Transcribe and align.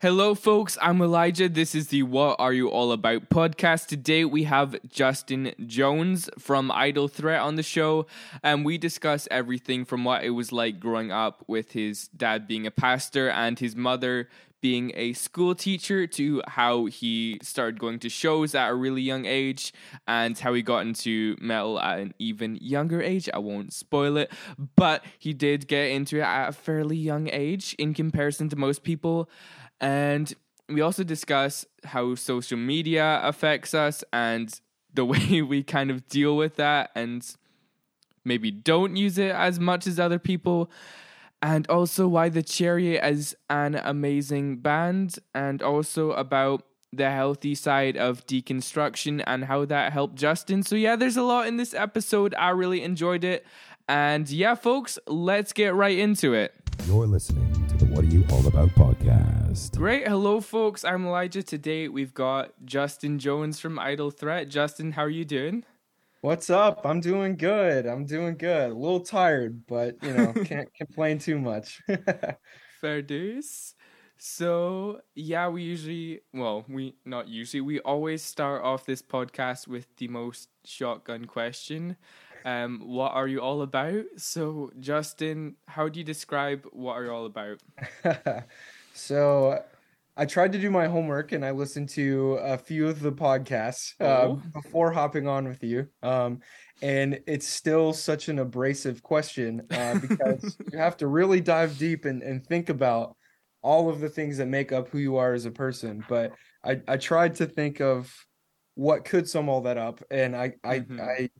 Hello, 0.00 0.36
folks. 0.36 0.78
I'm 0.80 1.02
Elijah. 1.02 1.48
This 1.48 1.74
is 1.74 1.88
the 1.88 2.04
What 2.04 2.36
Are 2.38 2.52
You 2.52 2.68
All 2.68 2.92
About 2.92 3.30
podcast. 3.30 3.86
Today 3.86 4.24
we 4.24 4.44
have 4.44 4.76
Justin 4.88 5.52
Jones 5.66 6.30
from 6.38 6.70
Idle 6.70 7.08
Threat 7.08 7.40
on 7.40 7.56
the 7.56 7.64
show, 7.64 8.06
and 8.44 8.64
we 8.64 8.78
discuss 8.78 9.26
everything 9.28 9.84
from 9.84 10.04
what 10.04 10.22
it 10.22 10.30
was 10.30 10.52
like 10.52 10.78
growing 10.78 11.10
up 11.10 11.42
with 11.48 11.72
his 11.72 12.06
dad 12.16 12.46
being 12.46 12.64
a 12.64 12.70
pastor 12.70 13.28
and 13.28 13.58
his 13.58 13.74
mother 13.74 14.28
being 14.60 14.92
a 14.94 15.14
school 15.14 15.54
teacher 15.54 16.06
to 16.06 16.42
how 16.46 16.86
he 16.86 17.38
started 17.42 17.78
going 17.78 17.98
to 18.00 18.08
shows 18.08 18.54
at 18.54 18.70
a 18.70 18.74
really 18.74 19.02
young 19.02 19.24
age 19.24 19.72
and 20.06 20.38
how 20.38 20.54
he 20.54 20.62
got 20.62 20.86
into 20.86 21.36
metal 21.40 21.78
at 21.80 21.98
an 21.98 22.14
even 22.18 22.56
younger 22.60 23.02
age. 23.02 23.28
I 23.34 23.38
won't 23.38 23.72
spoil 23.72 24.16
it, 24.16 24.32
but 24.76 25.04
he 25.18 25.32
did 25.32 25.66
get 25.66 25.90
into 25.90 26.18
it 26.18 26.22
at 26.22 26.48
a 26.48 26.52
fairly 26.52 26.96
young 26.96 27.28
age 27.32 27.74
in 27.78 27.94
comparison 27.94 28.48
to 28.48 28.56
most 28.56 28.82
people. 28.82 29.28
And 29.80 30.32
we 30.68 30.80
also 30.80 31.04
discuss 31.04 31.64
how 31.84 32.14
social 32.14 32.58
media 32.58 33.20
affects 33.22 33.74
us 33.74 34.04
and 34.12 34.60
the 34.92 35.04
way 35.12 35.42
we 35.42 35.62
kind 35.62 35.90
of 35.90 36.08
deal 36.08 36.36
with 36.36 36.56
that 36.56 36.90
and 36.94 37.24
maybe 38.24 38.50
don't 38.50 38.96
use 38.96 39.18
it 39.18 39.32
as 39.32 39.58
much 39.58 39.86
as 39.86 39.98
other 39.98 40.18
people. 40.18 40.70
And 41.40 41.68
also 41.68 42.08
why 42.08 42.28
the 42.30 42.42
Chariot 42.42 43.04
is 43.04 43.36
an 43.48 43.76
amazing 43.76 44.56
band, 44.56 45.20
and 45.32 45.62
also 45.62 46.10
about 46.10 46.64
the 46.92 47.10
healthy 47.10 47.54
side 47.54 47.96
of 47.96 48.26
deconstruction 48.26 49.22
and 49.24 49.44
how 49.44 49.64
that 49.66 49.92
helped 49.92 50.16
Justin. 50.16 50.64
So, 50.64 50.74
yeah, 50.74 50.96
there's 50.96 51.16
a 51.16 51.22
lot 51.22 51.46
in 51.46 51.56
this 51.56 51.74
episode. 51.74 52.34
I 52.36 52.50
really 52.50 52.82
enjoyed 52.82 53.22
it. 53.22 53.46
And 53.88 54.28
yeah, 54.28 54.56
folks, 54.56 54.98
let's 55.06 55.52
get 55.52 55.74
right 55.74 55.96
into 55.96 56.34
it. 56.34 56.54
You're 56.86 57.06
listening 57.06 57.66
to 57.68 57.76
the 57.76 57.84
What 57.86 58.04
Are 58.04 58.08
You 58.08 58.24
All 58.30 58.46
About 58.46 58.70
podcast. 58.70 59.76
Great. 59.76 60.06
Hello, 60.06 60.40
folks. 60.40 60.84
I'm 60.84 61.06
Elijah. 61.06 61.42
Today 61.42 61.88
we've 61.88 62.14
got 62.14 62.52
Justin 62.64 63.18
Jones 63.18 63.60
from 63.60 63.78
Idle 63.78 64.10
Threat. 64.10 64.48
Justin, 64.48 64.92
how 64.92 65.02
are 65.02 65.10
you 65.10 65.24
doing? 65.24 65.64
What's 66.20 66.50
up? 66.50 66.82
I'm 66.84 67.00
doing 67.00 67.36
good. 67.36 67.86
I'm 67.86 68.04
doing 68.04 68.36
good. 68.36 68.70
A 68.70 68.74
little 68.74 69.00
tired, 69.00 69.66
but 69.66 70.02
you 70.02 70.14
know, 70.14 70.32
can't 70.44 70.72
complain 70.74 71.18
too 71.18 71.38
much. 71.38 71.80
Fair 72.80 73.02
dues. 73.02 73.74
So, 74.20 75.00
yeah, 75.14 75.48
we 75.48 75.62
usually, 75.62 76.20
well, 76.34 76.64
we 76.68 76.96
not 77.04 77.28
usually, 77.28 77.60
we 77.60 77.78
always 77.80 78.20
start 78.20 78.64
off 78.64 78.84
this 78.84 79.00
podcast 79.00 79.68
with 79.68 79.86
the 79.96 80.08
most 80.08 80.48
shotgun 80.64 81.26
question. 81.26 81.96
Um, 82.48 82.80
what 82.86 83.12
are 83.12 83.28
you 83.28 83.40
all 83.40 83.60
about? 83.60 84.04
So, 84.16 84.70
Justin, 84.80 85.56
how 85.66 85.88
do 85.88 85.98
you 85.98 86.04
describe 86.04 86.66
what 86.72 86.94
are 86.94 87.04
you 87.04 87.10
all 87.10 87.26
about? 87.26 87.60
so, 88.94 89.62
I 90.16 90.24
tried 90.24 90.52
to 90.52 90.58
do 90.58 90.70
my 90.70 90.86
homework 90.86 91.32
and 91.32 91.44
I 91.44 91.50
listened 91.50 91.90
to 91.90 92.38
a 92.42 92.56
few 92.56 92.88
of 92.88 93.00
the 93.00 93.12
podcasts 93.12 93.92
uh, 94.00 94.28
oh. 94.28 94.42
before 94.54 94.90
hopping 94.90 95.28
on 95.28 95.46
with 95.46 95.62
you. 95.62 95.88
Um, 96.02 96.40
and 96.80 97.20
it's 97.26 97.46
still 97.46 97.92
such 97.92 98.28
an 98.28 98.38
abrasive 98.38 99.02
question 99.02 99.66
uh, 99.70 99.98
because 100.08 100.56
you 100.72 100.78
have 100.78 100.96
to 100.96 101.06
really 101.06 101.42
dive 101.42 101.76
deep 101.76 102.06
and, 102.06 102.22
and 102.22 102.44
think 102.46 102.70
about 102.70 103.14
all 103.60 103.90
of 103.90 104.00
the 104.00 104.08
things 104.08 104.38
that 104.38 104.46
make 104.46 104.72
up 104.72 104.88
who 104.88 104.98
you 104.98 105.16
are 105.16 105.34
as 105.34 105.44
a 105.44 105.50
person. 105.50 106.02
But 106.08 106.32
I, 106.64 106.80
I 106.88 106.96
tried 106.96 107.34
to 107.36 107.46
think 107.46 107.80
of 107.80 108.12
what 108.74 109.04
could 109.04 109.28
sum 109.28 109.48
all 109.48 109.62
that 109.62 109.76
up, 109.76 110.00
and 110.08 110.36
I 110.36 110.50
mm-hmm. 110.64 111.00
I, 111.00 111.04
I 111.04 111.30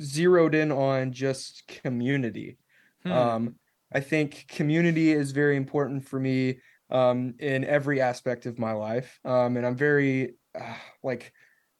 zeroed 0.00 0.54
in 0.54 0.72
on 0.72 1.12
just 1.12 1.66
community. 1.66 2.58
Hmm. 3.02 3.12
Um, 3.12 3.54
I 3.92 4.00
think 4.00 4.46
community 4.48 5.12
is 5.12 5.32
very 5.32 5.56
important 5.56 6.06
for 6.06 6.18
me 6.18 6.58
um, 6.90 7.34
in 7.38 7.64
every 7.64 8.00
aspect 8.00 8.46
of 8.46 8.58
my 8.58 8.72
life, 8.72 9.18
um, 9.24 9.56
and 9.56 9.66
I'm 9.66 9.76
very 9.76 10.34
uh, 10.58 10.74
like 11.02 11.32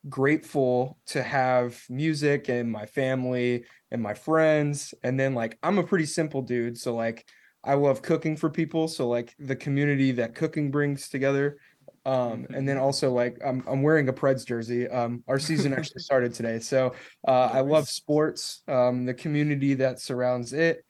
grateful 0.08 0.98
to 1.06 1.22
have 1.22 1.80
music 1.88 2.48
and 2.48 2.70
my 2.70 2.86
family 2.86 3.64
and 3.90 4.02
my 4.02 4.14
friends, 4.14 4.94
and 5.02 5.18
then 5.18 5.34
like 5.34 5.58
I'm 5.62 5.78
a 5.78 5.84
pretty 5.84 6.06
simple 6.06 6.42
dude, 6.42 6.78
so 6.78 6.94
like 6.94 7.28
I 7.62 7.74
love 7.74 8.02
cooking 8.02 8.36
for 8.36 8.50
people, 8.50 8.88
so 8.88 9.08
like 9.08 9.34
the 9.38 9.56
community 9.56 10.12
that 10.12 10.34
cooking 10.34 10.70
brings 10.70 11.08
together 11.08 11.58
um, 12.06 12.46
and 12.54 12.68
then 12.68 12.78
also 12.78 13.10
like 13.12 13.36
I'm 13.44 13.64
I'm 13.66 13.82
wearing 13.82 14.08
a 14.08 14.12
Preds 14.12 14.46
jersey. 14.46 14.88
Um, 14.88 15.24
our 15.26 15.40
season 15.40 15.74
actually 15.76 16.02
started 16.02 16.32
today, 16.32 16.60
so 16.60 16.94
uh, 17.26 17.50
I 17.52 17.60
love 17.60 17.88
sports, 17.88 18.62
um, 18.68 19.04
the 19.04 19.12
community 19.12 19.74
that 19.74 20.00
surrounds 20.00 20.52
it, 20.52 20.84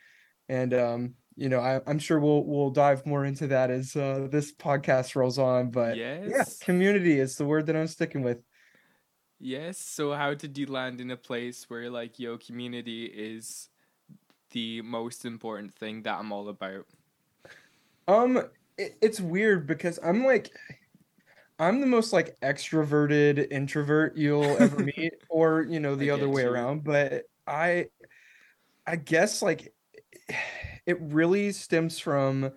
and 0.51 0.75
um, 0.75 1.15
you 1.35 1.49
know 1.49 1.61
I, 1.61 1.81
am 1.91 1.99
sure 1.99 2.21
we'll 2.21 2.45
we'll 2.45 2.71
dive 2.71 3.07
more 3.07 3.25
into 3.25 3.47
that 3.47 3.71
as 3.71 3.97
uh, 3.97 4.29
this 4.31 4.55
podcast 4.55 5.17
rolls 5.17 5.39
on. 5.39 5.71
But 5.71 5.97
yes. 5.97 6.29
yeah, 6.29 6.45
community 6.67 7.19
is 7.19 7.37
the 7.37 7.47
word 7.47 7.65
that 7.67 7.77
I'm 7.77 7.87
sticking 7.87 8.23
with. 8.23 8.43
Yes. 9.41 9.79
So 9.79 10.13
how 10.13 10.35
did 10.35 10.59
you 10.59 10.67
land 10.67 11.01
in 11.01 11.11
a 11.11 11.17
place 11.17 11.65
where 11.69 11.89
like 11.89 12.19
yo 12.19 12.37
community 12.37 13.07
is 13.07 13.71
the 14.51 14.83
most 14.83 15.25
important 15.25 15.73
thing 15.73 16.03
that 16.03 16.19
I'm 16.19 16.31
all 16.31 16.51
about? 16.51 16.85
Um, 18.07 18.43
it, 18.77 18.99
it's 19.01 19.19
weird 19.19 19.67
because 19.67 19.99
I'm 20.05 20.25
like 20.25 20.51
I'm 21.59 21.81
the 21.81 21.87
most 21.87 22.13
like 22.13 22.39
extroverted 22.41 23.51
introvert 23.51 24.17
you'll 24.17 24.57
ever 24.59 24.79
meet, 24.97 25.15
or 25.29 25.63
you 25.63 25.81
know 25.81 25.95
the 25.95 26.11
other 26.11 26.29
way 26.29 26.43
you. 26.43 26.51
around. 26.51 26.85
But 26.85 27.25
I, 27.47 27.87
I 28.87 28.97
guess 28.97 29.43
like 29.43 29.73
it 30.87 31.01
really 31.01 31.53
stems 31.53 31.99
from 31.99 32.53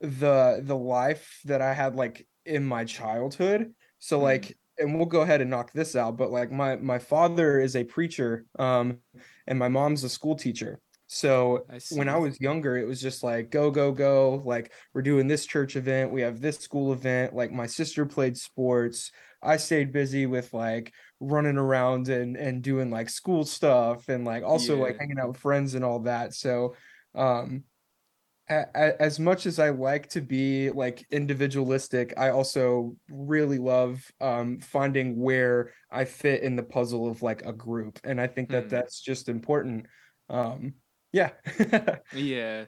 the 0.00 0.60
the 0.62 0.76
life 0.76 1.40
that 1.44 1.62
I 1.62 1.74
had 1.74 1.96
like 1.96 2.26
in 2.46 2.64
my 2.64 2.84
childhood. 2.84 3.74
So 3.98 4.16
mm-hmm. 4.16 4.24
like, 4.24 4.58
and 4.78 4.96
we'll 4.96 5.06
go 5.06 5.22
ahead 5.22 5.40
and 5.40 5.50
knock 5.50 5.72
this 5.72 5.96
out. 5.96 6.16
But 6.16 6.30
like 6.30 6.52
my 6.52 6.76
my 6.76 6.98
father 6.98 7.60
is 7.60 7.74
a 7.74 7.84
preacher, 7.84 8.46
um, 8.58 8.98
and 9.46 9.58
my 9.58 9.68
mom's 9.68 10.04
a 10.04 10.08
school 10.08 10.36
teacher. 10.36 10.80
So 11.14 11.64
I 11.70 11.78
when 11.92 12.08
I 12.08 12.16
was 12.16 12.40
younger, 12.40 12.76
it 12.76 12.88
was 12.88 13.00
just 13.00 13.22
like 13.22 13.50
go, 13.50 13.70
go, 13.70 13.92
go. 13.92 14.42
Like 14.44 14.72
we're 14.92 15.02
doing 15.02 15.28
this 15.28 15.46
church 15.46 15.76
event, 15.76 16.10
we 16.10 16.22
have 16.22 16.40
this 16.40 16.58
school 16.58 16.92
event. 16.92 17.36
Like 17.36 17.52
my 17.52 17.66
sister 17.66 18.04
played 18.04 18.36
sports. 18.36 19.12
I 19.40 19.58
stayed 19.58 19.92
busy 19.92 20.26
with 20.26 20.52
like 20.52 20.92
running 21.20 21.56
around 21.56 22.08
and 22.08 22.36
and 22.36 22.62
doing 22.62 22.90
like 22.90 23.08
school 23.10 23.44
stuff 23.44 24.08
and 24.08 24.24
like 24.24 24.42
also 24.42 24.74
yeah. 24.74 24.82
like 24.82 24.98
hanging 24.98 25.20
out 25.20 25.28
with 25.28 25.36
friends 25.36 25.74
and 25.74 25.84
all 25.84 26.00
that. 26.00 26.34
So 26.34 26.74
um 27.14 27.62
a, 28.50 28.64
a, 28.74 29.00
as 29.02 29.20
much 29.20 29.46
as 29.46 29.60
I 29.60 29.70
like 29.70 30.08
to 30.10 30.20
be 30.20 30.70
like 30.70 31.06
individualistic, 31.12 32.12
I 32.16 32.30
also 32.30 32.96
really 33.08 33.58
love 33.58 34.04
um, 34.20 34.58
finding 34.58 35.16
where 35.16 35.70
I 35.92 36.06
fit 36.06 36.42
in 36.42 36.56
the 36.56 36.62
puzzle 36.64 37.08
of 37.08 37.22
like 37.22 37.42
a 37.46 37.52
group, 37.52 38.00
and 38.04 38.20
I 38.20 38.26
think 38.26 38.50
that 38.50 38.66
mm. 38.66 38.70
that's 38.70 39.00
just 39.00 39.30
important. 39.30 39.86
Um, 40.28 40.74
yeah. 41.14 41.30
yeah. 42.14 42.64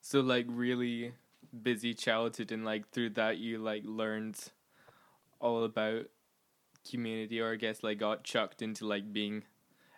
So 0.00 0.20
like 0.20 0.46
really 0.48 1.12
busy 1.62 1.92
childhood 1.92 2.50
and 2.50 2.64
like 2.64 2.88
through 2.90 3.10
that 3.10 3.36
you 3.36 3.58
like 3.58 3.82
learned 3.84 4.38
all 5.38 5.64
about 5.64 6.06
community 6.90 7.40
or 7.40 7.52
I 7.52 7.56
guess 7.56 7.82
like 7.82 7.98
got 7.98 8.24
chucked 8.24 8.62
into 8.62 8.86
like 8.86 9.12
being 9.12 9.42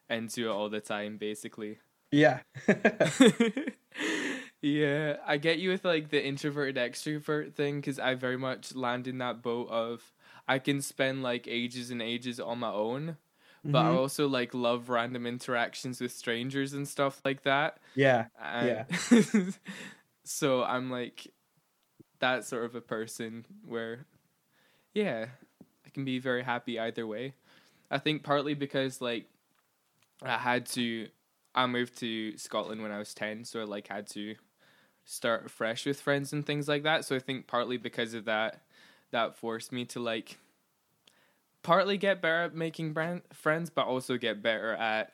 into 0.09 0.49
it 0.49 0.53
all 0.53 0.69
the 0.69 0.81
time 0.81 1.17
basically. 1.17 1.79
Yeah. 2.11 2.41
yeah, 4.61 5.19
I 5.25 5.37
get 5.37 5.61
you 5.61 5.71
with 5.71 5.85
like 5.85 6.11
the 6.11 6.27
introverted 6.27 6.75
extrovert 6.75 7.55
thing 7.55 7.83
cuz 7.83 8.01
I 8.01 8.15
very 8.17 8.37
much 8.37 8.75
land 8.75 9.07
in 9.07 9.19
that 9.19 9.43
boat 9.43 9.69
of 9.71 10.13
I 10.49 10.59
can 10.59 10.83
spend 10.83 11.23
like 11.23 11.47
ages 11.47 11.93
and 11.93 12.03
ages 12.03 12.41
on 12.41 12.59
my 12.59 12.73
own 12.73 13.17
but 13.65 13.83
mm-hmm. 13.83 13.95
I 13.95 13.99
also 13.99 14.27
like 14.27 14.55
love 14.55 14.89
random 14.89 15.27
interactions 15.27 16.01
with 16.01 16.13
strangers 16.13 16.73
and 16.73 16.89
stuff 16.89 17.21
like 17.25 17.43
that. 17.43 17.79
Yeah. 17.95 18.27
And 18.43 18.87
yeah. 19.11 19.43
so 20.25 20.63
I'm 20.65 20.91
like 20.91 21.27
that 22.21 22.45
sort 22.45 22.65
of 22.65 22.75
a 22.75 22.81
person 22.81 23.45
where 23.67 24.07
yeah, 24.95 25.27
I 25.87 25.91
can 25.91 26.05
be 26.05 26.19
very 26.19 26.43
happy 26.43 26.79
either 26.79 27.07
way. 27.07 27.35
I 27.91 27.99
think 27.99 28.23
partly 28.23 28.55
because 28.55 29.01
like 29.01 29.27
I 30.23 30.39
had 30.39 30.67
to 30.67 31.09
I 31.55 31.67
moved 31.67 31.99
to 31.99 32.37
Scotland 32.39 32.83
when 32.83 32.93
I 32.93 32.99
was 32.99 33.13
10, 33.13 33.45
so 33.45 33.61
I 33.61 33.65
like 33.65 33.89
had 33.89 34.07
to 34.09 34.37
start 35.05 35.51
fresh 35.51 35.85
with 35.85 36.01
friends 36.01 36.33
and 36.33 36.47
things 36.47 36.69
like 36.69 36.85
that. 36.85 37.05
So 37.05 37.17
I 37.17 37.19
think 37.19 37.47
partly 37.47 37.77
because 37.77 38.15
of 38.15 38.25
that 38.27 38.63
that 39.11 39.37
forced 39.37 39.73
me 39.73 39.85
to 39.87 40.01
like 40.01 40.39
partly 41.63 41.99
get 41.99 42.23
better 42.23 42.43
at 42.45 42.55
making 42.55 42.93
brand- 42.93 43.23
friends, 43.33 43.71
but 43.71 43.87
also 43.87 44.17
get 44.17 44.43
better 44.43 44.75
at 44.75 45.13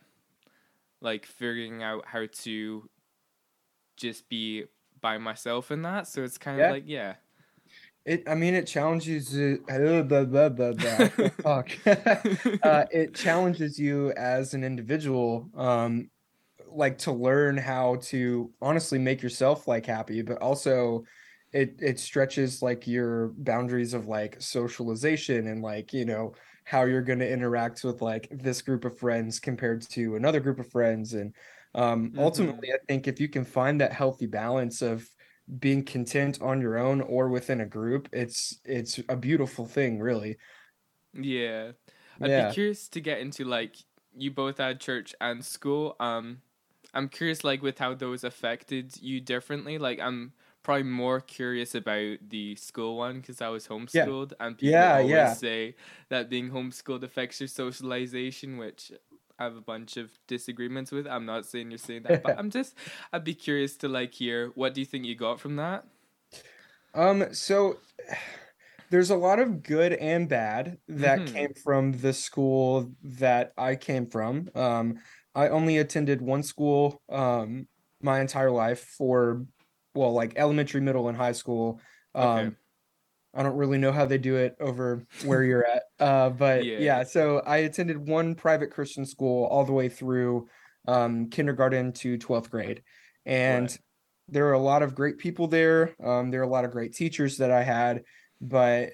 like 1.00 1.26
figuring 1.26 1.82
out 1.82 2.04
how 2.06 2.26
to 2.32 2.88
just 3.96 4.28
be 4.28 4.64
by 5.00 5.18
myself 5.18 5.70
in 5.70 5.82
that. 5.82 6.06
So 6.08 6.22
it's 6.22 6.38
kind 6.38 6.60
of 6.60 6.70
like 6.70 6.84
yeah. 6.86 7.14
It, 8.04 8.22
I 8.28 8.36
mean, 8.36 8.54
it 8.54 8.68
challenges 8.68 9.34
you. 9.34 9.64
Blah, 9.66 10.24
blah, 10.24 10.48
blah, 10.48 10.68
Fuck. 11.42 11.70
uh, 11.86 12.84
it 12.92 13.14
challenges 13.14 13.80
you 13.80 14.12
as 14.12 14.54
an 14.54 14.62
individual, 14.62 15.50
um, 15.56 16.08
like 16.68 16.98
to 16.98 17.12
learn 17.12 17.56
how 17.56 17.96
to 18.02 18.52
honestly 18.62 19.00
make 19.00 19.22
yourself 19.22 19.66
like 19.66 19.86
happy, 19.86 20.22
but 20.22 20.38
also 20.40 21.04
it 21.56 21.76
it 21.80 21.98
stretches 21.98 22.62
like 22.62 22.86
your 22.86 23.28
boundaries 23.38 23.94
of 23.94 24.06
like 24.08 24.40
socialization 24.40 25.46
and 25.48 25.62
like 25.62 25.92
you 25.92 26.04
know 26.04 26.34
how 26.64 26.84
you're 26.84 27.02
going 27.02 27.18
to 27.20 27.30
interact 27.30 27.84
with 27.84 28.02
like 28.02 28.28
this 28.30 28.62
group 28.62 28.84
of 28.84 28.98
friends 28.98 29.40
compared 29.40 29.82
to 29.82 30.16
another 30.16 30.40
group 30.40 30.58
of 30.60 30.70
friends 30.70 31.14
and 31.14 31.34
um 31.74 32.12
Mhm. 32.12 32.18
ultimately 32.18 32.70
i 32.72 32.78
think 32.88 33.08
if 33.08 33.20
you 33.20 33.28
can 33.28 33.44
find 33.44 33.80
that 33.80 33.92
healthy 33.92 34.26
balance 34.26 34.82
of 34.82 35.08
being 35.60 35.84
content 35.84 36.40
on 36.42 36.60
your 36.60 36.76
own 36.76 37.00
or 37.02 37.28
within 37.28 37.60
a 37.60 37.66
group 37.66 38.08
it's 38.12 38.60
it's 38.64 39.00
a 39.08 39.16
beautiful 39.16 39.66
thing 39.66 40.00
really 40.00 40.36
Yeah. 41.12 41.72
I'd 42.22 42.34
yeah 42.34 42.34
be 42.34 42.46
curious 42.46 42.88
to 42.88 43.00
get 43.00 43.18
into 43.20 43.44
like 43.44 43.76
you 44.14 44.30
both 44.30 44.58
had 44.58 44.80
church 44.80 45.14
and 45.20 45.44
school. 45.44 45.96
Um 46.00 46.42
I'm 46.94 47.08
curious 47.08 47.44
like 47.44 47.62
with 47.62 47.78
how 47.78 47.94
those 47.94 48.24
affected 48.24 49.00
you 49.02 49.20
differently. 49.20 49.78
Like 49.78 50.00
I'm 50.00 50.32
probably 50.66 50.82
more 50.84 51.20
curious 51.20 51.74
about 51.76 52.18
the 52.28 52.56
school 52.56 52.96
one 52.98 53.20
because 53.20 53.40
I 53.40 53.48
was 53.50 53.68
homeschooled 53.68 54.32
and 54.40 54.58
people 54.58 54.88
Yeah, 54.88 54.98
always 54.98 55.32
yeah. 55.32 55.36
say 55.36 55.76
that 56.10 56.28
being 56.28 56.50
homeschooled 56.50 57.04
affects 57.04 57.40
your 57.40 57.48
socialization, 57.48 58.58
which 58.58 58.92
I 59.38 59.44
have 59.44 59.56
a 59.56 59.60
bunch 59.62 59.96
of 59.96 60.18
disagreements 60.26 60.90
with. 60.92 61.06
I'm 61.06 61.24
not 61.26 61.46
saying 61.46 61.70
you're 61.70 61.78
saying 61.78 62.02
that, 62.02 62.20
but 62.22 62.34
I'm 62.38 62.50
just 62.50 62.76
I'd 63.12 63.24
be 63.24 63.34
curious 63.34 63.76
to 63.78 63.88
like 63.88 64.14
hear 64.14 64.48
what 64.56 64.74
do 64.74 64.80
you 64.82 64.86
think 64.86 65.06
you 65.06 65.14
got 65.14 65.40
from 65.40 65.56
that? 65.56 65.86
Um, 66.94 67.32
so 67.34 67.82
there's 68.90 69.10
a 69.10 69.16
lot 69.16 69.40
of 69.40 69.62
good 69.62 69.92
and 69.94 70.28
bad 70.28 70.78
that 70.88 71.26
Mhm. 71.26 71.26
came 71.26 71.52
from 71.64 71.92
the 71.92 72.12
school 72.12 72.92
that 73.02 73.52
I 73.58 73.76
came 73.76 74.08
from. 74.08 74.48
Um, 74.54 74.98
I 75.34 75.48
only 75.48 75.78
attended 75.78 76.22
one 76.22 76.42
school 76.42 77.02
um 77.08 77.68
my 78.02 78.20
entire 78.20 78.50
life 78.50 78.80
for 78.96 79.46
well, 79.96 80.12
like 80.12 80.34
elementary, 80.36 80.80
middle, 80.80 81.08
and 81.08 81.16
high 81.16 81.32
school. 81.32 81.80
Okay. 82.20 82.50
Um, 82.50 82.56
I 83.34 83.42
don't 83.42 83.56
really 83.56 83.78
know 83.78 83.92
how 83.92 84.06
they 84.06 84.18
do 84.18 84.36
it 84.36 84.56
over 84.60 85.06
where 85.20 85.44
you're 85.44 85.66
at. 85.66 85.84
Uh, 86.00 86.30
but 86.30 86.72
Yeah. 86.76 86.76
yeah, 86.76 87.04
so 87.04 87.40
I 87.40 87.58
attended 87.58 88.08
one 88.08 88.34
private 88.34 88.70
Christian 88.70 89.06
school 89.06 89.46
all 89.46 89.64
the 89.64 89.72
way 89.72 89.88
through 89.88 90.48
um, 90.88 91.30
kindergarten 91.30 91.92
to 91.94 92.18
12th 92.18 92.50
grade. 92.50 92.82
And 93.26 93.70
Right. 93.70 93.78
there 94.28 94.46
are 94.48 94.52
a 94.52 94.58
lot 94.58 94.82
of 94.82 94.94
great 94.94 95.18
people 95.18 95.48
there. 95.48 95.94
Um, 96.04 96.30
there 96.30 96.40
are 96.40 96.44
a 96.44 96.48
lot 96.48 96.64
of 96.64 96.70
great 96.72 96.94
teachers 96.94 97.38
that 97.38 97.50
I 97.50 97.62
had, 97.62 98.04
but 98.40 98.92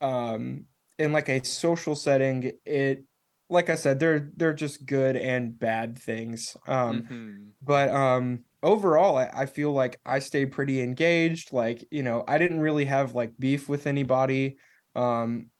um, 0.00 0.66
in 0.98 1.12
like 1.12 1.28
a 1.28 1.44
social 1.44 1.94
setting, 1.94 2.52
it, 2.64 3.04
like 3.48 3.70
I 3.70 3.74
said, 3.76 3.98
they're 4.00 4.30
they're 4.36 4.54
just 4.54 4.86
good 4.86 5.16
and 5.16 5.58
bad 5.58 5.98
things. 5.98 6.56
Um, 6.66 7.04
Mhm. 7.08 7.54
but 7.62 7.88
um 7.90 8.44
overall 8.62 9.16
I, 9.16 9.30
I 9.34 9.46
feel 9.46 9.72
like 9.72 10.00
I 10.06 10.18
stayed 10.20 10.52
pretty 10.52 10.80
engaged. 10.82 11.52
Like, 11.52 11.86
you 11.90 12.02
know, 12.02 12.24
I 12.28 12.38
didn't 12.38 12.60
really 12.60 12.84
have 12.86 13.14
like 13.14 13.36
beef 13.38 13.68
with 13.68 13.86
anybody. 13.86 14.58
Um 14.94 15.50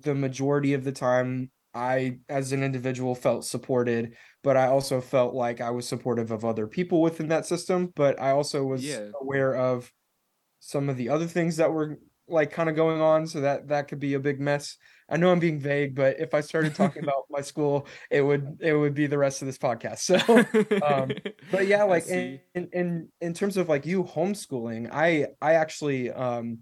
the 0.00 0.14
majority 0.14 0.74
of 0.74 0.84
the 0.84 0.92
time 0.92 1.50
I 1.74 2.20
as 2.28 2.52
an 2.52 2.62
individual 2.62 3.14
felt 3.14 3.44
supported, 3.44 4.16
but 4.42 4.56
I 4.56 4.66
also 4.68 5.00
felt 5.00 5.34
like 5.34 5.60
I 5.60 5.70
was 5.70 5.86
supportive 5.88 6.30
of 6.30 6.44
other 6.44 6.66
people 6.66 7.02
within 7.02 7.28
that 7.28 7.46
system, 7.46 7.92
but 7.96 8.20
I 8.20 8.30
also 8.32 8.64
was 8.64 9.00
Yeah. 9.00 9.12
aware 9.20 9.54
of 9.56 9.92
some 10.60 10.88
of 10.88 10.96
the 10.96 11.08
other 11.08 11.26
things 11.26 11.56
that 11.56 11.72
were 11.72 11.98
like 12.28 12.50
kind 12.52 12.68
of 12.70 12.76
going 12.76 13.00
on, 13.00 13.26
so 13.26 13.40
that 13.40 13.68
that 13.68 13.88
could 13.88 14.00
be 14.00 14.14
a 14.14 14.20
big 14.20 14.40
mess. 14.40 14.76
I 15.10 15.16
know 15.16 15.32
I'm 15.32 15.40
being 15.40 15.58
vague, 15.58 15.94
but 15.94 16.20
if 16.20 16.34
I 16.34 16.40
started 16.40 16.74
talking 16.74 17.02
about 17.02 17.24
my 17.30 17.40
school, 17.40 17.86
it 18.10 18.22
would 18.22 18.58
it 18.60 18.74
would 18.74 18.94
be 18.94 19.06
the 19.08 19.18
rest 19.18 19.42
of 19.42 19.46
this 19.46 19.58
podcast. 19.58 19.98
So 20.10 20.86
um 20.86 21.12
but 21.50 21.66
yeah 21.66 21.82
like 21.94 22.06
in, 22.06 22.40
in 22.54 22.68
in 22.72 23.08
in 23.20 23.34
terms 23.34 23.56
of 23.56 23.68
like 23.68 23.86
you 23.86 24.04
homeschooling 24.04 24.88
i 24.92 25.28
i 25.40 25.54
actually 25.54 26.10
um 26.10 26.58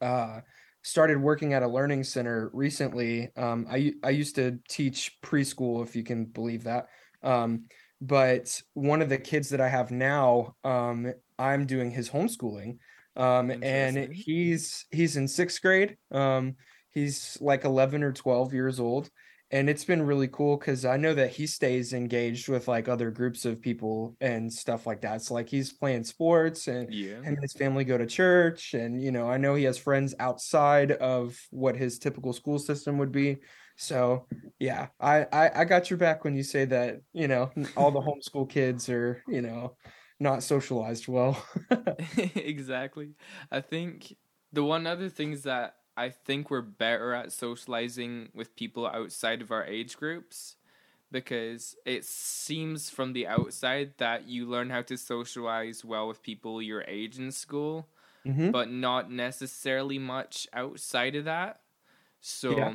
uh 0.00 0.40
started 0.82 1.20
working 1.20 1.52
at 1.52 1.62
a 1.62 1.68
learning 1.68 2.04
center 2.04 2.50
recently. 2.52 3.30
Um 3.36 3.66
i 3.70 3.92
i 4.02 4.10
used 4.10 4.36
to 4.36 4.58
teach 4.68 5.18
preschool 5.22 5.82
if 5.84 5.94
you 5.94 6.02
can 6.02 6.24
believe 6.24 6.64
that. 6.64 6.86
Um 7.22 7.64
but 8.00 8.62
one 8.74 9.02
of 9.02 9.08
the 9.08 9.18
kids 9.18 9.50
that 9.50 9.60
i 9.60 9.68
have 9.68 9.90
now 9.90 10.54
um 10.64 11.12
i'm 11.38 11.66
doing 11.66 11.90
his 11.90 12.08
homeschooling. 12.08 12.78
Um 13.16 13.50
and 13.62 14.12
he's 14.12 14.86
he's 14.90 15.16
in 15.16 15.28
sixth 15.28 15.60
grade. 15.60 15.96
Um 16.10 16.56
he's 16.90 17.38
like 17.40 17.64
11 17.64 18.02
or 18.02 18.12
12 18.12 18.52
years 18.54 18.80
old 18.80 19.10
and 19.50 19.70
it's 19.70 19.84
been 19.84 20.02
really 20.02 20.28
cool 20.28 20.58
because 20.58 20.84
I 20.84 20.98
know 20.98 21.14
that 21.14 21.30
he 21.32 21.46
stays 21.46 21.94
engaged 21.94 22.48
with 22.48 22.68
like 22.68 22.86
other 22.86 23.10
groups 23.10 23.46
of 23.46 23.62
people 23.62 24.14
and 24.20 24.52
stuff 24.52 24.86
like 24.86 25.00
that. 25.00 25.22
So 25.22 25.32
like 25.34 25.48
he's 25.48 25.72
playing 25.72 26.04
sports 26.04 26.68
and 26.68 26.88
Yeah. 26.88 27.20
him 27.22 27.34
and 27.34 27.38
his 27.42 27.54
family 27.54 27.84
go 27.84 27.96
to 27.96 28.04
church 28.06 28.74
and 28.74 29.02
you 29.02 29.10
know 29.10 29.28
I 29.28 29.38
know 29.38 29.54
he 29.54 29.64
has 29.64 29.78
friends 29.78 30.14
outside 30.18 30.92
of 30.92 31.38
what 31.50 31.76
his 31.76 31.98
typical 31.98 32.32
school 32.32 32.58
system 32.58 32.98
would 32.98 33.12
be. 33.12 33.38
So 33.76 34.26
yeah, 34.58 34.88
I 35.00 35.24
I, 35.32 35.60
I 35.60 35.64
got 35.64 35.88
your 35.90 35.98
back 35.98 36.24
when 36.24 36.36
you 36.36 36.42
say 36.42 36.64
that 36.66 37.00
you 37.12 37.28
know 37.28 37.50
all 37.76 37.90
the 37.90 38.00
homeschool 38.02 38.50
kids 38.50 38.88
are 38.88 39.22
you 39.28 39.40
know 39.42 39.76
not 40.20 40.42
socialized 40.42 41.08
well. 41.08 41.42
exactly. 42.36 43.14
I 43.50 43.60
think 43.60 44.14
the 44.52 44.64
one 44.64 44.86
other 44.86 45.08
things 45.08 45.42
that 45.42 45.74
I 45.98 46.10
think 46.10 46.50
we're 46.50 46.62
better 46.62 47.14
at 47.14 47.32
socializing 47.32 48.30
with 48.34 48.56
people 48.56 48.86
outside 48.86 49.42
of 49.42 49.50
our 49.52 49.64
age 49.66 49.96
groups 49.96 50.56
because 51.10 51.76
it 51.86 52.04
seems 52.04 52.90
from 52.90 53.12
the 53.14 53.26
outside 53.26 53.98
that 53.98 54.28
you 54.28 54.46
learn 54.46 54.70
how 54.70 54.82
to 54.82 54.98
socialize 54.98 55.84
well 55.84 56.08
with 56.08 56.22
people 56.22 56.62
your 56.62 56.84
age 56.88 57.18
in 57.18 57.32
school, 57.32 57.90
Mhm. 58.24 58.52
but 58.52 58.70
not 58.70 59.10
necessarily 59.10 59.98
much 59.98 60.48
outside 60.54 61.16
of 61.16 61.24
that. 61.26 61.62
So 62.20 62.54
Yeah. 62.56 62.74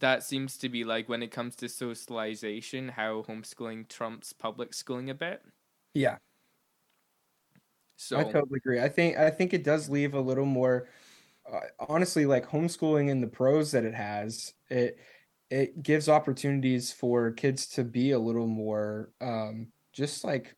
that 0.00 0.22
seems 0.22 0.56
to 0.58 0.68
be 0.68 0.84
like 0.84 1.08
when 1.08 1.22
it 1.22 1.30
comes 1.32 1.56
to 1.56 1.68
socialization, 1.68 2.90
how 2.90 3.22
homeschooling 3.22 3.88
trumps 3.88 4.32
public 4.32 4.72
schooling 4.74 5.10
a 5.10 5.14
bit. 5.14 5.44
Yeah. 5.94 6.18
So 7.96 8.16
I 8.16 8.24
totally 8.24 8.58
agree. 8.58 8.80
I 8.80 8.88
think 8.88 9.16
I 9.16 9.30
think 9.30 9.52
it 9.52 9.64
does 9.64 9.88
leave 9.90 10.14
a 10.14 10.20
little 10.20 10.44
more 10.46 10.88
uh, 11.50 11.60
honestly 11.88 12.26
like 12.26 12.46
homeschooling 12.46 13.10
and 13.10 13.22
the 13.22 13.28
pros 13.28 13.72
that 13.72 13.84
it 13.84 13.94
has. 13.94 14.54
It 14.70 14.98
it 15.50 15.82
gives 15.82 16.08
opportunities 16.08 16.92
for 16.92 17.30
kids 17.32 17.66
to 17.68 17.84
be 17.84 18.12
a 18.12 18.18
little 18.18 18.46
more 18.46 19.12
um 19.20 19.72
just 19.92 20.24
like 20.24 20.56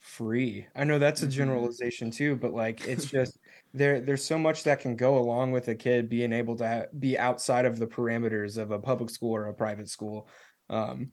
free. 0.00 0.66
I 0.74 0.84
know 0.84 0.98
that's 0.98 1.22
a 1.22 1.28
Mhm. 1.28 1.28
generalization 1.28 2.10
too, 2.10 2.36
but 2.36 2.52
like 2.52 2.80
it's 2.84 3.06
just 3.10 3.38
there 3.72 4.00
there's 4.00 4.24
so 4.24 4.38
much 4.38 4.64
that 4.64 4.80
can 4.80 4.96
go 4.96 5.18
along 5.18 5.52
with 5.52 5.68
a 5.68 5.74
kid 5.74 6.08
being 6.08 6.32
able 6.32 6.56
to 6.56 6.68
ha- 6.68 6.86
be 6.98 7.18
outside 7.18 7.64
of 7.66 7.78
the 7.78 7.86
parameters 7.86 8.56
of 8.58 8.70
a 8.70 8.78
public 8.78 9.10
school 9.10 9.34
or 9.34 9.46
a 9.46 9.54
private 9.54 9.88
school. 9.88 10.28
Um 10.70 11.12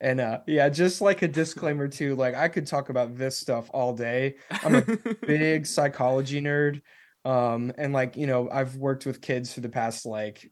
and 0.00 0.20
uh 0.20 0.40
yeah, 0.46 0.68
just 0.68 1.00
like 1.00 1.22
a 1.22 1.28
disclaimer 1.28 1.88
too, 1.88 2.14
like 2.16 2.34
I 2.34 2.48
could 2.48 2.66
talk 2.66 2.88
about 2.88 3.16
this 3.16 3.38
stuff 3.38 3.70
all 3.72 3.94
day. 3.94 4.36
I'm 4.62 4.74
a 4.74 4.84
big 5.26 5.66
psychology 5.66 6.40
nerd. 6.40 6.82
Um, 7.24 7.72
and 7.76 7.92
like, 7.92 8.16
you 8.16 8.26
know, 8.26 8.48
I've 8.50 8.76
worked 8.76 9.06
with 9.06 9.20
kids 9.20 9.52
for 9.52 9.60
the 9.60 9.68
past 9.68 10.06
like, 10.06 10.50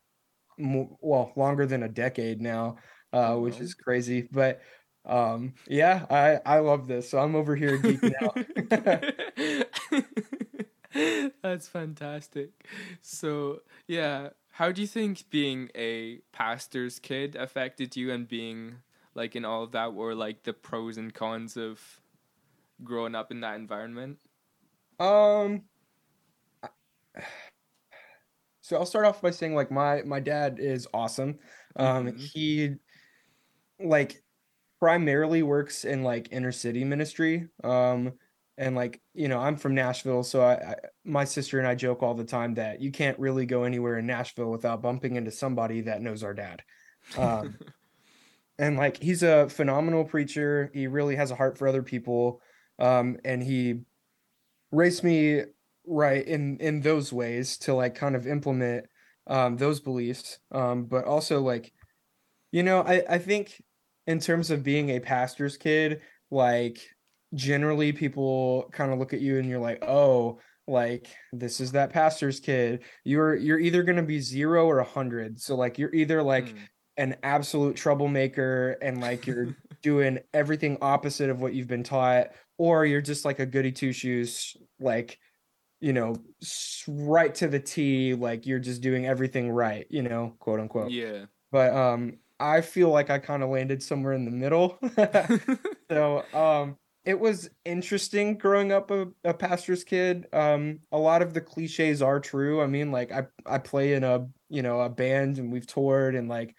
mo- 0.58 0.98
well, 1.00 1.32
longer 1.36 1.66
than 1.66 1.82
a 1.82 1.88
decade 1.88 2.40
now, 2.40 2.76
uh, 3.12 3.34
which 3.36 3.60
is 3.60 3.74
crazy. 3.74 4.28
But 4.30 4.60
um, 5.06 5.54
yeah, 5.66 6.04
I 6.10 6.40
I 6.44 6.58
love 6.58 6.86
this. 6.86 7.10
So 7.10 7.18
I'm 7.18 7.34
over 7.34 7.56
here 7.56 7.78
geeking 7.78 8.14
out. 8.22 8.36
That's 11.42 11.68
fantastic. 11.68 12.50
So, 13.02 13.62
yeah, 13.86 14.30
how 14.52 14.72
do 14.72 14.80
you 14.80 14.86
think 14.86 15.30
being 15.30 15.70
a 15.74 16.18
pastor's 16.32 16.98
kid 16.98 17.36
affected 17.36 17.96
you 17.96 18.12
and 18.12 18.26
being 18.26 18.76
like 19.14 19.36
in 19.36 19.44
all 19.44 19.62
of 19.62 19.72
that 19.72 19.94
were 19.94 20.14
like 20.14 20.42
the 20.42 20.52
pros 20.52 20.96
and 20.96 21.14
cons 21.14 21.56
of 21.56 22.00
growing 22.82 23.14
up 23.14 23.30
in 23.30 23.40
that 23.40 23.56
environment? 23.56 24.18
Um, 24.98 25.62
so 28.60 28.76
I'll 28.76 28.86
start 28.86 29.06
off 29.06 29.22
by 29.22 29.30
saying 29.30 29.54
like 29.54 29.70
my 29.70 30.02
my 30.02 30.20
dad 30.20 30.58
is 30.58 30.86
awesome. 30.92 31.38
Um, 31.76 32.08
Mhm. 32.08 32.18
he 32.18 32.74
like 33.78 34.22
primarily 34.80 35.42
works 35.42 35.84
in 35.84 36.02
like 36.02 36.28
inner 36.32 36.52
city 36.52 36.84
ministry. 36.84 37.48
Um, 37.64 38.18
and 38.58 38.74
like, 38.76 39.00
you 39.14 39.28
know, 39.28 39.38
I'm 39.38 39.56
from 39.56 39.74
Nashville, 39.74 40.24
so 40.24 40.42
I, 40.42 40.54
I 40.72 40.74
my 41.04 41.24
sister 41.24 41.58
and 41.58 41.68
I 41.68 41.74
joke 41.76 42.02
all 42.02 42.14
the 42.14 42.24
time 42.24 42.54
that 42.54 42.80
you 42.80 42.90
can't 42.92 43.18
really 43.18 43.46
go 43.46 43.64
anywhere 43.64 43.98
in 43.98 44.06
Nashville 44.06 44.50
without 44.50 44.82
bumping 44.82 45.16
into 45.16 45.30
somebody 45.30 45.82
that 45.82 46.02
knows 46.02 46.22
our 46.24 46.34
dad. 46.34 46.62
Um, 47.16 47.58
and 48.58 48.76
like 48.76 48.96
he's 49.02 49.22
a 49.22 49.48
phenomenal 49.48 50.04
preacher. 50.04 50.70
He 50.74 50.86
really 50.88 51.16
has 51.16 51.30
a 51.30 51.36
heart 51.36 51.58
for 51.58 51.68
other 51.68 51.82
people. 51.82 52.42
Um, 52.78 53.18
and 53.24 53.42
he 53.42 53.82
raised 54.72 55.04
me 55.04 55.44
right 55.88 56.26
in 56.26 56.58
in 56.58 56.80
those 56.80 57.12
ways 57.12 57.58
to 57.58 57.74
like 57.74 57.94
kind 57.94 58.14
of 58.16 58.26
implement 58.26 58.86
um 59.26 59.56
those 59.56 59.80
beliefs. 59.80 60.38
Um, 60.52 60.84
but 60.84 61.04
also 61.04 61.40
like 61.40 61.72
you 62.52 62.62
know, 62.62 62.80
I, 62.82 63.02
I 63.08 63.18
think 63.18 63.62
in 64.06 64.20
terms 64.20 64.50
of 64.50 64.62
being 64.62 64.90
a 64.90 65.00
pastor's 65.00 65.56
kid, 65.56 66.00
like 66.30 66.78
generally 67.34 67.92
people 67.92 68.68
kind 68.72 68.92
of 68.92 68.98
look 68.98 69.12
at 69.12 69.20
you 69.20 69.38
and 69.38 69.48
you're 69.48 69.60
like, 69.60 69.84
oh, 69.86 70.40
like 70.66 71.08
this 71.32 71.60
is 71.60 71.72
that 71.72 71.90
pastor's 71.90 72.40
kid 72.40 72.82
you're 73.02 73.34
you're 73.34 73.58
either 73.58 73.82
going 73.82 73.96
to 73.96 74.02
be 74.02 74.20
0 74.20 74.66
or 74.66 74.80
a 74.80 74.82
100 74.84 75.40
so 75.40 75.56
like 75.56 75.78
you're 75.78 75.94
either 75.94 76.22
like 76.22 76.44
Mm. 76.48 76.58
an 76.98 77.16
absolute 77.22 77.74
troublemaker 77.74 78.76
and 78.82 79.00
like 79.00 79.26
you're 79.26 79.56
doing 79.82 80.18
everything 80.34 80.76
opposite 80.82 81.30
of 81.30 81.40
what 81.40 81.54
you've 81.54 81.68
been 81.68 81.82
taught 81.84 82.28
or 82.58 82.84
you're 82.84 83.00
just 83.00 83.24
like 83.24 83.38
a 83.38 83.46
goody 83.46 83.72
two 83.72 83.92
shoes 83.92 84.58
like 84.78 85.18
you 85.80 85.92
know 85.92 86.16
right 86.88 87.34
to 87.36 87.48
the 87.48 87.60
t 87.60 88.14
like 88.14 88.46
you're 88.46 88.58
just 88.58 88.80
doing 88.80 89.06
everything 89.06 89.50
right 89.50 89.86
you 89.90 90.02
know 90.02 90.34
quote 90.38 90.60
unquote. 90.60 90.90
Yeah. 90.92 91.26
but 91.50 91.72
um 91.74 92.18
i 92.40 92.60
feel 92.60 92.90
like 92.90 93.10
i 93.10 93.18
kind 93.18 93.42
of 93.42 93.50
landed 93.50 93.82
somewhere 93.82 94.12
in 94.12 94.24
the 94.24 94.30
middle. 94.30 94.78
So 95.90 96.28
um 96.34 96.78
it 97.04 97.18
was 97.18 97.48
interesting 97.64 98.36
growing 98.36 98.72
up 98.72 98.90
a, 98.90 99.06
a 99.24 99.32
pastor's 99.32 99.84
kid. 99.84 100.26
Um 100.34 100.80
a 100.92 100.98
lot 100.98 101.22
of 101.22 101.32
the 101.32 101.40
cliches 101.40 102.02
are 102.02 102.20
true. 102.20 102.60
I 102.62 102.66
mean 102.66 102.92
like 102.92 103.10
i 103.12 103.26
i 103.46 103.58
play 103.58 103.94
in 103.94 104.04
a 104.04 104.28
you 104.50 104.62
know 104.62 104.80
a 104.80 104.90
band 104.90 105.38
and 105.38 105.50
we've 105.52 105.66
toured 105.66 106.14
and 106.14 106.28
like 106.28 106.54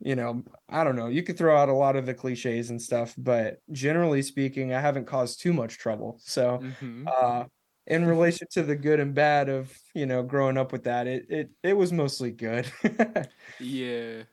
you 0.00 0.16
know 0.16 0.42
i 0.68 0.82
don't 0.84 0.96
know 0.96 1.08
you 1.08 1.22
could 1.22 1.36
throw 1.38 1.56
out 1.56 1.68
a 1.68 1.74
lot 1.74 1.96
of 1.96 2.06
the 2.06 2.14
cliches 2.14 2.70
and 2.70 2.80
stuff 2.80 3.14
but 3.18 3.58
generally 3.70 4.22
speaking 4.22 4.72
i 4.72 4.80
haven't 4.80 5.06
caused 5.06 5.40
too 5.40 5.52
much 5.52 5.78
trouble. 5.78 6.18
So 6.22 6.62
Mhm. 6.62 7.06
uh 7.06 7.44
in 7.90 8.06
relation 8.06 8.48
to 8.52 8.64
the 8.64 8.76
good 8.76 9.00
and 9.00 9.14
bad 9.14 9.50
of 9.50 9.78
you 9.94 10.06
know 10.06 10.22
growing 10.24 10.58
up 10.58 10.72
with 10.72 10.84
that 10.84 11.08
it 11.08 11.26
it, 11.30 11.50
it 11.64 11.74
was 11.74 11.92
mostly 11.92 12.32
good 12.32 12.72
Yeah, 13.58 14.24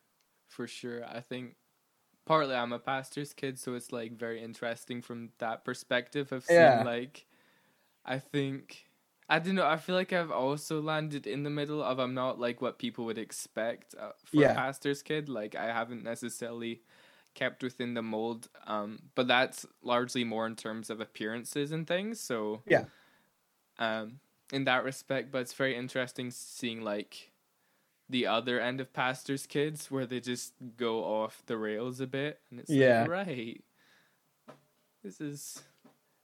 for 0.50 0.68
sure. 0.68 1.06
I 1.06 1.22
think 1.22 1.58
partly 2.26 2.56
I'm 2.56 2.74
a 2.74 2.80
pastor's 2.80 3.34
kid, 3.34 3.60
so 3.60 3.76
it's 3.76 3.92
like 3.92 4.14
very 4.14 4.42
interesting 4.44 5.02
from 5.02 5.34
that 5.40 5.66
perspective 5.66 6.32
of 6.32 6.46
seeing 6.46 6.80
Yeah. 6.80 6.84
like 6.84 7.28
I 8.06 8.20
think 8.20 8.90
I 9.30 9.40
don't 9.40 9.56
know, 9.56 9.68
I 9.68 9.78
feel 9.78 9.96
like 9.96 10.14
I've 10.14 10.32
also 10.32 10.82
landed 10.82 11.28
in 11.28 11.44
the 11.44 11.50
middle 11.52 11.84
of 11.84 12.00
I'm 12.00 12.14
not 12.16 12.40
like 12.40 12.62
what 12.62 12.80
people 12.80 13.06
would 13.06 13.18
expect 13.20 13.96
uh, 13.96 14.14
for 14.26 14.46
Yeah. 14.46 14.48
a 14.48 14.52
pastor's 14.52 15.04
kid. 15.04 15.30
Like 15.30 15.56
I 15.56 15.68
haven't 15.68 16.04
necessarily 16.04 16.84
kept 17.36 17.64
within 17.64 17.94
the 17.96 18.02
mold 18.04 18.50
um 18.66 19.12
but 19.16 19.28
that's 19.28 19.66
largely 19.84 20.24
more 20.26 20.48
in 20.48 20.56
terms 20.56 20.90
of 20.92 21.02
appearances 21.02 21.72
and 21.74 21.88
things. 21.88 22.20
So 22.22 22.66
Yeah. 22.66 22.88
Um 23.80 24.20
in 24.52 24.64
that 24.64 24.84
respect, 24.84 25.32
but 25.32 25.40
it's 25.40 25.54
very 25.54 25.76
interesting 25.76 26.32
seeing 26.32 26.82
like 26.82 27.32
the 28.10 28.26
other 28.26 28.60
end 28.62 28.80
of 28.80 28.94
pastors' 28.94 29.46
kids 29.46 29.92
where 29.92 30.06
they 30.06 30.22
just 30.22 30.54
go 30.78 31.04
off 31.04 31.44
the 31.46 31.58
rails 31.58 32.00
a 32.00 32.08
bit, 32.08 32.40
and 32.50 32.60
it's 32.60 32.70
Yeah. 32.70 33.02
like 33.02 33.10
right, 33.10 33.64
this 35.04 35.20
is 35.20 35.64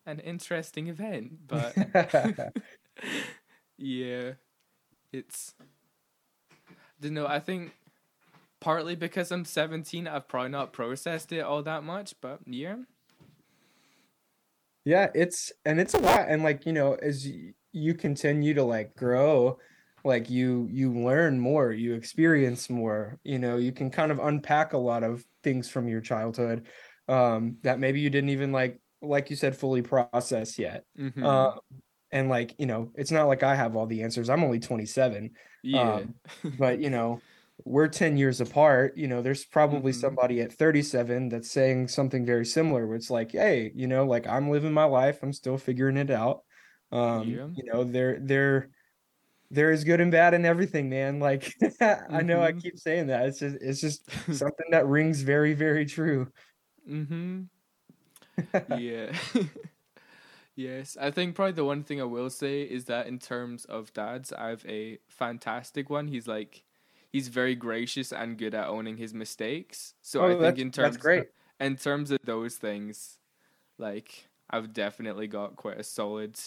an 0.06 0.20
interesting 0.20 0.88
event, 0.88 1.48
but 1.48 1.76
yeah, 3.78 4.34
it's. 5.12 5.54
I 6.70 6.76
don't 7.02 7.14
know. 7.16 7.28
I 7.28 7.40
think 7.42 7.74
partly 8.62 8.96
because 8.96 9.30
I'm 9.32 9.44
17, 9.44 10.08
I've 10.08 10.28
probably 10.30 10.50
not 10.50 10.72
processed 10.72 11.34
it 11.34 11.42
all 11.42 11.62
that 11.64 11.84
much, 11.84 12.16
but 12.22 12.40
yeah, 12.46 12.78
Yeah, 14.86 15.10
it's 15.16 15.52
and 15.66 15.80
it's 15.80 15.94
a 15.94 16.00
lot 16.00 16.28
and 16.30 16.44
like, 16.44 16.66
you 16.66 16.74
know, 16.74 16.96
as 16.96 17.28
you 17.72 17.94
continue 17.96 18.54
to 18.54 18.64
like 18.64 18.96
grow, 18.96 19.58
like 20.04 20.30
you 20.30 20.68
you 20.72 20.92
learn 20.94 21.40
more, 21.40 21.72
you 21.72 21.94
experience 21.94 22.70
more, 22.70 23.20
you 23.24 23.40
know, 23.40 23.58
you 23.58 23.72
can 23.72 23.90
kind 23.90 24.12
of 24.12 24.20
unpack 24.20 24.74
a 24.74 24.78
lot 24.78 25.04
of 25.04 25.26
things 25.44 25.70
from 25.70 25.88
your 25.88 26.02
childhood 26.02 26.68
um 27.10 27.58
that 27.64 27.80
maybe 27.80 28.00
you 28.00 28.10
didn't 28.10 28.30
even 28.30 28.52
like 28.54 28.80
like 29.02 29.30
you 29.30 29.36
said 29.36 29.56
fully 29.58 29.82
process 29.82 30.58
yet. 30.60 30.86
Mhm. 30.96 31.22
Uh 31.22 31.58
and 32.12 32.30
like, 32.30 32.56
you 32.60 32.66
know, 32.66 32.92
it's 32.96 33.12
not 33.12 33.26
like 33.28 33.44
I 33.44 33.56
have 33.56 33.76
all 33.76 33.88
the 33.88 34.04
answers. 34.04 34.30
I'm 34.30 34.44
only 34.44 34.60
27, 34.60 35.32
yeah, 35.64 36.04
um, 36.04 36.16
but 36.58 36.80
you 36.82 36.90
know, 36.90 37.24
we're 37.66 37.88
10 37.88 38.18
years 38.18 38.42
apart. 38.42 38.98
You 38.98 39.08
know, 39.08 39.22
there's 39.22 39.46
probably 39.46 39.92
Mhm. 39.92 39.94
somebody 39.94 40.42
at 40.42 40.54
37 40.54 41.30
that's 41.30 41.52
saying 41.52 41.88
something 41.90 42.26
very 42.26 42.46
similar 42.46 42.88
where 42.88 42.96
it's 42.98 43.10
like, 43.10 43.32
hey, 43.32 43.72
you 43.76 43.88
know, 43.88 44.06
like 44.06 44.28
I'm 44.28 44.50
living 44.50 44.74
my 44.74 44.86
life, 44.86 45.20
I'm 45.24 45.34
still 45.34 45.58
figuring 45.58 45.98
it 45.98 46.10
out. 46.12 46.42
Um, 46.92 47.28
Yeah. 47.28 47.50
you 47.56 47.64
know, 47.72 47.84
there 47.84 48.20
there 48.20 48.70
there 49.52 49.72
is 49.72 49.84
good 49.84 50.02
and 50.02 50.12
bad 50.12 50.34
in 50.34 50.46
everything, 50.46 50.90
man. 50.90 51.20
Like 51.20 51.54
I 51.82 52.24
know 52.24 52.42
I 52.44 52.52
Mhm. 52.52 52.60
keep 52.60 52.78
saying 52.80 53.08
that. 53.08 53.28
It's 53.28 53.40
just 53.40 53.58
it's 53.62 53.82
just 53.82 54.06
something 54.32 54.68
that 54.72 54.88
rings 54.88 55.22
very, 55.24 55.54
very 55.54 55.86
true. 55.86 56.32
Mm-hmm. 56.88 57.44
yeah. 58.68 59.14
yes. 60.56 60.98
I 61.00 61.12
think 61.12 61.36
probably 61.36 61.54
the 61.54 61.66
one 61.66 61.84
thing 61.84 62.02
I 62.02 62.06
will 62.06 62.30
say 62.30 62.64
is 62.64 62.86
that 62.86 63.08
in 63.08 63.20
terms 63.20 63.66
of 63.66 63.94
dads, 63.94 64.32
I 64.34 64.50
have 64.50 64.66
a 64.66 65.00
fantastic 65.10 65.90
one. 65.90 66.08
He's 66.08 66.28
like 66.28 66.64
he's 67.14 67.30
very 67.30 67.56
gracious 67.56 68.12
and 68.14 68.38
good 68.38 68.56
at 68.56 68.68
owning 68.68 68.98
his 68.98 69.14
mistakes. 69.14 69.96
So 70.02 70.26
I 70.26 70.36
Oh, 70.36 70.40
think 70.42 70.60
in 70.60 70.72
terms 70.72 70.98
great. 70.98 71.30
in 71.62 71.78
terms 71.78 72.12
of 72.12 72.20
those 72.26 72.58
things, 72.58 73.20
like 73.80 74.30
I've 74.50 74.74
definitely 74.74 75.28
got 75.28 75.56
quite 75.58 75.80
a 75.80 75.84
solid 75.84 76.40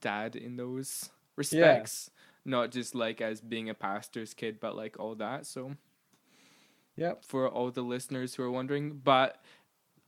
dad 0.00 0.36
in 0.36 0.56
those 0.56 1.10
respects. 1.36 2.10
Not 2.44 2.70
just 2.72 2.94
like 2.94 3.20
as 3.20 3.40
being 3.40 3.68
a 3.70 3.74
pastor's 3.74 4.34
kid, 4.34 4.60
but 4.60 4.76
like 4.76 4.98
all 5.00 5.16
that. 5.16 5.46
So 5.46 5.76
Yep. 6.96 7.24
for 7.24 7.48
all 7.48 7.70
the 7.70 7.82
listeners 7.82 8.34
who 8.34 8.42
are 8.44 8.50
wondering, 8.50 9.00
but 9.04 9.42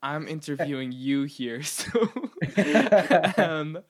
I'm 0.03 0.29
interviewing 0.29 0.93
you 0.93 1.25
here. 1.25 1.63
So, 1.63 1.91
um, 3.37 3.81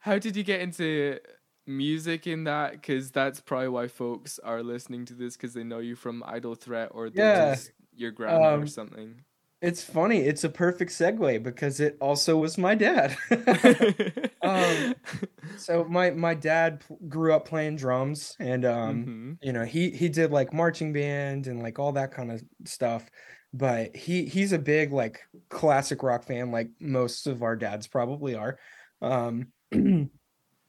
how 0.00 0.18
did 0.18 0.36
you 0.36 0.42
get 0.44 0.60
into 0.60 1.18
music 1.66 2.26
in 2.26 2.44
that? 2.44 2.72
Because 2.72 3.10
that's 3.10 3.40
probably 3.40 3.68
why 3.68 3.88
folks 3.88 4.38
are 4.40 4.62
listening 4.62 5.04
to 5.06 5.14
this 5.14 5.36
because 5.36 5.54
they 5.54 5.64
know 5.64 5.78
you 5.78 5.96
from 5.96 6.22
Idle 6.26 6.54
Threat 6.54 6.90
or 6.92 7.10
Yeah. 7.12 7.30
just 7.32 7.72
your 7.94 8.10
grandma 8.10 8.54
or 8.56 8.66
Um, 8.66 8.66
something. 8.66 9.24
It's 9.62 9.84
funny. 9.84 10.20
It's 10.20 10.44
a 10.44 10.50
perfect 10.50 10.92
segue 10.92 11.42
because 11.42 11.80
it 11.80 11.96
also 12.00 12.38
was 12.38 12.58
my 12.58 12.74
dad. 12.76 13.16
um, 14.42 14.94
so 15.56 15.84
my 15.84 16.10
my 16.10 16.34
dad 16.34 16.84
p- 16.86 16.96
grew 17.08 17.34
up 17.34 17.46
playing 17.46 17.76
drums 17.76 18.36
and 18.40 18.64
um 18.64 19.10
Mhm. 19.10 19.38
you 19.42 19.52
know 19.52 19.64
he 19.64 19.90
he 19.90 20.08
did 20.08 20.32
like 20.32 20.52
marching 20.52 20.92
band 20.92 21.46
and 21.48 21.62
like 21.62 21.78
all 21.78 21.92
that 21.92 22.12
kind 22.12 22.32
of 22.32 22.42
stuff 22.66 23.10
but 23.52 23.94
he 23.96 24.26
he's 24.26 24.52
a 24.52 24.58
big 24.58 24.92
like 24.92 25.22
classic 25.50 26.02
rock 26.02 26.24
fan 26.24 26.50
like 26.52 26.70
most 26.80 27.26
of 27.26 27.42
our 27.42 27.56
dads 27.56 27.86
probably 27.88 28.34
are 28.36 28.58
um 29.02 29.52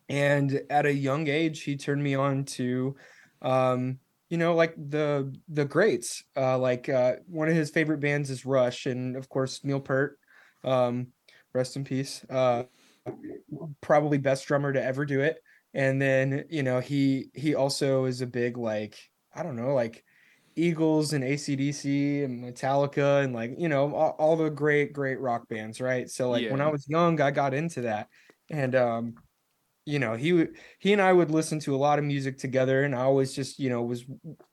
and 0.10 0.62
at 0.70 0.86
a 0.86 0.94
young 0.94 1.28
age 1.28 1.64
he 1.64 1.76
turned 1.76 2.02
me 2.02 2.16
on 2.16 2.46
to 2.46 2.96
um 3.42 4.00
you 4.30 4.38
know 4.38 4.56
like 4.56 4.76
the 4.76 5.34
the 5.50 5.66
greats. 5.66 6.24
Uh 6.36 6.58
like 6.58 6.90
uh 6.90 7.16
one 7.28 7.50
of 7.50 7.56
his 7.56 7.70
favorite 7.70 8.00
bands 8.00 8.30
is 8.30 8.46
Rush 8.46 8.86
and 8.86 9.16
of 9.16 9.30
course 9.30 9.64
Neil 9.64 9.80
Peart 9.80 10.20
um 10.64 11.08
rest 11.54 11.76
in 11.76 11.84
peace 11.84 12.26
uh 12.30 12.64
probably 13.82 14.18
best 14.18 14.46
drummer 14.48 14.74
to 14.74 14.84
ever 14.84 15.06
do 15.06 15.22
it. 15.22 15.38
And 15.74 16.02
then 16.02 16.46
you 16.50 16.64
know 16.64 16.80
he 16.80 17.30
he 17.34 17.56
also 17.56 18.06
is 18.06 18.22
a 18.22 18.28
big 18.28 18.58
like 18.58 18.98
I 19.34 19.44
don't 19.44 19.56
know 19.56 19.74
like 19.74 20.04
Eagles 20.56 21.14
and 21.14 21.24
ACDC 21.24 22.24
and 22.26 22.44
Metallica 22.44 23.24
and 23.24 23.34
like 23.34 23.54
you 23.58 23.70
know 23.70 23.94
all, 23.94 24.16
all 24.18 24.36
the 24.36 24.50
great 24.50 24.92
great 24.92 25.20
rock 25.20 25.48
bands 25.48 25.80
right? 25.80 26.10
So 26.10 26.32
like 26.32 26.50
when 26.50 26.62
I 26.62 26.70
was 26.70 26.88
young 26.88 27.22
I 27.22 27.32
got 27.32 27.54
into 27.54 27.82
that. 27.82 28.08
And 28.50 28.76
um 28.76 29.16
you 29.88 30.00
know 30.00 30.15
he 30.15 30.34
would 30.34 30.58
he 30.79 30.94
and 30.94 31.01
I 31.01 31.13
would 31.13 31.32
listen 31.32 31.60
to 31.62 31.75
a 31.75 31.77
lot 31.77 32.00
of 32.00 32.06
music 32.06 32.38
together 32.38 32.84
and 32.84 32.96
I 32.96 33.01
always 33.01 33.34
just 33.34 33.60
you 33.60 33.70
know 33.70 33.84
was 33.84 34.06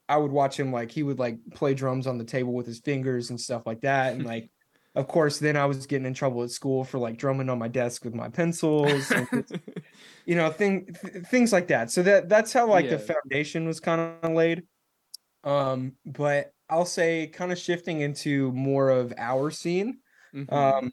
I 0.08 0.16
would 0.16 0.32
watch 0.32 0.58
him 0.58 0.72
like 0.72 0.90
he 0.90 1.02
would 1.02 1.18
like 1.18 1.38
play 1.54 1.74
drums 1.74 2.06
on 2.06 2.18
the 2.18 2.24
table 2.24 2.54
with 2.54 2.66
his 2.66 2.80
fingers 2.80 3.30
and 3.30 3.40
stuff 3.40 3.62
like 3.66 3.82
that 3.82 4.14
and 4.14 4.24
like 4.24 4.50
of 4.94 5.08
course 5.08 5.38
then 5.40 5.56
I 5.56 5.66
was 5.66 5.86
getting 5.86 6.06
in 6.06 6.14
trouble 6.14 6.42
at 6.44 6.50
school 6.50 6.84
for 6.84 6.98
like 6.98 7.18
drumming 7.18 7.50
on 7.50 7.58
my 7.58 7.68
desk 7.68 8.04
with 8.04 8.14
my 8.14 8.28
pencils 8.28 9.10
and 9.10 9.28
you 10.26 10.36
know 10.36 10.50
thing 10.50 10.86
th- 11.02 11.24
things 11.26 11.52
like 11.52 11.68
that. 11.68 11.90
So 11.90 12.02
that 12.04 12.28
that's 12.28 12.52
how 12.52 12.68
like 12.68 12.88
the 12.88 12.98
foundation 12.98 13.66
was 13.66 13.80
kind 13.80 14.00
of 14.22 14.32
laid. 14.32 14.64
Um 15.42 15.96
but 16.06 16.52
I'll 16.68 16.86
say 16.86 17.26
kind 17.28 17.52
of 17.52 17.58
shifting 17.58 18.00
into 18.00 18.52
more 18.52 18.90
of 18.90 19.12
our 19.18 19.50
scene 19.50 19.98
Mhm. 20.34 20.52
um, 20.52 20.92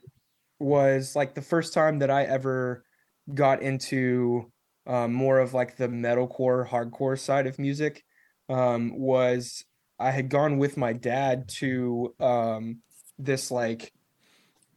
was 0.60 1.16
like 1.16 1.34
the 1.34 1.42
first 1.42 1.74
time 1.74 1.98
that 2.00 2.10
I 2.10 2.24
ever 2.24 2.84
got 3.32 3.62
into 3.62 4.50
um, 4.86 5.12
more 5.12 5.38
of 5.38 5.54
like 5.54 5.76
the 5.76 5.88
metalcore, 5.88 6.68
hardcore 6.68 7.18
side 7.18 7.46
of 7.46 7.58
music. 7.58 8.02
Um, 8.48 8.98
was 8.98 9.64
I 9.98 10.10
had 10.10 10.28
gone 10.28 10.58
with 10.58 10.76
my 10.76 10.92
dad 10.92 11.48
to 11.58 12.14
um, 12.20 12.78
this 13.18 13.50
like 13.50 13.92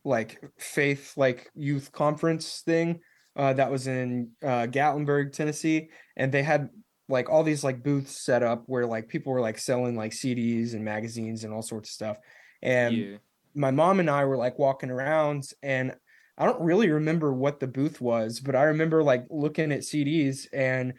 like 0.03 0.39
faith 0.59 1.13
like 1.17 1.49
youth 1.55 1.91
conference 1.91 2.61
thing 2.63 2.99
uh, 3.35 3.53
that 3.53 3.71
was 3.71 3.87
in 3.87 4.31
uh, 4.43 4.67
Gatlinburg, 4.67 5.33
Tennessee, 5.33 5.89
and 6.15 6.31
they 6.31 6.43
had 6.43 6.69
like 7.09 7.29
all 7.29 7.43
these 7.43 7.63
like 7.63 7.83
booths 7.83 8.23
set 8.23 8.43
up 8.43 8.63
where 8.67 8.85
like 8.85 9.07
people 9.07 9.33
were 9.33 9.41
like 9.41 9.57
selling 9.57 9.95
like 9.95 10.11
CDs 10.11 10.73
and 10.73 10.83
magazines 10.83 11.43
and 11.43 11.53
all 11.53 11.61
sorts 11.61 11.89
of 11.89 11.93
stuff. 11.93 12.17
And 12.61 12.95
yeah. 12.95 13.17
my 13.53 13.71
mom 13.71 13.99
and 13.99 14.09
I 14.09 14.25
were 14.25 14.37
like 14.37 14.57
walking 14.57 14.89
around 14.89 15.43
and 15.61 15.95
I 16.37 16.45
don't 16.45 16.61
really 16.61 16.89
remember 16.89 17.33
what 17.33 17.59
the 17.59 17.67
booth 17.67 18.01
was, 18.01 18.39
but 18.39 18.55
I 18.55 18.63
remember 18.63 19.03
like 19.03 19.25
looking 19.29 19.71
at 19.71 19.81
CDs 19.81 20.47
and 20.51 20.93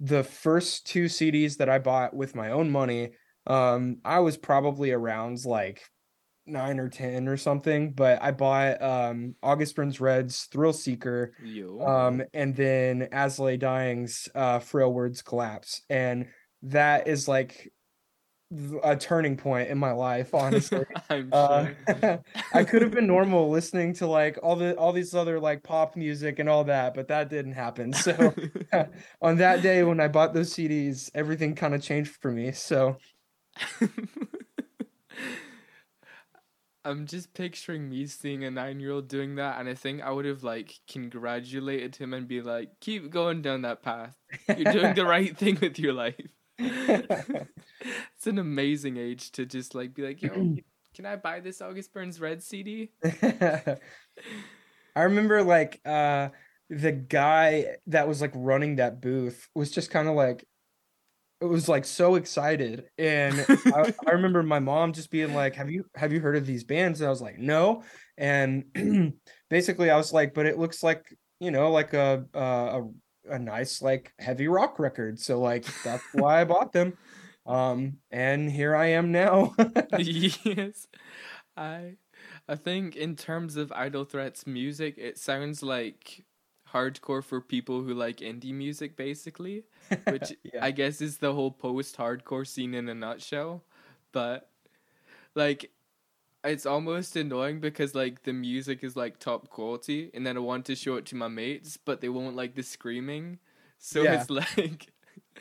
the 0.00 0.24
first 0.24 0.86
two 0.86 1.06
CDs 1.06 1.56
that 1.58 1.68
I 1.68 1.78
bought 1.78 2.14
with 2.14 2.34
my 2.34 2.50
own 2.50 2.70
money, 2.70 3.12
um, 3.46 3.98
I 4.04 4.18
was 4.18 4.36
probably 4.36 4.90
around 4.90 5.44
like 5.44 5.80
nine 6.46 6.80
or 6.80 6.88
ten 6.88 7.28
or 7.28 7.36
something. 7.36 7.92
But 7.92 8.22
I 8.22 8.32
bought 8.32 8.82
um 8.82 9.34
August 9.42 9.76
Burns 9.76 10.00
Red's 10.00 10.44
Thrill 10.44 10.72
Seeker, 10.72 11.32
Yo. 11.42 11.80
um, 11.80 12.22
and 12.34 12.54
then 12.54 13.08
As 13.12 13.38
I 13.40 13.44
Lay 13.44 13.56
Dying's 13.56 14.28
uh 14.34 14.58
Frail 14.58 14.92
Words 14.92 15.22
Collapse. 15.22 15.82
And 15.88 16.26
that 16.62 17.08
is 17.08 17.28
like 17.28 17.72
a 18.82 18.96
turning 18.96 19.36
point 19.36 19.68
in 19.68 19.78
my 19.78 19.92
life, 19.92 20.34
honestly. 20.34 20.84
I'm 21.08 21.28
Uh. 21.32 21.68
I 22.54 22.64
could 22.64 22.82
have 22.82 22.90
been 22.90 23.06
normal 23.06 23.50
listening 23.50 23.94
to 23.94 24.06
like 24.06 24.38
all 24.42 24.56
the 24.56 24.76
all 24.76 24.92
these 24.92 25.14
other 25.14 25.40
like 25.40 25.62
pop 25.62 25.96
music 25.96 26.38
and 26.38 26.48
all 26.48 26.64
that, 26.64 26.94
but 26.94 27.08
that 27.08 27.28
didn't 27.30 27.52
happen. 27.52 27.92
So 27.92 28.34
on 29.22 29.36
that 29.36 29.62
day 29.62 29.82
when 29.82 30.00
I 30.00 30.08
bought 30.08 30.34
those 30.34 30.52
CDs, 30.52 31.10
everything 31.14 31.54
kind 31.54 31.74
of 31.74 31.82
changed 31.82 32.16
for 32.20 32.30
me. 32.30 32.52
So 32.52 32.96
I'm 36.84 37.06
just 37.06 37.32
picturing 37.32 37.88
me 37.88 38.06
seeing 38.06 38.44
a 38.44 38.50
nine 38.50 38.80
year 38.80 38.90
old 38.92 39.08
doing 39.08 39.36
that, 39.36 39.60
and 39.60 39.68
I 39.68 39.74
think 39.74 40.02
I 40.02 40.10
would 40.10 40.24
have 40.24 40.42
like 40.42 40.74
congratulated 40.90 41.96
him 41.96 42.12
and 42.12 42.26
be 42.26 42.42
like, 42.42 42.70
"Keep 42.80 43.10
going 43.10 43.40
down 43.40 43.62
that 43.62 43.82
path. 43.82 44.16
You're 44.48 44.72
doing 44.72 44.94
the 44.94 45.06
right 45.06 45.36
thing 45.36 45.58
with 45.60 45.78
your 45.78 45.92
life." 45.92 46.16
it's 46.58 48.26
an 48.26 48.38
amazing 48.38 48.96
age 48.96 49.32
to 49.32 49.46
just 49.46 49.74
like 49.74 49.94
be 49.94 50.02
like, 50.02 50.22
"Yo, 50.22 50.30
can 50.94 51.06
I 51.06 51.16
buy 51.16 51.40
this 51.40 51.60
August 51.60 51.92
Burns 51.92 52.20
Red 52.20 52.42
CD?" 52.42 52.90
I 53.04 53.78
remember 54.96 55.42
like 55.42 55.80
uh 55.86 56.28
the 56.68 56.92
guy 56.92 57.76
that 57.86 58.08
was 58.08 58.20
like 58.20 58.32
running 58.34 58.76
that 58.76 59.00
booth 59.00 59.48
was 59.54 59.70
just 59.70 59.90
kind 59.90 60.08
of 60.08 60.14
like 60.14 60.46
it 61.40 61.46
was 61.46 61.68
like 61.68 61.84
so 61.84 62.14
excited. 62.14 62.84
And 62.98 63.44
I, 63.48 63.92
I 64.06 64.10
remember 64.12 64.44
my 64.44 64.60
mom 64.60 64.92
just 64.92 65.10
being 65.10 65.34
like 65.34 65.56
have 65.56 65.70
you 65.70 65.84
have 65.96 66.12
you 66.12 66.20
heard 66.20 66.36
of 66.36 66.46
these 66.46 66.64
bands? 66.64 67.00
And 67.00 67.08
I 67.08 67.10
was 67.10 67.22
like 67.22 67.38
no. 67.38 67.82
And 68.16 68.64
basically 69.50 69.90
I 69.90 69.96
was 69.96 70.12
like 70.12 70.34
but 70.34 70.46
it 70.46 70.58
looks 70.58 70.82
like 70.82 71.04
you 71.40 71.50
know 71.50 71.70
like 71.72 71.94
a 71.94 72.24
a 72.34 72.82
a 73.28 73.38
nice 73.38 73.82
like 73.82 74.12
heavy 74.18 74.48
rock 74.48 74.78
record 74.78 75.18
so 75.18 75.40
like 75.40 75.64
that's 75.82 76.04
why 76.12 76.40
I 76.40 76.44
bought 76.44 76.72
them 76.72 76.96
um 77.46 77.98
and 78.10 78.50
here 78.50 78.74
I 78.76 78.86
am 78.88 79.12
now 79.12 79.54
yes. 79.96 80.86
I 81.56 81.96
I 82.48 82.56
think 82.56 82.96
in 82.96 83.16
terms 83.16 83.56
of 83.56 83.72
Idle 83.72 84.04
Threats 84.04 84.46
music, 84.46 84.96
it 84.98 85.18
sounds 85.18 85.62
like 85.62 86.24
hardcore 86.72 87.22
for 87.22 87.40
people 87.40 87.82
who 87.82 87.94
like 87.94 88.18
indie 88.18 88.54
music 88.54 88.96
basically, 88.96 89.64
which 90.08 90.32
Yeah. 90.44 90.64
I 90.64 90.70
guess 90.70 91.00
is 91.00 91.18
the 91.18 91.32
whole 91.34 91.50
post-hardcore 91.50 92.46
scene 92.46 92.74
in 92.74 92.88
a 92.88 92.94
nutshell. 92.94 93.64
But 94.12 94.48
like 95.34 95.70
it's 96.44 96.66
almost 96.66 97.14
annoying 97.16 97.60
because 97.60 97.94
like 97.94 98.22
the 98.24 98.32
music 98.32 98.82
is 98.84 98.96
like 98.96 99.18
top 99.18 99.48
quality 99.48 100.10
and 100.14 100.26
then 100.26 100.36
I 100.36 100.40
want 100.40 100.66
to 100.66 100.74
show 100.76 100.96
it 100.96 101.06
to 101.06 101.16
my 101.16 101.28
mates, 101.28 101.76
but 101.76 102.00
they 102.00 102.08
won't 102.08 102.36
like 102.36 102.54
the 102.54 102.62
screaming. 102.62 103.38
So 103.78 104.10
Yeah. 104.10 104.12
it's 104.12 104.28
like 104.30 104.92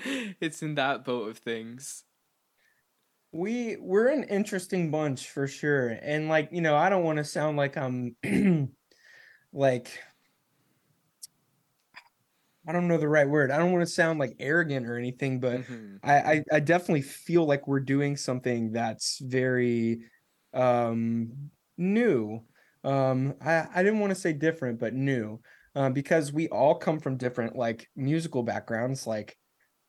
it's 0.05 0.61
in 0.63 0.75
that 0.75 1.03
boat 1.05 1.29
of 1.29 1.37
things. 1.39 2.05
We 3.33 3.77
we're 3.77 4.09
an 4.09 4.25
interesting 4.25 4.91
bunch 4.91 5.29
for 5.29 5.47
sure. 5.47 5.89
And 5.89 6.27
like, 6.27 6.49
you 6.51 6.61
know, 6.61 6.75
I 6.75 6.89
don't 6.89 7.03
want 7.03 7.17
to 7.17 7.23
sound 7.23 7.55
like 7.57 7.77
I'm 7.77 8.17
like 9.53 9.99
I 12.67 12.71
don't 12.71 12.87
know 12.87 12.97
the 12.97 13.07
right 13.07 13.27
word. 13.27 13.51
I 13.51 13.57
don't 13.57 13.71
want 13.71 13.81
to 13.81 13.91
sound 13.91 14.19
like 14.19 14.35
arrogant 14.39 14.85
or 14.85 14.97
anything, 14.97 15.39
but 15.39 15.63
Mhm. 15.67 16.01
I, 16.03 16.33
I 16.33 16.43
I 16.53 16.59
definitely 16.59 17.01
feel 17.01 17.45
like 17.45 17.67
we're 17.67 17.79
doing 17.79 18.15
something 18.17 18.71
that's 18.71 19.19
very 19.19 20.03
um 20.53 21.51
new. 21.77 22.43
Um 22.83 23.35
I 23.41 23.67
I 23.73 23.83
didn't 23.83 23.99
want 23.99 24.11
to 24.11 24.19
say 24.19 24.33
different, 24.33 24.79
but 24.79 24.93
new. 24.93 25.39
Uh, 25.73 25.89
because 25.89 26.33
we 26.33 26.49
all 26.49 26.75
come 26.75 26.99
from 26.99 27.15
different 27.15 27.55
like 27.55 27.89
musical 27.95 28.43
backgrounds. 28.43 29.07
Like 29.07 29.37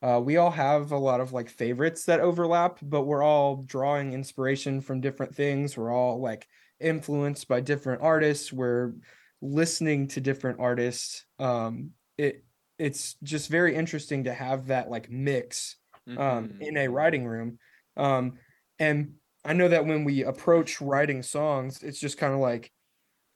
uh, 0.01 0.21
we 0.25 0.37
all 0.37 0.51
have 0.51 0.93
a 0.93 0.97
lot 0.99 1.21
of 1.21 1.33
like 1.33 1.49
favorites 1.49 2.05
that 2.05 2.21
overlap, 2.21 2.79
but 2.83 3.03
we're 3.03 3.23
all 3.23 3.57
drawing 3.65 4.13
inspiration 4.13 4.81
from 4.81 5.01
different 5.01 5.35
things. 5.35 5.77
We're 5.77 5.93
all 5.93 6.21
like 6.21 6.47
influenced 6.81 7.49
by 7.49 7.61
different 7.61 8.03
artists. 8.03 8.53
We're 8.53 8.95
listening 9.41 10.07
to 10.09 10.21
different 10.21 10.61
artists. 10.61 11.25
Um, 11.39 11.91
it 12.17 12.45
it's 12.79 13.15
just 13.23 13.49
very 13.49 13.75
interesting 13.75 14.25
to 14.25 14.35
have 14.35 14.69
that 14.69 14.89
like 14.91 15.11
mix 15.11 15.77
um, 16.09 16.49
Mhm. 16.49 16.61
in 16.61 16.77
a 16.77 16.89
writing 16.89 17.25
room. 17.27 17.59
Um, 17.97 18.39
and 18.79 19.15
I 19.45 19.53
know 19.53 19.69
that 19.69 19.87
when 19.87 20.05
we 20.05 20.25
approach 20.25 20.81
writing 20.81 21.23
songs, 21.23 21.83
it's 21.83 21.99
just 21.99 22.19
kind 22.19 22.33
of 22.33 22.41
like, 22.41 22.71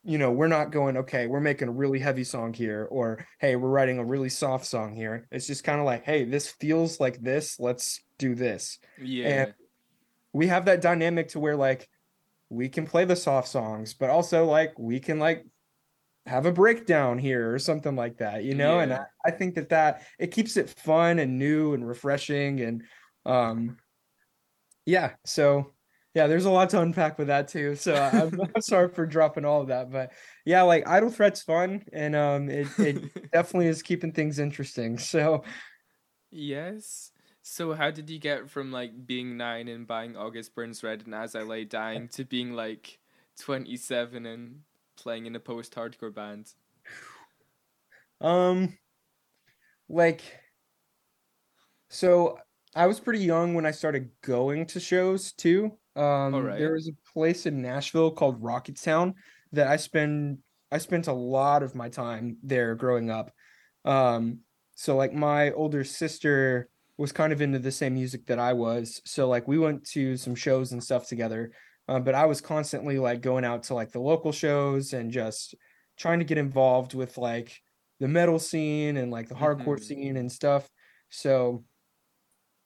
you 0.04 0.18
know, 0.18 0.30
we're 0.30 0.46
not 0.46 0.70
going, 0.70 0.98
okay, 0.98 1.26
we're 1.26 1.40
making 1.40 1.68
a 1.68 1.72
really 1.72 1.98
heavy 1.98 2.22
song 2.22 2.52
here, 2.52 2.86
or 2.90 3.26
hey, 3.40 3.56
we're 3.56 3.68
writing 3.68 3.98
a 3.98 4.04
really 4.04 4.28
soft 4.28 4.64
song 4.64 4.94
here. 4.94 5.26
It's 5.32 5.48
just 5.48 5.64
kind 5.64 5.80
of 5.80 5.86
like, 5.86 6.04
hey, 6.04 6.24
this 6.24 6.48
feels 6.48 7.00
like 7.00 7.20
this. 7.20 7.58
Let's 7.58 8.00
do 8.18 8.36
this. 8.36 8.78
Yeah. 9.02 9.26
And 9.26 9.54
we 10.32 10.46
have 10.46 10.66
that 10.66 10.80
dynamic 10.80 11.28
to 11.30 11.40
where 11.40 11.56
like 11.56 11.88
we 12.50 12.68
can 12.68 12.86
play 12.86 13.04
the 13.04 13.16
soft 13.16 13.48
songs, 13.48 13.94
but 13.94 14.10
also 14.10 14.44
like 14.44 14.78
we 14.78 15.00
can 15.00 15.18
like 15.18 15.44
have 16.26 16.46
a 16.46 16.52
breakdown 16.52 17.18
here 17.18 17.52
or 17.52 17.58
something 17.58 17.96
like 17.96 18.18
that, 18.18 18.44
you 18.44 18.54
know? 18.54 18.78
And 18.78 18.92
I, 18.92 19.06
I 19.24 19.30
think 19.32 19.56
that 19.56 19.70
that 19.70 20.02
it 20.20 20.28
keeps 20.28 20.56
it 20.56 20.70
fun 20.70 21.18
and 21.18 21.38
new 21.38 21.74
and 21.74 21.86
refreshing 21.86 22.60
and 22.60 22.84
um 23.24 23.76
yeah, 24.84 25.14
so 25.24 25.72
yeah, 26.16 26.26
there's 26.26 26.46
a 26.46 26.50
lot 26.50 26.70
to 26.70 26.80
unpack 26.80 27.18
with 27.18 27.26
that 27.26 27.46
too. 27.46 27.74
So 27.74 27.94
I'm, 27.94 28.40
I'm 28.54 28.62
sorry 28.62 28.88
for 28.88 29.04
dropping 29.04 29.44
all 29.44 29.60
of 29.60 29.68
that, 29.68 29.92
but 29.92 30.12
yeah, 30.46 30.62
like 30.62 30.88
Idle 30.88 31.10
Threat's 31.10 31.42
fun 31.42 31.84
and 31.92 32.16
um 32.16 32.48
it, 32.48 32.66
it 32.78 33.30
definitely 33.32 33.66
is 33.66 33.82
keeping 33.82 34.12
things 34.12 34.38
interesting. 34.38 34.96
So 35.06 35.44
Yes. 36.30 37.12
So 37.42 37.74
how 37.74 37.90
did 37.90 38.08
you 38.08 38.18
get 38.18 38.48
from 38.48 38.72
like 38.72 39.06
being 39.06 39.36
nine 39.36 39.68
and 39.68 39.86
buying 39.86 40.16
August 40.16 40.54
Burns 40.54 40.82
Red 40.82 41.02
and 41.04 41.14
As 41.14 41.34
I 41.34 41.42
Lay 41.42 41.66
Dying 41.66 42.08
to 42.14 42.24
being 42.24 42.54
like 42.54 42.98
twenty 43.38 43.76
seven 43.76 44.24
and 44.24 44.62
playing 44.96 45.26
in 45.26 45.36
a 45.36 45.40
post 45.40 45.74
hardcore 45.74 46.14
band? 46.14 46.50
Um, 48.22 48.78
like, 49.90 50.22
so 51.90 52.38
I 52.74 52.86
was 52.86 53.00
pretty 53.00 53.22
young 53.22 53.52
when 53.54 53.66
I 53.66 53.70
started 53.70 54.10
going 54.22 54.64
to 54.66 54.80
shows 54.80 55.32
too. 55.32 55.76
Um, 55.96 56.32
there 56.56 56.72
was 56.74 56.88
a 56.88 57.12
place 57.12 57.46
in 57.46 57.62
Nashville 57.62 58.10
called 58.10 58.42
Rocketown 58.42 59.14
that 59.52 59.66
I 59.68 59.76
spend 59.76 60.38
I 60.70 60.78
spent 60.78 61.06
a 61.06 61.12
lot 61.12 61.62
of 61.62 61.74
my 61.74 61.88
time 61.88 62.38
there 62.42 62.74
growing 62.74 63.10
up. 63.10 63.32
Um, 63.84 64.40
so 64.74 64.96
like 64.96 65.12
my 65.12 65.52
older 65.52 65.84
sister 65.84 66.68
was 66.98 67.12
kind 67.12 67.32
of 67.32 67.40
into 67.40 67.58
the 67.58 67.70
same 67.72 67.94
music 67.94 68.26
that 68.26 68.38
I 68.38 68.52
was. 68.52 69.00
So 69.04 69.28
like 69.28 69.46
we 69.46 69.58
went 69.58 69.86
to 69.90 70.16
some 70.16 70.34
shows 70.34 70.72
and 70.72 70.82
stuff 70.82 71.06
together. 71.08 71.52
Uh, 71.88 72.00
but 72.00 72.14
I 72.14 72.26
was 72.26 72.40
constantly 72.40 72.98
like 72.98 73.20
going 73.20 73.44
out 73.44 73.62
to 73.64 73.74
like 73.74 73.92
the 73.92 74.00
local 74.00 74.32
shows 74.32 74.92
and 74.92 75.10
just 75.12 75.54
trying 75.96 76.18
to 76.18 76.24
get 76.24 76.36
involved 76.38 76.94
with 76.94 77.16
like 77.16 77.60
the 78.00 78.08
metal 78.08 78.38
scene 78.38 78.96
and 78.96 79.10
like 79.10 79.28
the 79.28 79.34
hardcore 79.36 79.78
Mhm. 79.78 79.84
scene 79.84 80.16
and 80.16 80.30
stuff. 80.32 80.68
So 81.10 81.64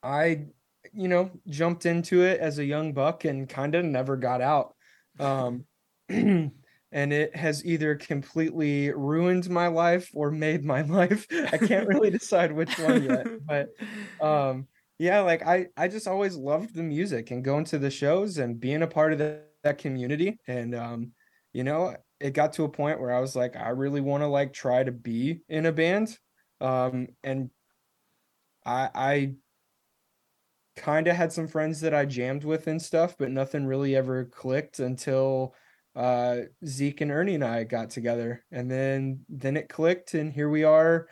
I, 0.02 0.46
you 0.92 1.08
know, 1.08 1.30
jumped 1.48 1.86
into 1.86 2.22
it 2.22 2.40
as 2.40 2.58
a 2.58 2.64
young 2.64 2.92
buck 2.92 3.24
and 3.24 3.48
kind 3.48 3.74
of 3.74 3.84
never 3.84 4.16
got 4.16 4.40
out. 4.40 4.74
Um, 5.18 5.64
and 6.08 6.52
it 7.12 7.36
has 7.36 7.64
either 7.64 7.94
completely 7.94 8.90
ruined 8.90 9.48
my 9.48 9.68
life 9.68 10.10
or 10.14 10.30
made 10.30 10.64
my 10.64 10.82
life. 10.98 11.26
I 11.30 11.58
can't 11.58 11.88
really 11.88 12.10
decide 12.18 12.52
which 12.52 12.78
one 12.78 13.04
yet, 13.04 13.26
but 13.46 13.68
um 14.20 14.66
yeah 15.00 15.20
like 15.20 15.42
i 15.46 15.66
i 15.78 15.88
just 15.88 16.06
always 16.06 16.36
loved 16.36 16.74
the 16.74 16.82
music 16.82 17.30
and 17.30 17.42
going 17.42 17.64
to 17.64 17.78
the 17.78 17.90
shows 17.90 18.36
and 18.36 18.60
being 18.60 18.82
a 18.82 18.86
part 18.86 19.12
of 19.14 19.18
the, 19.18 19.40
that 19.64 19.78
community 19.78 20.38
and 20.46 20.74
um 20.74 21.10
you 21.54 21.64
know 21.64 21.96
it 22.20 22.32
got 22.34 22.52
to 22.52 22.64
a 22.64 22.68
point 22.68 23.00
where 23.00 23.10
i 23.10 23.18
was 23.18 23.34
like 23.34 23.56
i 23.56 23.70
really 23.70 24.02
want 24.02 24.22
to 24.22 24.26
like 24.26 24.52
try 24.52 24.84
to 24.84 24.92
be 24.92 25.40
in 25.48 25.64
a 25.64 25.72
band 25.72 26.18
um 26.60 27.08
and 27.24 27.48
i 28.66 28.90
i 28.94 29.32
kind 30.80 31.06
of 31.06 31.14
had 31.14 31.32
some 31.32 31.46
friends 31.46 31.80
that 31.80 31.94
i 31.94 32.04
jammed 32.04 32.44
with 32.44 32.66
and 32.66 32.80
stuff 32.80 33.16
but 33.18 33.30
nothing 33.30 33.66
really 33.66 33.94
ever 33.94 34.24
clicked 34.24 34.78
until 34.78 35.54
uh 35.94 36.38
zeke 36.64 37.00
and 37.00 37.10
ernie 37.10 37.34
and 37.34 37.44
i 37.44 37.64
got 37.64 37.90
together 37.90 38.42
and 38.50 38.70
then 38.70 39.20
then 39.28 39.56
it 39.56 39.68
clicked 39.68 40.14
and 40.14 40.32
here 40.32 40.48
we 40.48 40.64
are 40.64 41.08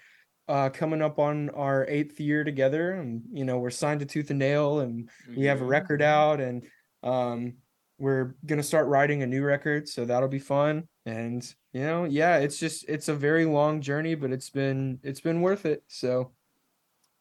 uh 0.48 0.70
coming 0.70 1.02
up 1.02 1.18
on 1.18 1.50
our 1.50 1.85
eighth 1.88 2.18
year 2.18 2.44
together 2.44 2.92
and 2.92 3.22
you 3.31 3.44
know 3.44 3.59
we're 3.59 3.70
signed 3.70 4.00
to 4.00 4.07
tooth 4.07 4.31
and 4.31 4.38
nail 4.38 4.81
and 4.81 5.11
we 5.37 5.44
have 5.44 5.61
a 5.61 5.64
record 5.64 6.00
out 6.00 6.40
and 6.40 6.66
um 7.02 7.54
we're 7.98 8.37
gonna 8.46 8.62
start 8.62 8.87
writing 8.87 9.22
a 9.22 9.26
new 9.26 9.42
record, 9.42 9.88
so 9.88 10.04
that'll 10.04 10.28
be 10.28 10.38
fun. 10.38 10.88
And 11.04 11.42
you 11.72 11.83
know, 11.83 12.04
yeah, 12.04 12.38
it's 12.38 12.59
just 12.59 12.88
it's 12.88 13.09
a 13.09 13.14
very 13.14 13.44
long 13.44 13.81
journey, 13.81 14.14
but 14.14 14.31
it's 14.31 14.50
been 14.50 15.00
it's 15.02 15.20
been 15.20 15.42
worth 15.42 15.66
it. 15.66 15.83
So 15.88 16.33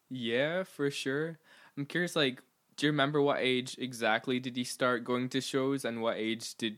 Yeah, 0.10 0.64
for 0.64 0.90
sure. 0.90 1.40
I'm 1.78 1.86
curious, 1.86 2.16
like, 2.16 2.42
do 2.76 2.86
you 2.86 2.92
remember 2.92 3.22
what 3.22 3.38
age 3.40 3.76
exactly 3.80 4.40
did 4.40 4.56
he 4.56 4.64
start 4.64 5.04
going 5.04 5.30
to 5.30 5.42
shows, 5.42 5.86
and 5.86 6.02
what 6.02 6.18
age 6.18 6.56
did 6.56 6.78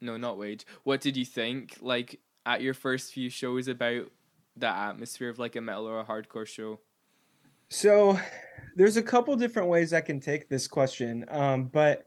no, 0.00 0.16
not 0.16 0.42
age. 0.42 0.66
What 0.84 1.00
did 1.00 1.16
you 1.16 1.24
think, 1.24 1.76
like, 1.80 2.20
at 2.46 2.62
your 2.62 2.74
first 2.74 3.12
few 3.12 3.28
shows 3.28 3.68
about 3.68 4.10
the 4.56 4.66
atmosphere 4.66 5.28
of 5.28 5.38
like 5.38 5.56
a 5.56 5.60
metal 5.60 5.86
or 5.86 6.00
a 6.00 6.04
hardcore 6.04 6.46
show? 6.46 6.80
So 7.68 8.18
there's 8.76 8.96
a 8.96 9.02
couple 9.02 9.36
different 9.36 9.68
ways 9.68 9.92
I 9.92 10.00
can 10.00 10.20
take 10.20 10.48
this 10.48 10.66
question. 10.66 11.24
Um, 11.28 11.64
but 11.64 12.06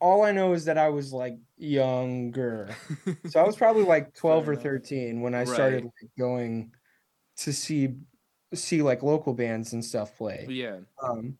all 0.00 0.22
I 0.22 0.32
know 0.32 0.52
is 0.52 0.64
that 0.64 0.78
I 0.78 0.88
was 0.88 1.12
like 1.12 1.36
younger. 1.56 2.74
so 3.28 3.40
I 3.40 3.44
was 3.44 3.56
probably 3.56 3.84
like 3.84 4.14
12 4.14 4.48
or 4.48 4.56
13 4.56 5.20
when 5.20 5.34
I 5.34 5.44
started 5.44 5.84
like, 5.84 6.10
going 6.18 6.72
to 7.36 7.52
see 7.52 7.94
see 8.54 8.82
like 8.82 9.02
local 9.02 9.34
bands 9.34 9.72
and 9.72 9.84
stuff 9.84 10.16
play. 10.16 10.46
yeah. 10.48 10.80
Um, 11.02 11.38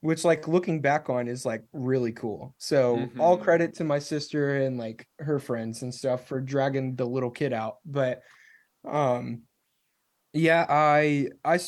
which 0.00 0.24
like 0.24 0.46
looking 0.46 0.80
back 0.80 1.08
on 1.10 1.26
is 1.26 1.44
like 1.46 1.64
really 1.72 2.12
cool. 2.12 2.54
So 2.58 3.10
all 3.18 3.38
Mhm. 3.38 3.42
credit 3.42 3.74
to 3.76 3.84
my 3.84 3.98
sister 3.98 4.56
and 4.58 4.78
like 4.78 5.06
her 5.18 5.38
friends 5.38 5.82
and 5.82 5.92
stuff 5.92 6.28
for 6.28 6.40
dragging 6.40 6.94
the 6.96 7.06
little 7.06 7.30
kid 7.30 7.52
out. 7.52 7.78
But 7.84 8.22
um 8.84 9.42
yeah, 10.32 10.66
I 10.68 11.28
I 11.44 11.58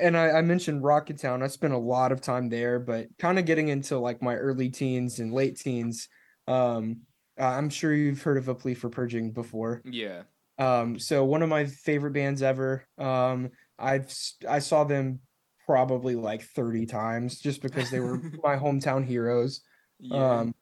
and 0.00 0.16
I, 0.16 0.30
I 0.38 0.42
mentioned 0.42 0.82
Rocketown. 0.82 1.42
I 1.42 1.48
spent 1.48 1.74
a 1.74 1.78
lot 1.78 2.10
of 2.10 2.20
time 2.22 2.48
there, 2.48 2.80
but 2.80 3.08
kind 3.18 3.38
of 3.38 3.44
getting 3.44 3.68
into 3.68 3.98
like 3.98 4.22
my 4.22 4.34
early 4.34 4.70
teens 4.70 5.20
and 5.20 5.32
late 5.32 5.58
teens. 5.58 6.08
Um, 6.46 7.02
I'm 7.36 7.68
sure 7.68 7.92
you've 7.94 8.22
heard 8.22 8.38
of 8.38 8.48
A 8.48 8.54
Plea 8.54 8.74
for 8.74 8.88
Purging 8.88 9.32
before. 9.32 9.82
Yeah. 9.84 10.22
Um, 10.56 10.98
so 10.98 11.24
one 11.24 11.42
of 11.42 11.50
my 11.50 11.66
favorite 11.66 12.12
bands 12.12 12.42
ever. 12.42 12.86
Um, 12.96 13.50
I've 13.78 14.12
I 14.48 14.58
saw 14.60 14.84
them 14.84 15.20
probably 15.66 16.14
like 16.16 16.42
30 16.42 16.86
times 16.86 17.40
just 17.40 17.62
because 17.62 17.90
they 17.90 18.00
were 18.00 18.18
my 18.44 18.56
hometown 18.56 19.04
heroes. 19.04 19.62
Yeah. 19.98 20.40
Um, 20.40 20.54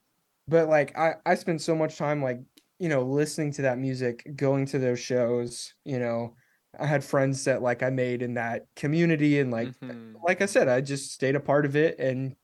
but 0.49 0.69
like 0.69 0.97
I 0.99 1.17
I 1.27 1.35
spent 1.37 1.63
so 1.63 1.75
much 1.77 1.97
time 1.99 2.23
like 2.23 2.41
you 2.79 2.89
know 2.89 3.03
listening 3.05 3.53
to 3.55 3.63
that 3.63 3.79
music, 3.79 4.27
going 4.37 4.67
to 4.67 4.79
those 4.79 5.01
shows. 5.01 5.75
You 5.85 5.99
know, 5.99 6.37
I 6.79 6.87
had 6.87 7.05
friends 7.05 7.45
that 7.45 7.63
like 7.63 7.83
I 7.83 7.91
made 7.91 8.23
in 8.23 8.35
that 8.35 8.67
community, 8.77 9.41
and 9.41 9.51
like 9.51 9.73
Mhm. 9.83 10.17
like 10.27 10.43
I 10.43 10.47
said, 10.47 10.69
I 10.69 10.81
just 10.81 11.13
stayed 11.13 11.37
a 11.37 11.41
part 11.41 11.67
of 11.67 11.77
it, 11.77 11.99
and 11.99 12.37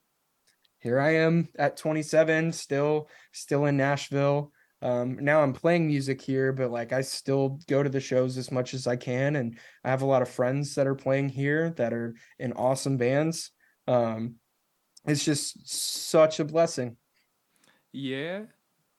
here 0.78 0.98
I 0.98 1.14
am 1.16 1.48
at 1.58 1.76
27, 1.76 2.52
still 2.52 3.08
still 3.32 3.66
in 3.66 3.76
Nashville. 3.76 4.52
Um, 4.82 5.16
now 5.20 5.42
I'm 5.42 5.52
playing 5.52 5.86
music 5.86 6.20
here, 6.20 6.52
but 6.52 6.70
like 6.70 6.92
I 6.92 7.02
still 7.02 7.60
go 7.68 7.82
to 7.82 7.88
the 7.88 8.00
shows 8.00 8.36
as 8.36 8.50
much 8.50 8.74
as 8.74 8.86
I 8.86 8.96
can, 8.96 9.36
and 9.36 9.58
I 9.84 9.90
have 9.90 10.02
a 10.02 10.06
lot 10.06 10.22
of 10.22 10.28
friends 10.28 10.74
that 10.74 10.86
are 10.86 10.94
playing 10.96 11.28
here 11.28 11.70
that 11.76 11.92
are 11.92 12.14
in 12.38 12.52
awesome 12.54 12.96
bands. 12.96 13.52
Um, 13.86 14.36
it's 15.06 15.24
just 15.24 15.68
such 16.10 16.40
a 16.40 16.44
blessing. 16.44 16.96
Yeah. 17.92 18.42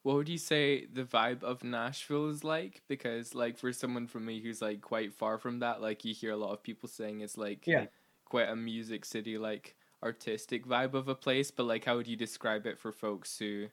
What 0.02 0.16
would 0.16 0.28
you 0.28 0.38
say 0.38 0.86
the 0.86 1.04
vibe 1.04 1.42
of 1.42 1.64
Nashville 1.64 2.28
is 2.28 2.44
like? 2.44 2.82
Because 2.88 3.34
like 3.34 3.56
for 3.58 3.72
someone 3.72 4.06
from 4.06 4.26
me 4.26 4.40
who's 4.40 4.60
like 4.60 4.80
quite 4.82 5.14
far 5.14 5.38
from 5.38 5.60
that, 5.60 5.80
like 5.80 6.04
you 6.04 6.14
hear 6.14 6.32
a 6.32 6.36
lot 6.36 6.52
of 6.52 6.62
people 6.62 6.88
saying 6.88 7.20
it's 7.20 7.38
like 7.38 7.66
Yeah. 7.66 7.86
quite 8.26 8.48
a 8.50 8.56
music 8.56 9.04
city, 9.06 9.38
like 9.38 9.76
artistic 10.02 10.66
vibe 10.66 10.92
of 10.94 11.08
a 11.08 11.14
place. 11.14 11.50
But 11.50 11.64
like, 11.64 11.84
how 11.86 11.96
would 11.96 12.06
you 12.06 12.16
describe 12.16 12.66
it 12.66 12.78
for 12.78 12.92
folks 12.92 13.38
who 13.38 13.68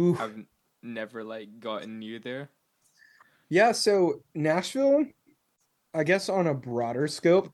Oof. 0.00 0.16
have 0.18 0.32
n- 0.32 0.46
never 0.82 1.24
like 1.24 1.60
gotten 1.60 1.98
near 1.98 2.18
there? 2.18 2.50
Yeah, 3.50 3.72
so 3.72 4.22
Nashville, 4.34 5.06
I 5.94 6.04
guess 6.04 6.28
on 6.28 6.46
a 6.46 6.54
broader 6.54 7.08
scope, 7.08 7.52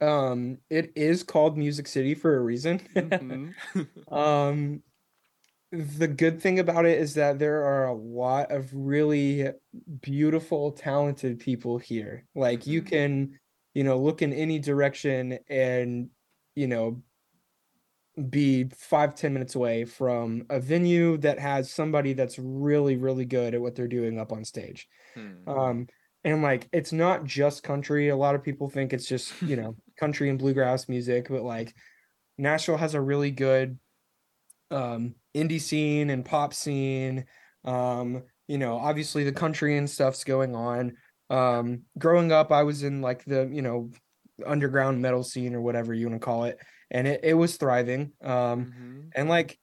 um, 0.00 0.58
it 0.70 0.92
is 0.96 1.22
called 1.24 1.58
Music 1.58 1.86
City 1.88 2.14
for 2.14 2.36
a 2.36 2.40
reason. 2.42 2.80
Mhm. 2.94 3.56
Um, 4.08 4.82
the 5.72 6.08
good 6.08 6.40
thing 6.40 6.58
about 6.60 6.86
it 6.86 6.98
is 6.98 7.14
that 7.14 7.38
there 7.38 7.64
are 7.64 7.86
a 7.86 7.94
lot 7.94 8.52
of 8.52 8.74
really 8.74 9.50
beautiful, 10.02 10.72
talented 10.72 11.40
people 11.40 11.78
here. 11.78 12.26
Like 12.34 12.66
you 12.66 12.82
Mhm. 12.82 12.84
can, 12.84 13.38
you 13.74 13.84
know, 13.84 13.98
look 14.00 14.22
in 14.22 14.32
any 14.32 14.58
direction 14.60 15.38
and, 15.48 16.10
you 16.54 16.68
know, 16.68 17.02
be 18.30 18.64
five, 18.76 19.14
ten 19.14 19.32
minutes 19.32 19.54
away 19.54 19.84
from 19.84 20.44
a 20.50 20.58
venue 20.58 21.18
that 21.18 21.38
has 21.38 21.70
somebody 21.70 22.12
that's 22.12 22.38
really, 22.38 22.96
really 22.96 23.24
good 23.24 23.54
at 23.54 23.60
what 23.60 23.74
they're 23.74 23.88
doing 23.88 24.18
up 24.18 24.32
on 24.32 24.44
stage. 24.44 24.88
Hmm. 25.14 25.48
Um, 25.48 25.86
and 26.24 26.42
like 26.42 26.68
it's 26.72 26.92
not 26.92 27.24
just 27.24 27.62
country. 27.62 28.08
A 28.08 28.16
lot 28.16 28.34
of 28.34 28.42
people 28.42 28.68
think 28.68 28.92
it's 28.92 29.06
just, 29.06 29.40
you 29.42 29.56
know, 29.56 29.76
country 29.98 30.30
and 30.30 30.38
bluegrass 30.38 30.88
music, 30.88 31.28
but 31.28 31.42
like 31.42 31.74
Nashville 32.38 32.76
has 32.76 32.94
a 32.94 33.00
really 33.00 33.30
good 33.30 33.78
um 34.70 35.14
indie 35.34 35.60
scene 35.60 36.10
and 36.10 36.24
pop 36.24 36.52
scene. 36.52 37.26
Um, 37.64 38.24
you 38.48 38.58
know, 38.58 38.76
obviously 38.76 39.24
the 39.24 39.32
country 39.32 39.76
and 39.76 39.88
stuff's 39.88 40.24
going 40.24 40.54
on. 40.54 40.96
Um, 41.30 41.82
growing 41.98 42.32
up, 42.32 42.52
I 42.52 42.62
was 42.62 42.82
in 42.82 43.02
like 43.02 43.24
the, 43.24 43.48
you 43.52 43.62
know, 43.62 43.90
underground 44.44 45.00
metal 45.00 45.22
scene 45.22 45.54
or 45.54 45.60
whatever 45.60 45.94
you 45.94 46.08
want 46.08 46.20
to 46.20 46.24
call 46.24 46.44
it, 46.44 46.58
and 46.90 47.06
it, 47.06 47.20
it 47.22 47.34
was 47.34 47.56
thriving. 47.56 48.12
Um, 48.22 48.66
Mhm. 48.66 49.10
and 49.14 49.28
like 49.28 49.58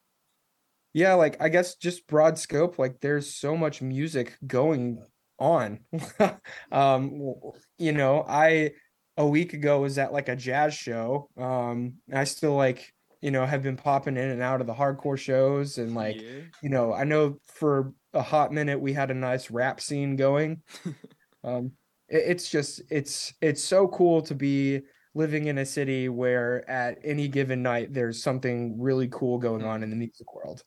yeah 0.94 1.14
like 1.16 1.42
i 1.42 1.50
guess 1.50 1.76
just 1.76 2.06
broad 2.08 2.38
scope 2.38 2.78
like 2.78 3.00
there's 3.00 3.34
so 3.34 3.58
much 3.58 3.82
music 3.82 4.38
going 4.46 5.04
on 5.40 5.80
um 6.72 7.34
you 7.78 7.92
know 7.92 8.24
i 8.28 8.72
a 9.18 9.26
week 9.26 9.54
ago 9.54 9.82
was 9.82 9.98
at 9.98 10.14
like 10.14 10.30
a 10.30 10.36
jazz 10.36 10.74
show 10.74 11.28
um 11.38 11.96
i 12.14 12.24
still 12.24 12.56
like 12.56 12.94
you 13.22 13.32
know 13.32 13.46
have 13.46 13.64
been 13.64 13.78
popping 13.78 14.18
in 14.18 14.30
and 14.30 14.42
out 14.42 14.62
of 14.62 14.68
the 14.68 14.74
hardcore 14.74 15.18
shows 15.18 15.78
and 15.78 15.96
like 15.96 16.22
yeah. 16.22 16.42
you 16.62 16.70
know 16.70 16.94
i 16.94 17.04
know 17.04 17.38
for 17.46 17.94
a 18.14 18.22
hot 18.22 18.52
minute 18.54 18.80
we 18.80 18.94
had 18.94 19.10
a 19.10 19.16
nice 19.16 19.50
rap 19.50 19.82
scene 19.82 20.16
going 20.16 20.62
um 21.44 21.72
it, 22.08 22.24
it's 22.28 22.50
just 22.50 22.82
it's 22.92 23.34
it's 23.42 23.64
so 23.64 23.88
cool 23.88 24.22
to 24.22 24.36
be 24.36 24.82
living 25.14 25.48
in 25.48 25.58
a 25.58 25.66
city 25.66 26.10
where 26.10 26.68
at 26.70 27.00
any 27.04 27.28
given 27.28 27.62
night 27.64 27.94
there's 27.94 28.22
something 28.24 28.80
really 28.82 29.08
cool 29.10 29.38
going 29.38 29.64
on 29.64 29.84
in 29.84 29.90
the 29.90 29.96
music 29.96 30.34
world 30.34 30.64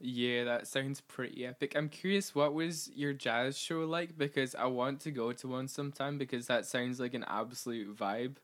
Yeah, 0.00 0.44
that 0.44 0.66
sounds 0.66 1.00
pretty 1.00 1.46
epic. 1.46 1.74
I'm 1.76 1.88
curious, 1.88 2.34
what 2.34 2.52
was 2.52 2.90
your 2.94 3.12
jazz 3.14 3.56
show 3.56 3.80
like? 3.84 4.18
Because 4.18 4.54
I 4.54 4.66
want 4.66 5.00
to 5.02 5.10
go 5.10 5.32
to 5.32 5.48
one 5.48 5.68
sometime 5.68 6.18
because 6.18 6.46
that 6.48 6.66
sounds 6.66 7.00
like 7.00 7.14
an 7.14 7.24
absolute 7.26 7.96
vibe. 7.96 8.36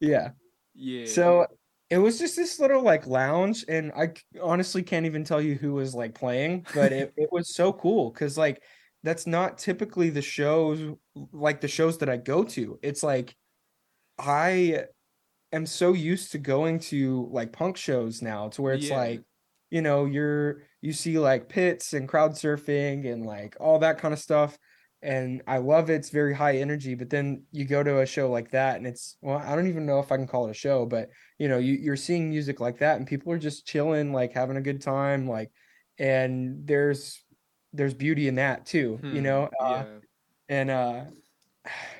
yeah 0.00 0.30
Yeah. 0.74 1.06
so 1.06 1.46
it 1.90 1.98
was 1.98 2.18
just 2.18 2.36
this 2.36 2.60
little 2.60 2.82
like 2.82 3.06
lounge 3.06 3.64
and 3.68 3.92
I 3.96 4.14
honestly 4.42 4.82
can't 4.82 5.06
even 5.06 5.24
tell 5.24 5.40
you 5.40 5.54
who 5.56 5.74
was 5.74 5.94
like 5.94 6.14
playing 6.14 6.66
but 6.72 6.92
it, 6.92 7.12
it 7.16 7.30
was 7.32 7.54
so 7.54 7.72
cool 7.72 8.10
because 8.10 8.38
like 8.38 8.62
that's 9.02 9.26
not 9.26 9.58
typically 9.58 10.10
the 10.10 10.22
shows 10.22 10.96
like 11.32 11.60
the 11.60 11.68
shows 11.68 11.98
that 11.98 12.08
i 12.10 12.16
go 12.16 12.44
to 12.44 12.78
it's 12.82 13.02
like 13.02 13.36
i 14.18 14.84
am 15.52 15.66
so 15.66 15.92
used 15.92 16.32
to 16.32 16.38
going 16.38 16.78
to 16.78 17.28
like 17.32 17.52
punk 17.52 17.76
shows 17.76 18.22
now 18.22 18.48
to 18.50 18.62
where 18.62 18.74
it's 18.74 18.90
Yeah. 18.90 18.90
like 18.90 19.24
you 19.70 19.82
know 19.82 20.04
you're 20.06 20.62
you 20.80 20.92
see 20.92 21.18
like 21.18 21.48
pits 21.48 21.92
and 21.92 22.08
crowd 22.08 22.32
surfing 22.32 23.10
and 23.10 23.26
like 23.26 23.56
all 23.60 23.78
that 23.78 23.98
kind 23.98 24.14
of 24.14 24.20
stuff 24.20 24.58
and 25.02 25.42
i 25.46 25.58
love 25.58 25.90
it 25.90 25.94
it's 25.94 26.10
very 26.10 26.34
high 26.34 26.56
energy 26.58 26.94
but 26.94 27.10
then 27.10 27.46
you 27.52 27.64
go 27.64 27.82
to 27.82 28.00
a 28.00 28.06
show 28.06 28.30
like 28.30 28.50
that 28.50 28.76
and 28.76 28.86
it's 28.86 29.16
well 29.22 29.38
i 29.38 29.54
don't 29.54 29.68
even 29.68 29.86
know 29.86 30.00
if 30.00 30.10
i 30.10 30.16
can 30.16 30.26
call 30.26 30.46
it 30.46 30.50
a 30.50 30.54
show 30.54 30.84
but 30.86 31.10
you 31.38 31.48
know 31.48 31.58
you, 31.58 31.74
you're 31.74 31.96
seeing 31.96 32.28
music 32.30 32.60
like 32.60 32.78
that 32.78 32.96
and 32.98 33.06
people 33.06 33.32
are 33.32 33.38
just 33.38 33.66
chilling 33.66 34.12
like 34.12 34.32
having 34.32 34.56
a 34.56 34.60
good 34.62 34.80
time 34.82 35.28
like 35.28 35.50
and 35.98 36.66
there's 36.66 37.24
there's 37.72 37.94
beauty 37.94 38.28
in 38.28 38.36
that 38.36 38.66
too 38.66 39.04
you 39.08 39.20
Hmm, 39.20 39.22
know 39.22 39.48
uh, 39.64 39.84
yeah. 39.84 40.00
and 40.48 40.70
uh 40.70 41.06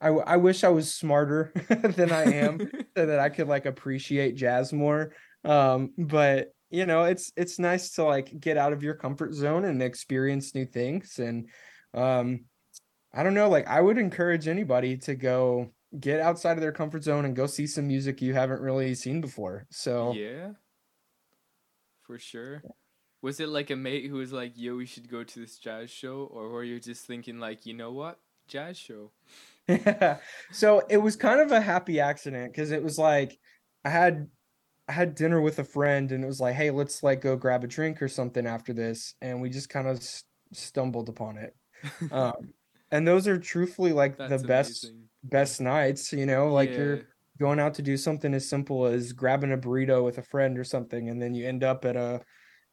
I, 0.00 0.08
I 0.08 0.36
wish 0.36 0.64
I 0.64 0.68
was 0.68 0.92
smarter 0.92 1.52
than 1.68 2.10
I 2.10 2.32
am 2.32 2.58
so 2.96 3.06
that 3.06 3.18
I 3.18 3.28
could 3.28 3.48
like 3.48 3.66
appreciate 3.66 4.36
jazz 4.36 4.72
more. 4.72 5.12
Um, 5.44 5.92
but 5.98 6.52
you 6.70 6.86
know, 6.86 7.04
it's 7.04 7.32
it's 7.36 7.58
nice 7.58 7.92
to 7.92 8.04
like 8.04 8.38
get 8.40 8.56
out 8.56 8.72
of 8.72 8.82
your 8.82 8.94
comfort 8.94 9.34
zone 9.34 9.64
and 9.64 9.82
experience 9.82 10.54
new 10.54 10.64
things. 10.66 11.18
And 11.18 11.48
um, 11.94 12.44
I 13.12 13.22
don't 13.22 13.34
know, 13.34 13.48
like 13.48 13.66
I 13.66 13.80
would 13.80 13.98
encourage 13.98 14.48
anybody 14.48 14.96
to 14.98 15.14
go 15.14 15.72
get 15.98 16.20
outside 16.20 16.52
of 16.52 16.60
their 16.60 16.72
comfort 16.72 17.02
zone 17.02 17.24
and 17.24 17.34
go 17.34 17.46
see 17.46 17.66
some 17.66 17.88
music 17.88 18.22
you 18.22 18.32
haven't 18.32 18.60
really 18.60 18.94
seen 18.94 19.20
before. 19.20 19.66
So 19.70 20.12
Yeah. 20.12 20.52
For 22.06 22.18
sure. 22.18 22.62
Was 23.22 23.38
it 23.38 23.48
like 23.48 23.70
a 23.70 23.76
mate 23.76 24.06
who 24.08 24.16
was 24.16 24.32
like, 24.32 24.52
yo, 24.56 24.76
we 24.76 24.86
should 24.86 25.10
go 25.10 25.22
to 25.22 25.40
this 25.40 25.58
jazz 25.58 25.90
show? 25.90 26.28
Or 26.32 26.48
were 26.48 26.64
you 26.64 26.80
just 26.80 27.04
thinking, 27.04 27.38
like, 27.38 27.66
you 27.66 27.74
know 27.74 27.92
what? 27.92 28.18
Jazz 28.48 28.78
show. 28.78 29.12
so 30.50 30.80
it 30.88 30.96
was 30.98 31.16
kind 31.16 31.40
of 31.40 31.52
a 31.52 31.60
happy 31.60 32.00
accident 32.00 32.52
because 32.52 32.70
it 32.70 32.82
was 32.82 32.98
like 32.98 33.38
I 33.84 33.90
had 33.90 34.28
I 34.88 34.92
had 34.92 35.14
dinner 35.14 35.40
with 35.40 35.58
a 35.58 35.64
friend 35.64 36.12
and 36.12 36.24
it 36.24 36.26
was 36.26 36.40
like, 36.40 36.56
hey, 36.56 36.70
let's 36.70 37.02
like 37.02 37.20
go 37.22 37.36
grab 37.36 37.64
a 37.64 37.68
drink 37.68 38.02
or 38.02 38.08
something 38.08 38.46
after 38.46 38.72
this, 38.74 39.14
and 39.20 39.40
we 39.42 39.50
just 39.50 39.68
kind 39.70 39.88
of 39.88 39.98
s- 39.98 40.24
stumbled 40.52 41.08
upon 41.08 41.38
it. 41.38 41.54
Um, 42.10 42.32
and 42.90 43.06
those 43.08 43.28
are 43.28 43.38
truthfully 43.38 43.92
like 43.92 44.26
the 44.26 44.38
best 44.38 44.92
amazing. 44.92 45.08
best 45.24 45.60
nights, 45.60 46.12
you 46.12 46.26
know, 46.26 46.52
like 46.52 46.70
Yeah. 46.70 46.76
you're 46.76 47.08
going 47.38 47.60
out 47.60 47.74
to 47.74 47.82
do 47.82 47.96
something 47.96 48.34
as 48.34 48.48
simple 48.48 48.86
as 48.86 49.12
grabbing 49.12 49.52
a 49.52 49.58
burrito 49.58 50.04
with 50.04 50.18
a 50.18 50.22
friend 50.22 50.58
or 50.58 50.64
something, 50.64 51.08
and 51.10 51.22
then 51.22 51.34
you 51.34 51.46
end 51.48 51.64
up 51.64 51.84
at 51.84 51.96
a, 51.96 52.24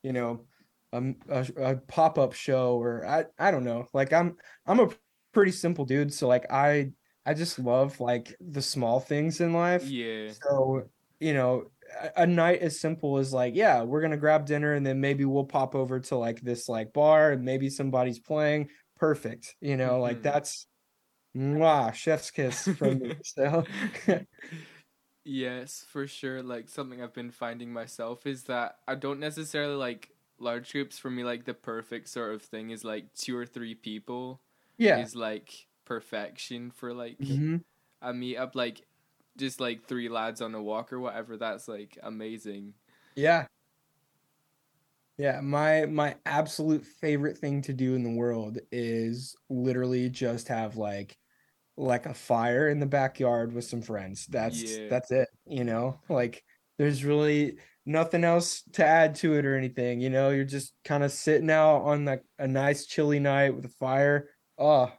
you 0.04 0.13
know, 0.13 0.47
a, 0.93 1.04
a, 1.30 1.47
a 1.73 1.78
pop-up 1.78 2.34
show 2.34 2.78
or 2.78 3.06
I 3.06 3.26
I 3.38 3.52
don't 3.52 3.63
know. 3.63 3.88
Like 3.93 4.13
I'm 4.13 4.38
I'm 4.65 4.80
a 4.80 4.89
pretty 5.38 5.52
simple 5.52 5.86
dude, 5.86 6.13
so 6.13 6.28
like 6.28 6.45
I 6.52 6.91
I 7.26 7.34
just 7.34 7.60
love 7.60 8.00
like 8.00 8.36
the 8.39 8.62
small 8.62 9.00
things 9.00 9.41
in 9.41 9.54
life. 9.54 9.93
Yeah. 9.93 10.36
So, 10.43 10.89
you 11.19 11.34
know, 11.34 11.71
a, 12.02 12.23
a 12.23 12.28
night 12.28 12.60
as 12.62 12.80
simple 12.80 13.17
as 13.17 13.34
like, 13.34 13.56
yeah, 13.56 13.84
we're 13.84 14.02
gonna 14.02 14.17
grab 14.17 14.45
dinner 14.45 14.73
and 14.73 14.86
then 14.86 15.02
maybe 15.02 15.26
we'll 15.26 15.45
pop 15.45 15.76
over 15.76 16.00
to 16.02 16.15
like 16.17 16.41
this 16.41 16.69
like 16.69 16.93
bar 16.93 17.32
and 17.34 17.43
maybe 17.43 17.69
somebody's 17.69 18.19
playing. 18.19 18.69
Perfect. 18.97 19.56
You 19.62 19.78
know, 19.78 20.00
like 20.02 20.21
Mhm. 20.21 20.23
that's 20.23 20.67
mwah, 21.38 21.93
chef's 21.93 22.32
kiss 22.32 22.69
from 22.69 23.00
me. 23.00 23.17
So 23.26 23.69
Yes, 25.23 25.84
for 25.84 26.08
sure. 26.08 26.41
Like 26.41 26.69
something 26.69 27.02
I've 27.02 27.13
been 27.13 27.32
finding 27.32 27.73
myself 27.73 28.26
is 28.26 28.43
that 28.43 28.80
I 28.88 28.95
don't 28.95 29.19
necessarily 29.19 29.76
like 29.76 30.15
large 30.39 30.71
groups. 30.71 30.97
For 31.00 31.10
me, 31.10 31.23
like 31.23 31.45
the 31.45 31.54
perfect 31.54 32.08
sort 32.10 32.34
of 32.34 32.41
thing 32.41 32.69
is 32.69 32.84
like 32.84 33.13
two 33.13 33.36
or 33.38 33.45
three 33.45 33.76
people 33.76 34.41
yeah. 34.78 34.98
is 35.00 35.16
like 35.16 35.68
perfection 35.86 36.72
for 36.72 36.94
like 36.94 37.18
Mhm. 37.20 37.63
a 38.02 38.13
meetup. 38.13 38.56
Like 38.56 38.86
just 39.38 39.60
like 39.60 39.86
three 39.88 40.10
lads 40.10 40.42
on 40.42 40.56
a 40.56 40.62
walk 40.63 40.94
or 40.94 41.00
whatever. 41.00 41.38
That's 41.38 41.68
like 41.68 41.98
amazing. 42.04 42.76
Yeah. 43.16 43.48
Yeah, 45.18 45.42
my 45.42 45.86
my 45.88 46.18
absolute 46.26 46.86
favorite 46.86 47.38
thing 47.38 47.62
to 47.63 47.74
do 47.74 47.96
in 47.96 48.04
the 48.04 48.12
world 48.12 48.60
is 48.72 49.36
literally 49.50 50.10
just 50.10 50.48
have 50.50 50.78
like 50.78 51.18
like 51.78 52.06
a 52.08 52.13
fire 52.16 52.70
in 52.70 52.80
the 52.80 52.86
backyard 52.88 53.54
with 53.54 53.66
some 53.66 53.82
friends. 53.82 54.28
That's 54.28 54.62
Yeah. 54.63 54.90
that's 54.90 55.12
it, 55.12 55.30
you 55.48 55.63
know? 55.66 56.02
Like 56.10 56.44
there's 56.78 57.06
really 57.06 57.60
nothing 57.86 58.24
else 58.26 58.63
to 58.74 58.86
add 58.86 59.16
to 59.18 59.36
it 59.36 59.46
or 59.46 59.56
anything, 59.58 60.02
you 60.02 60.10
know? 60.12 60.30
You're 60.32 60.46
just 60.46 60.76
kind 60.86 61.04
of 61.04 61.12
sitting 61.12 61.52
out 61.52 61.84
on 61.84 62.06
like 62.06 62.24
a 62.40 62.48
nice 62.48 62.86
chilly 62.88 63.20
night 63.20 63.56
with 63.56 63.66
a 63.66 63.70
fire. 63.70 64.30
Oh, 64.58 64.91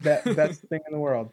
that 0.00 0.24
best 0.36 0.62
thing 0.62 0.80
in 0.86 0.92
the 0.92 0.98
world. 0.98 1.32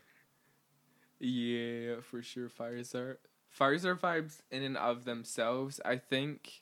Yeah, 1.20 1.96
for 2.02 2.22
sure. 2.22 2.50
Fires 2.50 2.96
are 2.96 3.20
fires 3.50 3.86
are 3.86 3.96
vibes 3.96 4.42
in 4.50 4.64
and 4.64 4.78
of 4.78 5.06
themselves. 5.06 5.80
I 5.86 5.98
think 5.98 6.62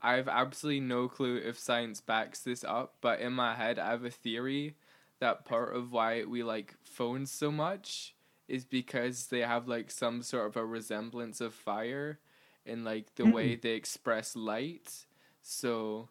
I 0.00 0.14
have 0.14 0.28
absolutely 0.28 0.80
no 0.80 1.08
clue 1.08 1.36
if 1.36 1.58
science 1.58 2.00
backs 2.00 2.40
this 2.40 2.64
up, 2.64 2.94
but 3.00 3.20
in 3.20 3.32
my 3.32 3.54
head 3.54 3.78
I 3.78 3.90
have 3.90 4.04
a 4.04 4.10
theory 4.10 4.76
that 5.20 5.44
part 5.44 5.76
of 5.76 5.92
why 5.92 6.24
we 6.24 6.42
like 6.42 6.74
phones 6.82 7.30
so 7.30 7.52
much 7.52 8.14
is 8.48 8.64
because 8.64 9.26
they 9.26 9.40
have 9.40 9.68
like 9.68 9.90
some 9.90 10.22
sort 10.22 10.46
of 10.46 10.56
a 10.56 10.64
resemblance 10.64 11.40
of 11.40 11.54
fire 11.54 12.18
in 12.64 12.84
like 12.84 13.14
the 13.14 13.26
way 13.26 13.54
hmm. 13.54 13.60
they 13.62 13.72
express 13.72 14.34
light. 14.34 15.06
So 15.42 16.08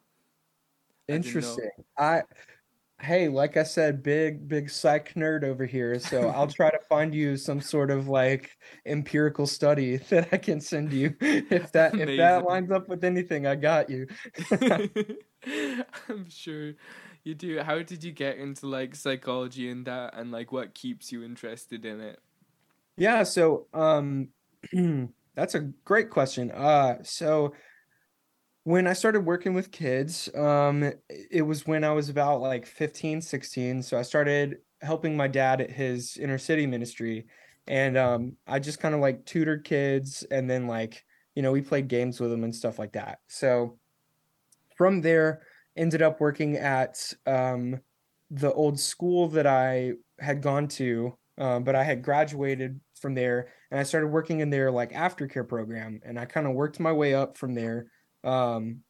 I. 1.08 1.12
Interesting. 1.12 1.70
I 1.98 2.22
hey, 3.00 3.28
like 3.28 3.56
I 3.56 3.62
said, 3.62 4.02
big 4.02 4.46
big 4.46 4.70
psych 4.70 5.14
nerd 5.14 5.42
over 5.42 5.64
here. 5.64 5.98
So 5.98 6.28
I'll 6.28 6.46
try 6.46 6.70
to 6.70 6.78
find 6.88 7.14
you 7.14 7.36
some 7.36 7.60
sort 7.60 7.90
of 7.90 8.08
like 8.08 8.56
empirical 8.86 9.46
study 9.46 9.96
that 10.10 10.28
I 10.32 10.36
can 10.36 10.60
send 10.60 10.92
you. 10.92 11.14
If 11.20 11.72
that 11.72 11.98
if 11.98 12.16
that 12.18 12.44
lines 12.44 12.70
up 12.70 12.88
with 12.88 13.04
anything, 13.04 13.46
I 13.46 13.56
got 13.56 13.90
you. 13.90 14.06
I'm 16.08 16.28
sure 16.28 16.74
you 17.24 17.34
do. 17.34 17.60
How 17.60 17.82
did 17.82 18.04
you 18.04 18.12
get 18.12 18.38
into 18.38 18.66
like 18.66 18.94
psychology 18.94 19.70
and 19.70 19.86
that 19.86 20.14
and 20.16 20.30
like 20.30 20.52
what 20.52 20.74
keeps 20.74 21.10
you 21.10 21.24
interested 21.24 21.84
in 21.84 22.00
it? 22.00 22.20
Yeah, 22.96 23.22
so 23.22 23.66
um 23.72 24.28
that's 25.34 25.54
a 25.54 25.60
great 25.84 26.10
question. 26.10 26.50
Uh 26.50 26.98
so 27.02 27.54
when 28.64 28.86
I 28.86 28.92
started 28.92 29.20
working 29.20 29.54
with 29.54 29.70
kids, 29.70 30.28
um 30.34 30.92
it 31.08 31.42
was 31.42 31.66
when 31.66 31.84
I 31.84 31.92
was 31.92 32.08
about 32.08 32.40
like 32.40 32.66
15, 32.66 33.20
16. 33.20 33.82
So 33.82 33.98
I 33.98 34.02
started 34.02 34.58
helping 34.82 35.16
my 35.16 35.28
dad 35.28 35.60
at 35.60 35.70
his 35.70 36.16
inner 36.16 36.38
city 36.38 36.66
ministry 36.66 37.26
and 37.66 37.96
um 37.96 38.36
I 38.46 38.58
just 38.58 38.80
kind 38.80 38.94
of 38.94 39.00
like 39.00 39.24
tutored 39.24 39.64
kids 39.64 40.24
and 40.30 40.48
then 40.48 40.66
like, 40.66 41.04
you 41.34 41.42
know, 41.42 41.52
we 41.52 41.62
played 41.62 41.88
games 41.88 42.20
with 42.20 42.30
them 42.30 42.44
and 42.44 42.54
stuff 42.54 42.78
like 42.78 42.92
that. 42.92 43.18
So 43.28 43.78
from 44.76 45.00
there 45.00 45.42
ended 45.76 46.02
up 46.02 46.20
working 46.20 46.56
at 46.56 47.12
um 47.26 47.80
the 48.30 48.52
old 48.52 48.78
school 48.78 49.28
that 49.28 49.46
I 49.46 49.94
had 50.18 50.42
gone 50.42 50.68
to 50.68 51.16
um, 51.38 51.64
but 51.64 51.74
I 51.74 51.82
had 51.84 52.02
graduated 52.02 52.80
from 53.00 53.14
there 53.14 53.48
and 53.70 53.80
I 53.80 53.82
started 53.82 54.08
working 54.08 54.40
in 54.40 54.50
their 54.50 54.70
like 54.70 54.92
aftercare 54.92 55.48
program 55.48 56.00
and 56.04 56.18
I 56.18 56.26
kind 56.26 56.46
of 56.46 56.52
worked 56.52 56.78
my 56.78 56.92
way 56.92 57.14
up 57.14 57.38
from 57.38 57.54
there 57.54 57.86
um, 58.24 58.82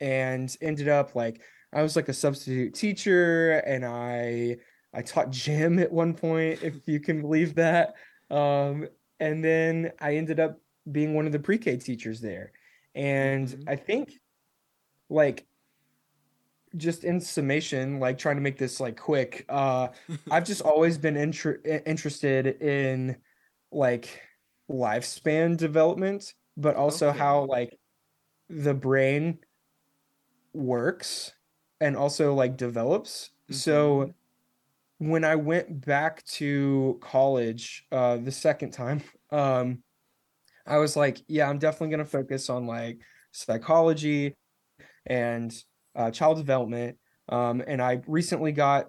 and 0.00 0.56
ended 0.60 0.88
up 0.88 1.14
like 1.14 1.42
I 1.72 1.82
was 1.82 1.96
like 1.96 2.08
a 2.08 2.14
substitute 2.14 2.74
teacher 2.74 3.58
and 3.60 3.84
I 3.84 4.58
I 4.94 5.02
taught 5.02 5.30
gym 5.32 5.78
at 5.78 5.92
one 5.92 6.14
point 6.14 6.62
if 6.62 6.86
you 6.86 7.00
can 7.00 7.22
believe 7.22 7.54
that 7.56 7.94
um, 8.30 8.88
and 9.20 9.44
then 9.44 9.92
I 10.00 10.16
ended 10.16 10.40
up 10.40 10.60
being 10.90 11.14
one 11.14 11.26
of 11.26 11.32
the 11.32 11.38
pre-K 11.38 11.76
teachers 11.78 12.20
there 12.20 12.52
and 12.94 13.56
Mhm. 13.56 13.66
I 13.66 13.76
think 13.76 14.12
like 15.08 15.46
just 16.76 17.02
in 17.04 17.20
summation 17.20 17.98
like 17.98 18.16
trying 18.18 18.36
to 18.36 18.42
make 18.42 18.56
this 18.56 18.78
like 18.78 18.96
quick 18.96 19.44
uh 19.48 19.88
I've 20.30 20.44
just 20.44 20.62
always 20.62 20.96
been 20.96 21.16
inter- 21.16 21.60
interested 21.84 22.46
in 22.62 23.16
like 23.72 24.22
lifespan 24.70 25.56
development, 25.56 26.32
but 26.56 26.76
also 26.76 27.08
Okay. 27.08 27.18
how 27.18 27.46
like 27.46 27.79
the 28.50 28.74
brain 28.74 29.38
works 30.52 31.32
and 31.80 31.96
also 31.96 32.34
like 32.34 32.56
develops. 32.56 33.30
So 33.50 34.12
when 34.98 35.24
I 35.24 35.36
went 35.36 35.86
back 35.86 36.22
to 36.24 36.98
college 37.00 37.86
uh 37.90 38.18
the 38.18 38.32
second 38.32 38.72
time, 38.72 39.02
um 39.30 39.82
I 40.66 40.78
was 40.78 40.96
like, 40.96 41.18
yeah, 41.26 41.48
I'm 41.48 41.58
definitely 41.58 41.88
going 41.88 42.04
to 42.04 42.10
focus 42.10 42.48
on 42.50 42.66
like 42.66 43.00
psychology 43.32 44.36
and 45.06 45.52
uh, 45.96 46.10
child 46.10 46.36
development. 46.36 46.98
Um, 47.28 47.62
and 47.66 47.82
I 47.82 48.02
recently 48.06 48.52
got 48.52 48.88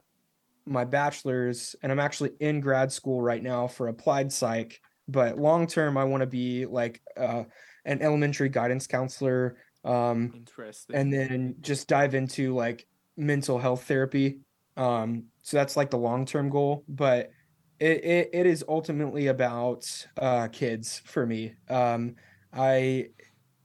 my 0.66 0.86
bachelor's, 0.86 1.76
and 1.82 1.92
I'm 1.92 2.00
actually 2.00 2.32
in 2.40 2.60
grad 2.60 2.92
school 2.92 3.22
right 3.22 3.42
now 3.42 3.68
for 3.68 3.88
applied 3.88 4.32
psych. 4.32 4.80
But 5.08 5.38
long 5.38 5.66
term, 5.68 5.98
I 5.98 6.04
want 6.04 6.22
to 6.22 6.28
be 6.28 6.66
like 6.66 7.02
uh, 7.18 7.44
an 7.86 8.02
elementary 8.02 8.50
guidance 8.50 8.88
counselor, 8.88 9.58
um, 9.84 10.32
Interesting. 10.36 10.96
and 10.96 11.14
then 11.14 11.56
just 11.62 11.88
dive 11.88 12.16
into 12.16 12.54
like 12.56 12.86
mental 13.18 13.58
health 13.58 13.84
therapy. 13.84 14.40
Um, 14.78 15.26
so 15.42 15.58
that's 15.58 15.76
like 15.76 15.90
the 15.90 15.98
long 15.98 16.26
term 16.26 16.50
goal. 16.50 16.84
But 16.88 17.32
it, 17.80 18.04
it 18.04 18.30
it 18.34 18.46
is 18.46 18.64
ultimately 18.68 19.28
about 19.28 19.86
uh, 20.18 20.48
kids 20.50 21.02
for 21.06 21.26
me. 21.26 21.54
Um, 21.70 22.16
I 22.54 23.08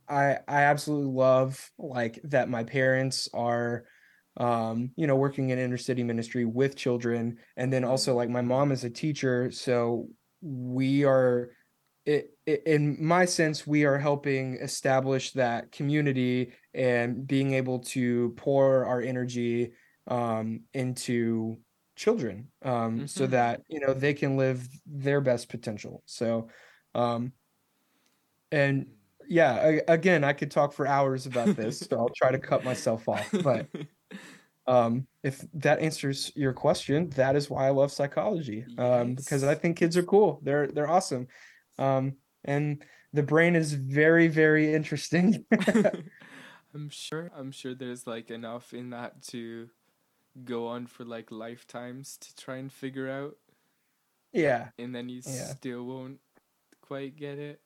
I 0.08 0.38
I 0.48 0.62
absolutely 0.62 1.12
love 1.12 1.70
like 1.78 2.20
that 2.24 2.48
my 2.48 2.64
parents 2.64 3.28
are 3.34 3.84
um 4.38 4.90
you 4.96 5.06
know 5.06 5.16
working 5.16 5.50
in 5.50 5.58
inner 5.58 5.78
city 5.78 6.02
ministry 6.02 6.44
with 6.44 6.76
children 6.76 7.38
and 7.56 7.72
then 7.72 7.84
also 7.84 8.14
like 8.14 8.28
my 8.28 8.42
mom 8.42 8.70
is 8.70 8.84
a 8.84 8.90
teacher 8.90 9.50
so 9.50 10.08
we 10.42 11.04
are 11.04 11.50
it, 12.06 12.30
it, 12.46 12.62
in 12.66 13.04
my 13.04 13.24
sense 13.24 13.66
we 13.66 13.84
are 13.84 13.98
helping 13.98 14.54
establish 14.56 15.32
that 15.32 15.72
community 15.72 16.52
and 16.72 17.26
being 17.26 17.52
able 17.54 17.80
to 17.80 18.30
pour 18.36 18.84
our 18.84 19.00
energy 19.02 19.72
um 20.06 20.60
into 20.72 21.58
children 21.96 22.50
um 22.62 23.06
so 23.06 23.26
Mhm. 23.26 23.30
that 23.30 23.62
you 23.68 23.80
know 23.80 23.92
they 23.92 24.14
can 24.14 24.36
live 24.36 24.68
their 24.86 25.20
best 25.20 25.48
potential 25.48 26.02
so 26.06 26.48
um 26.94 27.32
and 28.52 28.86
yeah, 29.28 29.54
I, 29.54 29.92
again, 29.92 30.24
I 30.24 30.32
could 30.32 30.50
talk 30.50 30.72
for 30.72 30.86
hours 30.86 31.26
about 31.26 31.56
this, 31.56 31.80
so 31.80 31.98
I'll 31.98 32.10
try 32.10 32.30
to 32.30 32.38
cut 32.38 32.64
myself 32.64 33.08
off. 33.08 33.28
But 33.42 33.66
um, 34.66 35.06
if 35.22 35.44
that 35.54 35.80
answers 35.80 36.32
your 36.36 36.52
question, 36.52 37.10
that 37.10 37.36
is 37.36 37.50
why 37.50 37.66
I 37.66 37.70
love 37.70 37.90
psychology. 37.90 38.64
Um, 38.78 39.14
because 39.14 39.42
I 39.44 39.54
think 39.54 39.76
kids 39.78 39.96
are 39.96 40.02
cool. 40.02 40.40
They're 40.42 40.68
they're 40.68 40.88
awesome. 40.88 41.26
Um, 41.78 42.16
and 42.44 42.84
the 43.12 43.22
brain 43.22 43.56
is 43.56 43.72
very, 43.74 44.28
very 44.28 44.74
interesting. 44.74 45.44
I'm 46.74 46.88
sure 46.90 47.30
I'm 47.34 47.52
sure 47.52 47.74
there's 47.74 48.06
like 48.06 48.30
enough 48.30 48.74
in 48.74 48.90
that 48.90 49.22
to 49.28 49.70
go 50.44 50.68
on 50.68 50.86
for 50.86 51.04
like 51.04 51.30
lifetimes 51.32 52.16
to 52.18 52.36
try 52.36 52.56
and 52.58 52.72
figure 52.72 53.10
out 53.10 53.36
Yeah. 54.32 54.70
and 54.78 54.94
then 54.94 55.08
you 55.08 55.22
Yeah. 55.24 55.54
still 55.56 55.84
won't 55.84 56.20
quite 56.80 57.16
get 57.16 57.38
it. 57.38 57.60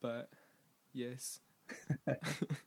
But 0.00 0.30
Yes. 0.92 1.40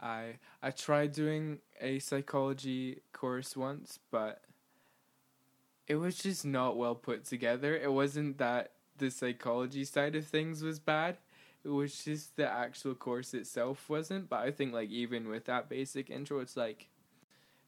I 0.00 0.38
I 0.62 0.70
tried 0.70 1.12
doing 1.12 1.60
a 1.80 1.98
psychology 1.98 3.02
course 3.12 3.56
once, 3.56 3.98
but 4.10 4.44
it 5.86 5.96
was 5.96 6.18
just 6.18 6.44
not 6.44 6.76
well 6.76 6.94
put 6.94 7.24
together. 7.24 7.76
It 7.76 7.92
wasn't 7.92 8.38
that 8.38 8.72
the 8.98 9.10
psychology 9.10 9.84
side 9.84 10.16
of 10.16 10.26
things 10.26 10.62
was 10.62 10.78
bad. 10.78 11.18
It 11.64 11.68
was 11.70 12.04
just 12.04 12.36
the 12.36 12.48
actual 12.48 12.94
course 12.94 13.34
itself 13.34 13.88
wasn't. 13.88 14.28
But 14.28 14.40
I 14.40 14.50
think 14.50 14.72
like 14.72 14.90
even 14.90 15.28
with 15.28 15.46
that 15.46 15.68
basic 15.68 16.10
intro, 16.10 16.40
it's 16.40 16.56
like 16.56 16.88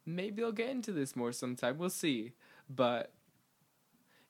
maybe 0.07 0.43
I'll 0.45 0.53
get 0.53 0.71
into 0.71 0.93
this 0.93 1.17
more 1.17 1.33
sometime. 1.33 1.79
We'll 1.79 1.91
see. 1.91 2.33
But 2.69 3.13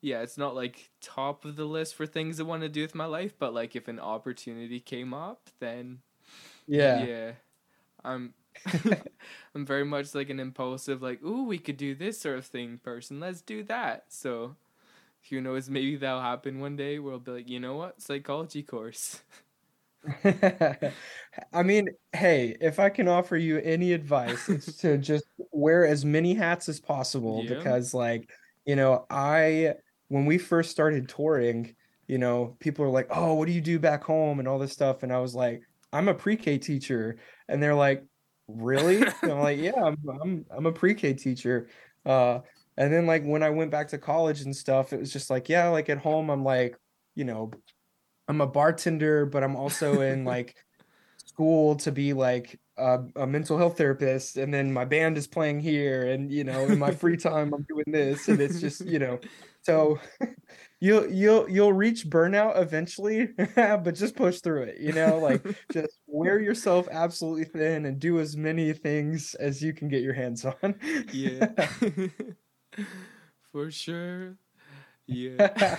yeah, 0.01 0.23
it's 0.23 0.39
not 0.39 0.55
like 0.55 0.91
top 1.01 1.45
of 1.45 1.57
the 1.57 1.65
list 1.67 1.95
for 1.95 2.07
things 2.07 2.41
I 2.41 2.45
want 2.45 2.63
to 2.63 2.69
do 2.69 2.83
with 2.83 2.95
my 2.95 3.05
life, 3.05 3.35
but 3.39 3.53
like 3.53 3.77
if 3.77 3.87
an 3.89 3.99
opportunity 4.01 4.81
came 4.81 5.13
up, 5.13 5.51
then 5.61 5.99
Yeah. 6.67 7.07
yeah. 7.07 7.33
I'm 8.05 8.35
I'm 9.55 9.67
very 9.67 9.85
much 9.85 10.15
like 10.15 10.31
an 10.31 10.41
impulsive 10.41 11.03
like, 11.03 11.23
"Ooh, 11.25 11.45
we 11.45 11.59
could 11.59 11.77
do 11.77 11.95
this 11.95 12.21
sort 12.21 12.39
of 12.39 12.47
thing 12.47 12.79
person. 12.79 13.21
Let's 13.21 13.43
do 13.43 13.63
that." 13.65 14.07
So 14.11 14.57
who 15.29 15.41
knows, 15.41 15.69
maybe 15.71 15.97
that'll 15.97 16.21
happen 16.21 16.61
one 16.61 16.77
day 16.77 16.99
where 16.99 17.15
I'll 17.15 17.21
be 17.21 17.33
like, 17.33 17.49
"You 17.49 17.61
know 17.61 17.77
what? 17.77 18.01
Psychology 18.01 18.63
course." 18.63 19.23
I 21.53 21.63
mean, 21.63 21.89
hey, 22.13 22.57
if 22.61 22.79
I 22.79 22.89
can 22.91 23.09
offer 23.09 23.37
you 23.37 23.59
any 23.59 23.93
advice, 23.93 24.49
it's 24.49 24.77
to 24.79 24.97
just 24.99 25.25
wear 25.53 25.87
as 25.87 26.05
many 26.05 26.35
hats 26.35 26.69
as 26.69 26.81
possible 26.81 27.45
Yeah. 27.45 27.49
because, 27.55 27.93
like, 27.95 28.31
you 28.65 28.77
know, 28.77 29.07
I, 29.11 29.75
when 30.09 30.27
we 30.27 30.39
first 30.39 30.71
started 30.71 31.09
touring, 31.09 31.75
you 32.09 32.19
know, 32.19 32.57
people 32.61 32.85
are 32.85 32.91
like, 32.91 33.09
oh, 33.11 33.35
what 33.35 33.47
do 33.47 33.53
you 33.53 33.61
do 33.61 33.79
back 33.79 34.03
home 34.05 34.39
and 34.39 34.49
all 34.49 34.59
this 34.59 34.73
stuff. 34.73 35.03
And 35.03 35.13
I 35.13 35.19
was 35.19 35.35
like, 35.35 35.63
I'm 35.93 36.09
a 36.09 36.15
pre-K 36.15 36.59
teacher. 36.59 37.19
And 37.49 37.63
they're 37.63 37.75
like, 37.75 38.05
really? 38.49 39.03
And 39.03 39.15
I'm 39.33 39.41
like, 39.41 39.59
yeah, 39.59 39.73
I'm, 39.83 39.97
I'm, 40.23 40.47
I'm 40.51 40.67
a 40.67 40.73
pre-K 40.73 41.15
teacher. 41.15 41.69
Uh, 42.05 42.41
and 42.77 42.93
then 42.93 43.07
like 43.07 43.25
when 43.25 43.43
I 43.43 43.51
went 43.51 43.71
back 43.71 43.89
to 43.89 43.99
college 43.99 44.43
and 44.43 44.57
stuff, 44.57 44.93
it 44.93 45.01
was 45.01 45.13
just 45.13 45.31
like, 45.31 45.49
yeah, 45.49 45.69
like 45.69 45.89
at 45.89 45.99
home, 45.99 46.31
I'm 46.31 46.45
like, 46.45 46.77
you 47.15 47.25
know, 47.25 47.51
I'm 48.29 48.41
a 48.41 48.47
bartender, 48.47 49.27
but 49.27 49.43
I'm 49.43 49.57
also 49.57 50.01
in 50.01 50.25
like 50.25 50.57
school 51.27 51.77
to 51.77 51.93
be 51.93 52.13
like 52.13 52.59
a, 52.77 53.01
a 53.17 53.27
mental 53.27 53.59
health 53.59 53.77
therapist, 53.77 54.37
and 54.37 54.53
then 54.53 54.73
my 54.73 54.85
band 54.85 55.19
is 55.19 55.27
playing 55.27 55.61
here, 55.61 56.09
and 56.09 56.31
you 56.31 56.45
know, 56.45 56.65
in 56.67 56.79
my 56.79 56.93
free 56.93 57.17
time, 57.29 57.53
I'm 57.53 57.67
doing 57.69 57.85
this, 57.87 58.29
and 58.29 58.41
it's 58.41 58.61
just 58.61 58.85
you 58.87 58.99
know, 58.99 59.19
so 59.63 59.99
you'll 60.81 61.07
you'll 61.11 61.49
you'll 61.49 61.73
reach 61.73 62.07
burnout 62.07 62.61
eventually, 62.61 63.29
but 63.57 63.95
just 63.95 64.17
push 64.17 64.41
through 64.41 64.63
it, 64.63 64.81
you 64.81 64.93
know, 64.93 65.19
like 65.19 65.45
just 65.73 66.01
wear 66.07 66.41
yourself 66.41 66.89
absolutely 66.91 67.45
thin 67.45 67.85
and 67.87 67.99
do 67.99 68.21
as 68.21 68.37
many 68.37 68.73
things 68.73 69.35
as 69.35 69.63
you 69.63 69.73
can 69.73 69.89
get 69.89 70.03
your 70.03 70.15
hands 70.15 70.45
on. 70.45 70.75
yeah. 71.13 71.49
For 73.53 73.71
sure. 73.71 74.37
Yeah. 75.07 75.77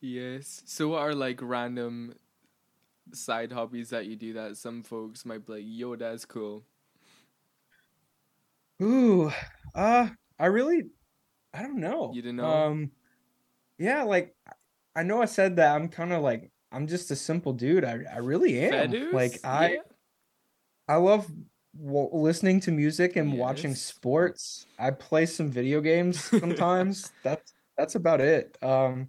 yes. 0.00 0.62
So 0.66 0.88
what 0.88 1.02
are 1.02 1.14
like 1.14 1.38
random 1.42 2.14
side 3.12 3.52
hobbies 3.52 3.90
that 3.90 4.06
you 4.06 4.16
do 4.16 4.32
that 4.34 4.56
some 4.56 4.82
folks 4.82 5.24
might 5.24 5.46
be 5.46 5.52
like, 5.54 5.64
yo, 5.64 5.96
that's 5.96 6.24
cool. 6.24 6.64
Ooh, 8.82 9.30
uh, 9.74 10.08
I 10.38 10.46
really, 10.46 10.84
I 11.52 11.62
don't 11.62 11.78
know. 11.78 12.10
You 12.12 12.22
didn't 12.22 12.36
know? 12.36 12.44
Um, 12.44 12.90
yeah, 13.78 14.02
like 14.02 14.34
I 14.96 15.02
know 15.02 15.22
I 15.22 15.26
said 15.26 15.56
that 15.56 15.74
I'm 15.74 15.88
kind 15.88 16.12
of 16.12 16.22
like 16.22 16.50
I'm 16.72 16.86
just 16.86 17.10
a 17.10 17.16
simple 17.16 17.52
dude. 17.52 17.84
I 17.84 18.00
I 18.12 18.18
really 18.18 18.58
am. 18.60 18.70
Feathers? 18.70 19.14
Like 19.14 19.38
I 19.44 19.70
Yeah. 19.74 19.78
I 20.88 20.96
love 20.96 21.30
w 21.78 22.08
listening 22.12 22.60
to 22.60 22.70
music 22.72 23.16
and 23.16 23.38
watching 23.38 23.74
sports. 23.74 24.66
I 24.78 24.90
play 24.90 25.26
some 25.26 25.50
video 25.50 25.80
games 25.80 26.22
sometimes. 26.40 27.12
That's 27.22 27.52
that's 27.76 27.94
about 27.94 28.20
it. 28.20 28.56
Um, 28.62 29.08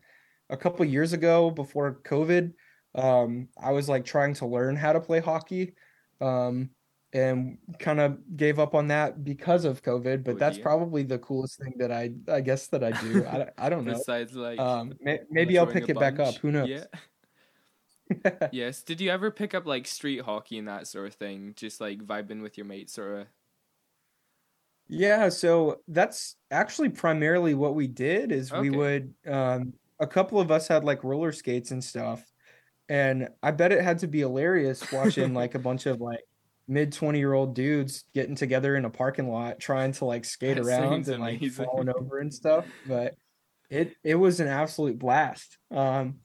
a 0.50 0.58
couple 0.58 0.86
years 0.86 1.14
ago, 1.14 1.52
before 1.52 2.02
COVID, 2.04 2.54
um, 2.96 3.50
I 3.62 3.72
was 3.72 3.90
like 3.90 4.06
trying 4.06 4.34
to 4.36 4.46
learn 4.48 4.76
how 4.76 4.94
to 4.94 5.02
play 5.02 5.20
hockey, 5.20 5.74
um, 6.22 6.70
and 7.14 7.58
kind 7.80 8.00
of 8.00 8.20
gave 8.36 8.60
up 8.60 8.76
on 8.76 8.88
that 8.88 9.24
because 9.24 9.66
of 9.66 9.82
COVID. 9.82 10.24
But 10.24 10.36
Oh, 10.36 10.38
that's 10.40 10.58
dear. 10.58 10.64
probably 10.64 11.04
the 11.04 11.20
coolest 11.20 11.60
thing 11.60 11.74
that 11.78 11.92
I 11.92 12.12
I 12.28 12.42
guess 12.42 12.68
that 12.68 12.84
I 12.84 12.92
do. 12.92 13.26
I, 13.26 13.50
I 13.58 13.70
don't 13.70 13.86
know. 13.90 13.94
Besides 13.94 14.36
like 14.36 14.60
Um, 14.60 14.94
may, 15.02 15.20
maybe 15.30 15.58
I'll 15.58 15.68
pick 15.68 15.90
it 15.90 16.00
back 16.00 16.20
up. 16.20 16.36
Who 16.36 16.52
knows? 16.52 16.70
Yeah. 16.70 16.86
yes. 18.50 18.82
Did 18.84 19.02
you 19.02 19.10
ever 19.12 19.32
pick 19.32 19.54
up 19.54 19.66
like 19.66 19.88
street 19.88 20.22
hockey 20.22 20.58
and 20.58 20.68
that 20.68 20.88
sort 20.88 21.08
of 21.08 21.14
thing? 21.16 21.54
Just 21.56 21.82
like 21.82 22.00
vibing 22.00 22.42
with 22.42 22.58
your 22.58 22.66
mates 22.66 22.98
or 23.00 23.28
Yeah, 24.88 25.30
so 25.30 25.82
that's 25.88 26.36
actually 26.52 26.90
primarily 26.90 27.56
what 27.56 27.74
we 27.76 27.88
did 27.88 28.32
is 28.32 28.54
we 28.54 28.70
would 28.70 29.16
um 29.26 29.74
a 30.00 30.06
couple 30.08 30.40
of 30.40 30.52
us 30.52 30.68
had 30.68 30.84
like 30.84 31.04
roller 31.04 31.32
skates 31.32 31.72
and 31.72 31.84
stuff. 31.84 32.24
And 32.90 33.30
I 33.44 33.52
bet 33.52 33.72
it 33.74 33.84
had 33.84 34.00
to 34.00 34.08
be 34.08 34.20
hilarious 34.22 34.92
watching 34.92 35.34
like 35.34 35.56
a 35.56 35.60
bunch 35.60 35.86
of 35.88 36.02
like 36.02 36.22
mid 36.68 36.94
20 36.94 37.20
year 37.20 37.34
old 37.34 37.56
dudes 37.56 38.06
getting 38.16 38.36
together 38.36 38.76
in 38.78 38.86
a 38.86 38.90
parking 38.92 39.30
lot 39.30 39.60
trying 39.60 39.94
to 39.94 40.06
like 40.06 40.26
skate 40.26 40.58
That 40.58 40.60
around 40.60 41.08
and 41.10 41.20
like 41.22 41.44
amazing. 41.44 41.66
falling 41.66 41.90
over 41.90 42.20
and 42.20 42.34
stuff. 42.34 42.68
But 42.86 43.16
it 43.70 43.98
it 44.04 44.16
was 44.16 44.40
an 44.42 44.48
absolute 44.50 45.00
blast. 45.00 45.58
Um 45.72 46.22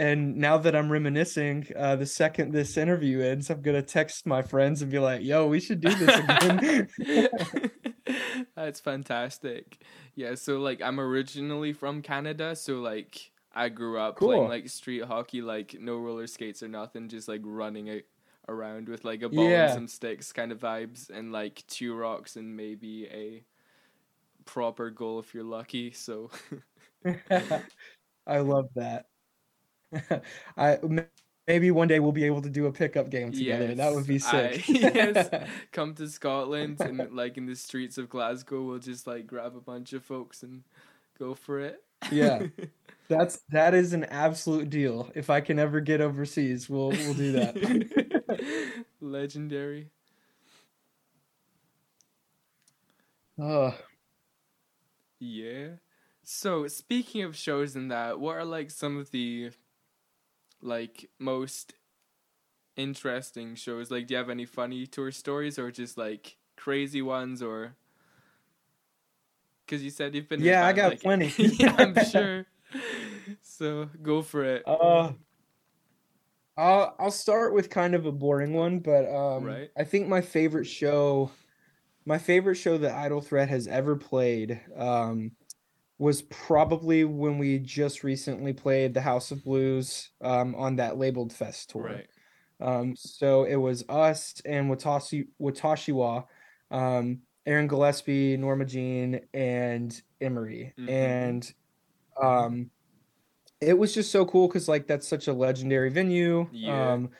and 0.00 0.36
now 0.38 0.56
that 0.56 0.74
I'm 0.74 0.90
reminiscing, 0.90 1.66
uh, 1.76 1.96
the 1.96 2.06
second 2.06 2.52
this 2.52 2.78
interview 2.78 3.20
ends, 3.20 3.50
I'm 3.50 3.60
gonna 3.60 3.82
text 3.82 4.26
my 4.26 4.40
friends 4.40 4.80
and 4.80 4.90
be 4.90 4.98
like, 4.98 5.22
"Yo, 5.22 5.46
we 5.46 5.60
should 5.60 5.80
do 5.82 5.94
this 5.94 6.18
again." 6.18 6.88
That's 8.56 8.80
fantastic. 8.80 9.82
Yeah, 10.14 10.36
so 10.36 10.58
like 10.58 10.80
I'm 10.80 10.98
originally 10.98 11.74
from 11.74 12.00
Canada, 12.00 12.56
so 12.56 12.76
like 12.80 13.30
I 13.54 13.68
grew 13.68 13.98
up 13.98 14.18
playing 14.18 14.48
like 14.48 14.68
street 14.70 15.04
hockey, 15.04 15.42
like 15.42 15.76
no 15.78 15.98
roller 15.98 16.26
skates 16.26 16.62
or 16.62 16.68
nothing, 16.68 17.08
just 17.10 17.28
like 17.28 17.42
running 17.44 17.88
it 17.88 18.06
around 18.48 18.88
with 18.88 19.04
like 19.04 19.20
a 19.22 19.28
ball 19.28 19.48
Yeah. 19.48 19.66
and 19.66 19.74
some 19.74 19.88
sticks 19.88 20.32
kind 20.32 20.50
of 20.50 20.58
vibes 20.60 21.10
and 21.10 21.30
like 21.30 21.62
two 21.68 21.94
rocks 21.94 22.36
and 22.36 22.56
maybe 22.56 23.06
a 23.08 23.44
proper 24.46 24.88
goal 24.90 25.18
if 25.20 25.34
you're 25.34 25.44
lucky. 25.44 25.90
So 25.92 26.30
I 28.26 28.38
love 28.38 28.70
that. 28.76 29.06
I 30.56 30.78
maybe 31.46 31.70
one 31.70 31.88
day 31.88 32.00
we'll 32.00 32.12
be 32.12 32.24
able 32.24 32.42
to 32.42 32.50
do 32.50 32.66
a 32.66 32.72
pickup 32.72 33.10
game 33.10 33.32
together. 33.32 33.74
That 33.74 33.92
would 33.94 34.06
be 34.06 34.18
sick. 34.18 34.64
I- 34.68 34.72
yes. 34.72 35.28
come 35.72 35.94
to 35.94 36.08
Scotland 36.08 36.80
and 36.80 37.12
like 37.12 37.36
in 37.36 37.46
the 37.46 37.56
streets 37.56 37.98
of 37.98 38.08
Glasgow, 38.08 38.62
we'll 38.62 38.78
just 38.78 39.06
like 39.06 39.26
grab 39.26 39.56
a 39.56 39.60
bunch 39.60 39.92
of 39.92 40.04
folks 40.04 40.42
and 40.42 40.62
go 41.18 41.34
for 41.34 41.60
it. 41.60 41.82
Yeah. 42.10 42.46
That's 43.08 43.40
that 43.50 43.74
is 43.74 43.92
an 43.92 44.04
absolute 44.04 44.70
deal. 44.70 45.10
If 45.14 45.30
I 45.30 45.40
can 45.40 45.58
ever 45.58 45.80
get 45.80 46.00
overseas, 46.00 46.68
we'll 46.70 46.90
we'll 46.90 47.14
do 47.14 47.32
that. 47.32 48.80
Legendary. 49.00 49.90
Oh, 53.38 53.74
Yeah. 55.18 55.76
So 56.22 56.68
speaking 56.68 57.22
of 57.22 57.36
shows 57.36 57.74
and 57.74 57.90
that, 57.90 58.20
what 58.20 58.36
are 58.36 58.44
like 58.44 58.70
some 58.70 58.96
of 58.96 59.10
the 59.10 59.50
like 60.62 61.08
most 61.18 61.74
interesting 62.76 63.54
shows? 63.54 63.90
Like 63.90 64.06
do 64.06 64.14
you 64.14 64.18
have 64.18 64.30
any 64.30 64.44
funny 64.46 64.86
tour 64.86 65.10
stories 65.12 65.58
or 65.58 65.70
just 65.70 65.96
like 65.98 66.36
crazy 66.56 67.02
ones 67.02 67.42
or 67.42 67.74
cuz 69.66 69.82
you 69.82 69.90
said 69.90 70.14
you've 70.14 70.28
been 70.28 70.40
Yeah, 70.42 70.66
I 70.66 70.72
got 70.72 70.90
like- 70.90 71.02
plenty. 71.02 71.32
yeah, 71.38 71.74
I'm 71.78 71.94
sure. 72.10 72.46
So, 73.42 73.88
go 74.02 74.22
for 74.22 74.44
it. 74.44 74.62
uh, 74.66 75.12
I'll 76.56 76.94
I'll 76.98 77.10
start 77.10 77.52
with 77.54 77.70
kind 77.70 77.94
of 77.94 78.06
a 78.06 78.12
boring 78.12 78.52
one, 78.52 78.80
but 78.80 79.06
um, 79.12 79.44
Right. 79.44 79.70
I 79.76 79.84
think 79.84 80.08
my 80.08 80.20
favorite 80.20 80.66
show, 80.66 81.30
my 82.04 82.18
favorite 82.18 82.56
show 82.56 82.76
that 82.78 82.92
Idle 82.94 83.20
Threat 83.22 83.48
has 83.48 83.66
ever 83.66 83.96
played, 83.96 84.60
um, 84.76 85.32
was 86.00 86.22
probably 86.22 87.04
when 87.04 87.36
we 87.36 87.58
just 87.58 88.02
recently 88.02 88.54
played 88.54 88.94
the 88.94 89.02
House 89.02 89.30
of 89.30 89.44
Blues 89.44 90.08
um, 90.22 90.54
on 90.54 90.76
that 90.76 90.96
Labeled 90.96 91.30
Fest 91.30 91.68
tour. 91.68 91.82
Right. 91.82 92.06
Um, 92.58 92.96
so 92.96 93.44
it 93.44 93.56
was 93.56 93.84
us 93.86 94.40
and 94.46 94.70
Watashi 94.70 95.28
Watashiwa, 95.38 96.24
um, 96.70 97.18
Aaron 97.44 97.68
Gillespie, 97.68 98.38
Norma 98.38 98.64
Jean, 98.64 99.20
and 99.34 100.00
Emery. 100.22 100.72
Mhm. 100.78 100.88
And 100.88 101.54
um, 102.20 102.70
it 103.60 103.76
was 103.76 103.92
just 103.92 104.10
so 104.10 104.24
cool 104.24 104.48
because 104.48 104.68
like 104.68 104.86
that's 104.86 105.06
such 105.06 105.28
a 105.28 105.34
legendary 105.34 105.90
venue. 105.90 106.48
Yeah. 106.50 106.92
Um, 106.92 107.10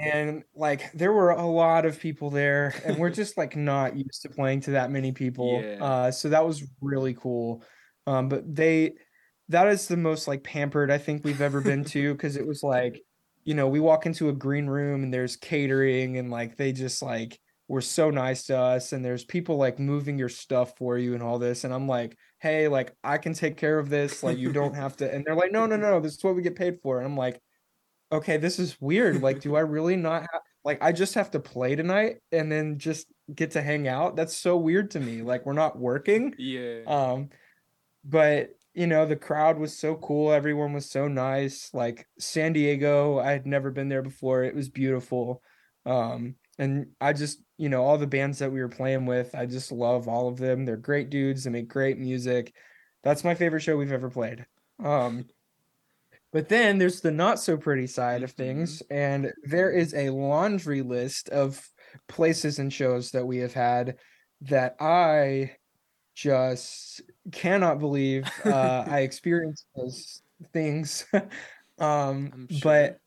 and 0.00 0.42
like 0.56 0.90
there 0.90 1.12
were 1.12 1.30
a 1.30 1.46
lot 1.46 1.86
of 1.86 2.00
people 2.00 2.30
there, 2.30 2.74
and 2.84 2.98
we're 2.98 3.10
just 3.22 3.38
like 3.38 3.54
not 3.54 3.96
used 3.96 4.22
to 4.22 4.28
playing 4.28 4.62
to 4.62 4.72
that 4.72 4.90
many 4.90 5.12
people. 5.12 5.62
Yeah. 5.62 5.84
Uh, 5.84 6.10
so 6.10 6.30
that 6.30 6.44
was 6.44 6.64
really 6.80 7.14
cool. 7.14 7.62
Um, 8.06 8.28
but 8.28 8.54
they 8.54 8.94
that 9.48 9.68
is 9.68 9.86
the 9.86 9.96
most 9.96 10.28
like 10.28 10.42
pampered 10.42 10.90
I 10.90 10.98
think 10.98 11.24
we've 11.24 11.40
ever 11.40 11.60
been 11.60 11.84
to 11.86 12.12
because 12.14 12.36
it 12.36 12.46
was 12.46 12.62
like, 12.62 13.02
you 13.44 13.54
know, 13.54 13.68
we 13.68 13.80
walk 13.80 14.06
into 14.06 14.28
a 14.28 14.32
green 14.32 14.66
room 14.66 15.02
and 15.02 15.12
there's 15.12 15.36
catering 15.36 16.18
and 16.18 16.30
like 16.30 16.56
they 16.56 16.72
just 16.72 17.02
like 17.02 17.38
were 17.68 17.80
so 17.80 18.10
nice 18.10 18.44
to 18.44 18.56
us 18.58 18.92
and 18.92 19.04
there's 19.04 19.24
people 19.24 19.56
like 19.56 19.78
moving 19.78 20.18
your 20.18 20.28
stuff 20.28 20.76
for 20.76 20.98
you 20.98 21.14
and 21.14 21.22
all 21.22 21.38
this 21.38 21.64
and 21.64 21.72
I'm 21.72 21.88
like, 21.88 22.16
"Hey, 22.40 22.68
like 22.68 22.94
I 23.02 23.18
can 23.18 23.34
take 23.34 23.56
care 23.56 23.78
of 23.78 23.88
this. 23.88 24.22
Like 24.22 24.38
you 24.38 24.52
don't 24.52 24.74
have 24.74 24.96
to." 24.98 25.12
And 25.12 25.24
they're 25.24 25.34
like, 25.36 25.52
"No, 25.52 25.66
no, 25.66 25.76
no. 25.76 26.00
This 26.00 26.14
is 26.14 26.24
what 26.24 26.36
we 26.36 26.42
get 26.42 26.56
paid 26.56 26.80
for." 26.82 26.98
And 26.98 27.06
I'm 27.06 27.16
like, 27.16 27.40
"Okay, 28.12 28.36
this 28.36 28.58
is 28.58 28.80
weird. 28.80 29.22
Like 29.22 29.40
do 29.40 29.56
I 29.56 29.60
really 29.60 29.96
not 29.96 30.22
have 30.22 30.42
like 30.64 30.82
I 30.82 30.92
just 30.92 31.14
have 31.14 31.30
to 31.32 31.40
play 31.40 31.74
tonight 31.76 32.18
and 32.30 32.50
then 32.52 32.78
just 32.78 33.06
get 33.34 33.52
to 33.52 33.62
hang 33.62 33.88
out? 33.88 34.16
That's 34.16 34.36
so 34.36 34.56
weird 34.56 34.90
to 34.92 35.00
me. 35.00 35.22
Like 35.22 35.46
we're 35.46 35.52
not 35.54 35.78
working." 35.78 36.34
Yeah. 36.38 36.80
Um 36.86 37.30
but 38.04 38.50
you 38.74 38.86
know, 38.86 39.04
the 39.04 39.16
crowd 39.16 39.58
was 39.58 39.76
so 39.76 39.96
cool. 39.96 40.32
Everyone 40.32 40.72
was 40.72 40.90
so 40.90 41.06
nice. 41.06 41.70
Like 41.74 42.06
San 42.18 42.54
Diego, 42.54 43.18
I 43.18 43.32
had 43.32 43.46
never 43.46 43.70
been 43.70 43.88
there 43.88 44.02
before. 44.02 44.44
It 44.44 44.54
was 44.54 44.70
beautiful. 44.70 45.42
Um, 45.84 46.36
and 46.58 46.86
I 47.00 47.12
just, 47.12 47.42
you 47.58 47.68
know, 47.68 47.82
all 47.82 47.98
the 47.98 48.06
bands 48.06 48.38
that 48.38 48.50
we 48.50 48.60
were 48.60 48.68
playing 48.68 49.04
with, 49.04 49.34
I 49.34 49.46
just 49.46 49.72
love 49.72 50.08
all 50.08 50.28
of 50.28 50.38
them. 50.38 50.64
They're 50.64 50.76
great 50.76 51.10
dudes. 51.10 51.44
They 51.44 51.50
make 51.50 51.68
great 51.68 51.98
music. 51.98 52.54
That's 53.02 53.24
my 53.24 53.34
favorite 53.34 53.60
show 53.60 53.76
we've 53.76 53.92
ever 53.92 54.10
played. 54.10 54.46
Um, 54.82 55.26
but 56.32 56.48
then 56.48 56.78
there's 56.78 57.00
the 57.02 57.10
not 57.10 57.40
so 57.40 57.58
pretty 57.58 57.86
side 57.86 58.22
of 58.22 58.30
things, 58.30 58.82
and 58.90 59.32
there 59.42 59.70
is 59.70 59.92
a 59.92 60.08
laundry 60.08 60.80
list 60.80 61.28
of 61.28 61.68
places 62.08 62.58
and 62.58 62.72
shows 62.72 63.10
that 63.10 63.26
we 63.26 63.38
have 63.38 63.52
had 63.52 63.96
that 64.42 64.76
I 64.80 65.56
just 66.14 67.02
cannot 67.30 67.78
believe 67.78 68.28
uh, 68.44 68.84
I 68.86 69.00
experienced 69.00 69.66
those 69.76 70.22
things. 70.52 71.06
um, 71.78 72.48
sure. 72.50 72.60
but 72.62 72.98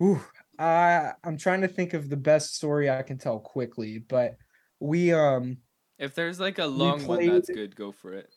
ooh, 0.02 0.20
I 0.58 1.12
I'm 1.24 1.38
trying 1.38 1.62
to 1.62 1.68
think 1.68 1.94
of 1.94 2.08
the 2.08 2.16
best 2.16 2.54
story 2.54 2.90
I 2.90 3.02
can 3.02 3.18
tell 3.18 3.38
quickly, 3.40 3.98
but 3.98 4.36
we 4.80 5.12
um 5.12 5.58
if 5.98 6.14
there's 6.14 6.38
like 6.38 6.58
a 6.58 6.66
long 6.66 7.04
one 7.06 7.26
that's 7.26 7.50
good, 7.50 7.74
go 7.74 7.90
for 7.92 8.12
it. 8.12 8.32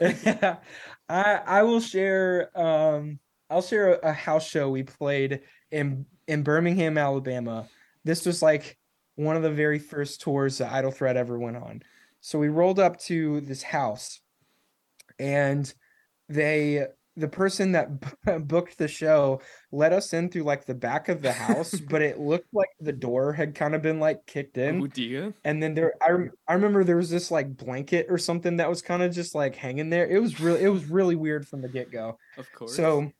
yeah, 0.00 0.56
I 1.08 1.40
I 1.46 1.62
will 1.62 1.80
share 1.80 2.50
um 2.58 3.18
I'll 3.50 3.62
share 3.62 3.94
a, 3.94 4.10
a 4.10 4.12
house 4.12 4.46
show 4.46 4.70
we 4.70 4.82
played 4.82 5.40
in 5.70 6.06
in 6.26 6.42
Birmingham, 6.42 6.98
Alabama. 6.98 7.68
This 8.04 8.24
was 8.24 8.42
like 8.42 8.78
one 9.16 9.36
of 9.36 9.42
the 9.42 9.50
very 9.50 9.78
first 9.78 10.20
tours 10.20 10.58
that 10.58 10.72
Idle 10.72 10.92
Threat 10.92 11.16
ever 11.16 11.38
went 11.38 11.56
on. 11.56 11.82
So 12.20 12.38
we 12.38 12.48
rolled 12.48 12.78
up 12.78 12.98
to 13.02 13.40
this 13.40 13.62
house 13.62 14.20
and 15.18 15.72
they 16.28 16.86
the 17.16 17.28
person 17.28 17.72
that 17.72 17.88
booked 18.46 18.78
the 18.78 18.86
show 18.86 19.40
let 19.72 19.92
us 19.92 20.12
in 20.12 20.28
through 20.28 20.44
like 20.44 20.64
the 20.64 20.74
back 20.74 21.08
of 21.08 21.20
the 21.20 21.32
house, 21.32 21.72
but 21.90 22.00
it 22.00 22.18
looked 22.18 22.46
like 22.52 22.68
the 22.80 22.92
door 22.92 23.32
had 23.32 23.54
kind 23.56 23.74
of 23.74 23.82
been 23.82 23.98
like 23.98 24.24
kicked 24.26 24.56
in. 24.56 24.82
Oh 24.82 24.86
dear. 24.86 25.34
And 25.44 25.60
then 25.62 25.74
there, 25.74 25.94
I 26.00 26.10
rem- 26.10 26.30
I 26.46 26.52
remember 26.54 26.84
there 26.84 26.96
was 26.96 27.10
this 27.10 27.30
like 27.30 27.56
blanket 27.56 28.06
or 28.08 28.18
something 28.18 28.56
that 28.58 28.68
was 28.68 28.82
kind 28.82 29.02
of 29.02 29.12
just 29.12 29.34
like 29.34 29.56
hanging 29.56 29.90
there. 29.90 30.06
It 30.06 30.20
was 30.20 30.40
really 30.40 30.62
it 30.62 30.68
was 30.68 30.84
really 30.86 31.16
weird 31.16 31.46
from 31.46 31.60
the 31.60 31.68
get 31.68 31.90
go. 31.90 32.18
Of 32.36 32.50
course. 32.52 32.76
So 32.76 33.10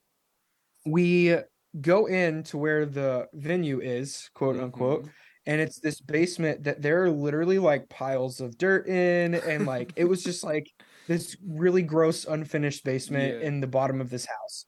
we 0.86 1.36
go 1.80 2.06
in 2.06 2.44
to 2.44 2.58
where 2.58 2.86
the 2.86 3.26
venue 3.34 3.80
is, 3.80 4.30
quote 4.34 4.58
unquote, 4.58 5.04
Mhm. 5.04 5.10
And 5.48 5.60
it's 5.60 5.80
this 5.80 6.00
basement 6.00 6.62
that 6.64 6.80
there 6.82 7.02
are 7.02 7.10
literally 7.10 7.58
like 7.58 7.88
piles 7.88 8.40
of 8.40 8.56
dirt 8.56 8.86
in, 8.86 9.34
and 9.34 9.66
like 9.66 9.92
it 9.96 10.04
was 10.04 10.22
just 10.22 10.44
like 10.44 10.70
this 11.08 11.36
really 11.44 11.82
gross 11.82 12.24
unfinished 12.26 12.84
basement 12.84 13.40
Yeah. 13.40 13.48
in 13.48 13.60
the 13.60 13.66
bottom 13.66 14.00
of 14.00 14.10
this 14.10 14.26
house, 14.26 14.66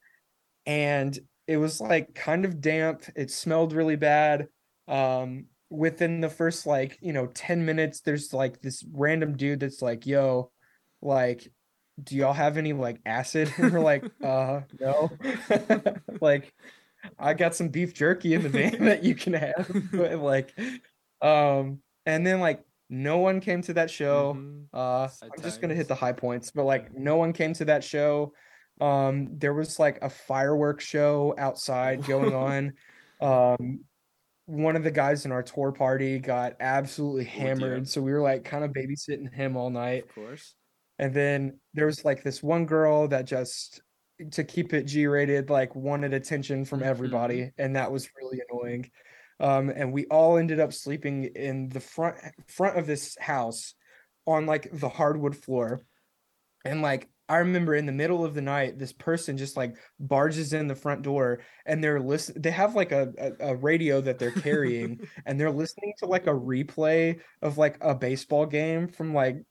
and 0.67 1.17
it 1.47 1.59
was 1.59 1.81
like 1.81 2.15
kind 2.15 2.45
of 2.45 2.61
damp. 2.61 3.05
It 3.15 3.31
smelled 3.31 3.73
really 3.73 3.97
bad. 3.97 4.49
Um, 4.89 5.47
within 5.69 6.21
the 6.21 6.29
first 6.29 6.67
like 6.67 6.99
you 7.01 7.13
know 7.13 7.29
10 7.29 7.65
minutes 7.65 8.01
there's 8.01 8.35
like 8.35 8.61
this 8.61 8.85
random 8.93 9.37
dude 9.37 9.61
that's 9.61 9.81
like 9.81 10.05
yo 10.05 10.51
like 11.01 11.47
do 12.03 12.17
y'all 12.17 12.33
have 12.33 12.57
any 12.57 12.73
like 12.73 12.99
acid 13.07 13.53
and 13.57 13.73
we're 13.73 13.79
like 13.79 14.03
uh 14.25 14.63
no 14.81 15.09
like 16.21 16.53
i 17.19 17.33
got 17.35 17.55
some 17.55 17.69
beef 17.69 17.95
jerky 17.95 18.35
in 18.35 18.43
the 18.43 18.49
van 18.49 18.85
that 18.85 19.03
you 19.05 19.15
can 19.15 19.33
have 19.33 19.71
but 19.93 20.19
like 20.19 20.53
um 21.23 21.79
and 22.07 22.27
then 22.27 22.41
like 22.41 22.63
no 22.89 23.19
one 23.19 23.41
came 23.41 23.63
to 23.63 23.73
that 23.75 23.89
show. 23.91 24.35
Mhm. 24.35 24.65
uh 24.75 25.09
i'm 25.23 25.43
just 25.43 25.61
gonna 25.61 25.75
hit 25.75 25.87
the 25.89 25.95
high 25.95 26.13
points 26.13 26.51
but 26.51 26.65
like 26.65 26.93
no 26.93 27.17
one 27.17 27.33
came 27.33 27.53
to 27.55 27.65
that 27.67 27.85
show. 27.85 28.33
Um 28.81 29.39
there 29.39 29.55
was 29.55 29.79
like 29.79 29.99
a 30.03 30.11
fireworks 30.11 30.85
show 30.85 31.35
outside 31.39 32.05
going 32.07 32.35
on. 32.35 32.73
Um 33.21 33.85
one 34.47 34.75
of 34.75 34.83
the 34.83 34.91
guys 34.91 35.25
in 35.27 35.31
our 35.33 35.43
tour 35.45 35.71
party 35.71 36.19
got 36.19 36.55
absolutely 36.59 37.25
Oh, 37.27 37.29
hammered 37.41 37.89
so 37.89 38.01
we 38.01 38.11
were 38.13 38.21
like 38.23 38.43
kind 38.45 38.65
of 38.65 38.73
babysitting 38.73 39.33
him 39.33 39.57
all 39.57 39.71
night. 39.71 40.05
Of 40.09 40.15
course. 40.15 40.55
and 40.99 41.15
then 41.15 41.61
there 41.75 41.87
was 41.87 42.05
like 42.05 42.25
this 42.25 42.43
one 42.43 42.67
girl 42.67 43.07
that 43.09 43.25
just 43.27 43.81
to 44.33 44.45
keep 44.45 44.73
it 44.73 44.85
G-rated 44.85 45.51
like 45.51 45.75
wanted 45.75 46.13
attention 46.13 46.65
from 46.65 46.81
Mhm. 46.81 46.87
everybody 46.87 47.51
and 47.59 47.77
that 47.77 47.91
was 47.93 48.09
really 48.17 48.41
annoying 48.49 48.91
um 49.39 49.71
and 49.71 49.93
we 49.93 50.07
all 50.07 50.37
ended 50.37 50.61
up 50.61 50.73
sleeping 50.73 51.25
in 51.25 51.69
the 51.69 51.81
front 51.81 52.17
front 52.47 52.79
of 52.79 52.87
this 52.87 53.17
house 53.21 53.75
on 54.27 54.47
like 54.47 54.69
the 54.73 54.89
hardwood 54.89 55.37
floor 55.37 55.81
and 56.65 56.83
like 56.83 57.09
I 57.29 57.37
remember 57.37 57.77
in 57.77 57.87
the 57.87 57.93
middle 57.93 58.25
of 58.25 58.35
the 58.35 58.43
night, 58.43 58.77
this 58.77 58.93
person 58.93 59.37
just 59.37 59.57
like 59.57 59.77
barges 60.01 60.53
in 60.53 60.67
the 60.67 60.75
front 60.75 61.03
door 61.03 61.43
and 61.65 61.83
they're 61.83 62.01
listen. 62.01 62.43
They 62.43 62.51
have 62.51 62.75
like 62.75 62.91
a, 62.91 63.13
a, 63.19 63.51
a 63.51 63.55
radio 63.55 64.01
that 64.01 64.19
they're 64.19 64.33
carrying 64.33 64.99
and 65.27 65.39
they're 65.39 65.53
listening 65.53 65.95
to 65.99 66.07
like 66.07 66.27
a 66.27 66.31
replay 66.35 67.21
of 67.41 67.57
like 67.57 67.79
a 67.83 67.95
baseball 67.95 68.47
game 68.47 68.89
from 68.89 69.15
like 69.15 69.45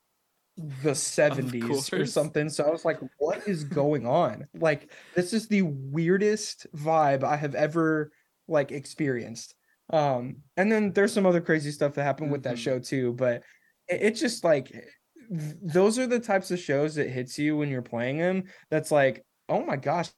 the 0.83 0.91
70s 0.91 1.93
or 1.93 2.05
something. 2.05 2.49
So 2.49 2.65
I 2.65 2.69
was 2.69 2.83
like, 2.83 2.99
what 3.17 3.47
is 3.47 3.63
going 3.63 4.05
on? 4.05 4.45
Like, 4.53 4.91
this 5.15 5.31
is 5.31 5.47
the 5.47 5.61
weirdest 5.61 6.67
vibe 6.75 7.23
I 7.23 7.37
have 7.37 7.55
ever 7.55 8.11
like 8.47 8.71
experienced. 8.71 9.55
Um, 9.91 10.37
and 10.57 10.71
then 10.71 10.91
there's 10.91 11.13
some 11.13 11.25
other 11.25 11.39
crazy 11.41 11.71
stuff 11.71 11.93
that 11.95 12.03
happened 12.03 12.31
with 12.31 12.43
that 12.43 12.55
Mhm. 12.55 12.59
show 12.59 12.79
too, 12.79 13.13
but 13.13 13.43
it, 13.87 14.01
it's 14.01 14.19
just 14.19 14.43
like 14.43 14.67
th- 14.67 15.55
those 15.61 15.97
are 15.97 16.07
the 16.07 16.19
types 16.19 16.51
of 16.51 16.59
shows 16.59 16.95
that 16.95 17.09
hits 17.09 17.39
you 17.39 17.55
when 17.55 17.69
you're 17.69 17.81
playing 17.81 18.17
them. 18.17 18.43
That's 18.69 18.91
like, 18.91 19.25
oh 19.47 19.63
my 19.63 19.77
gosh, 19.77 20.09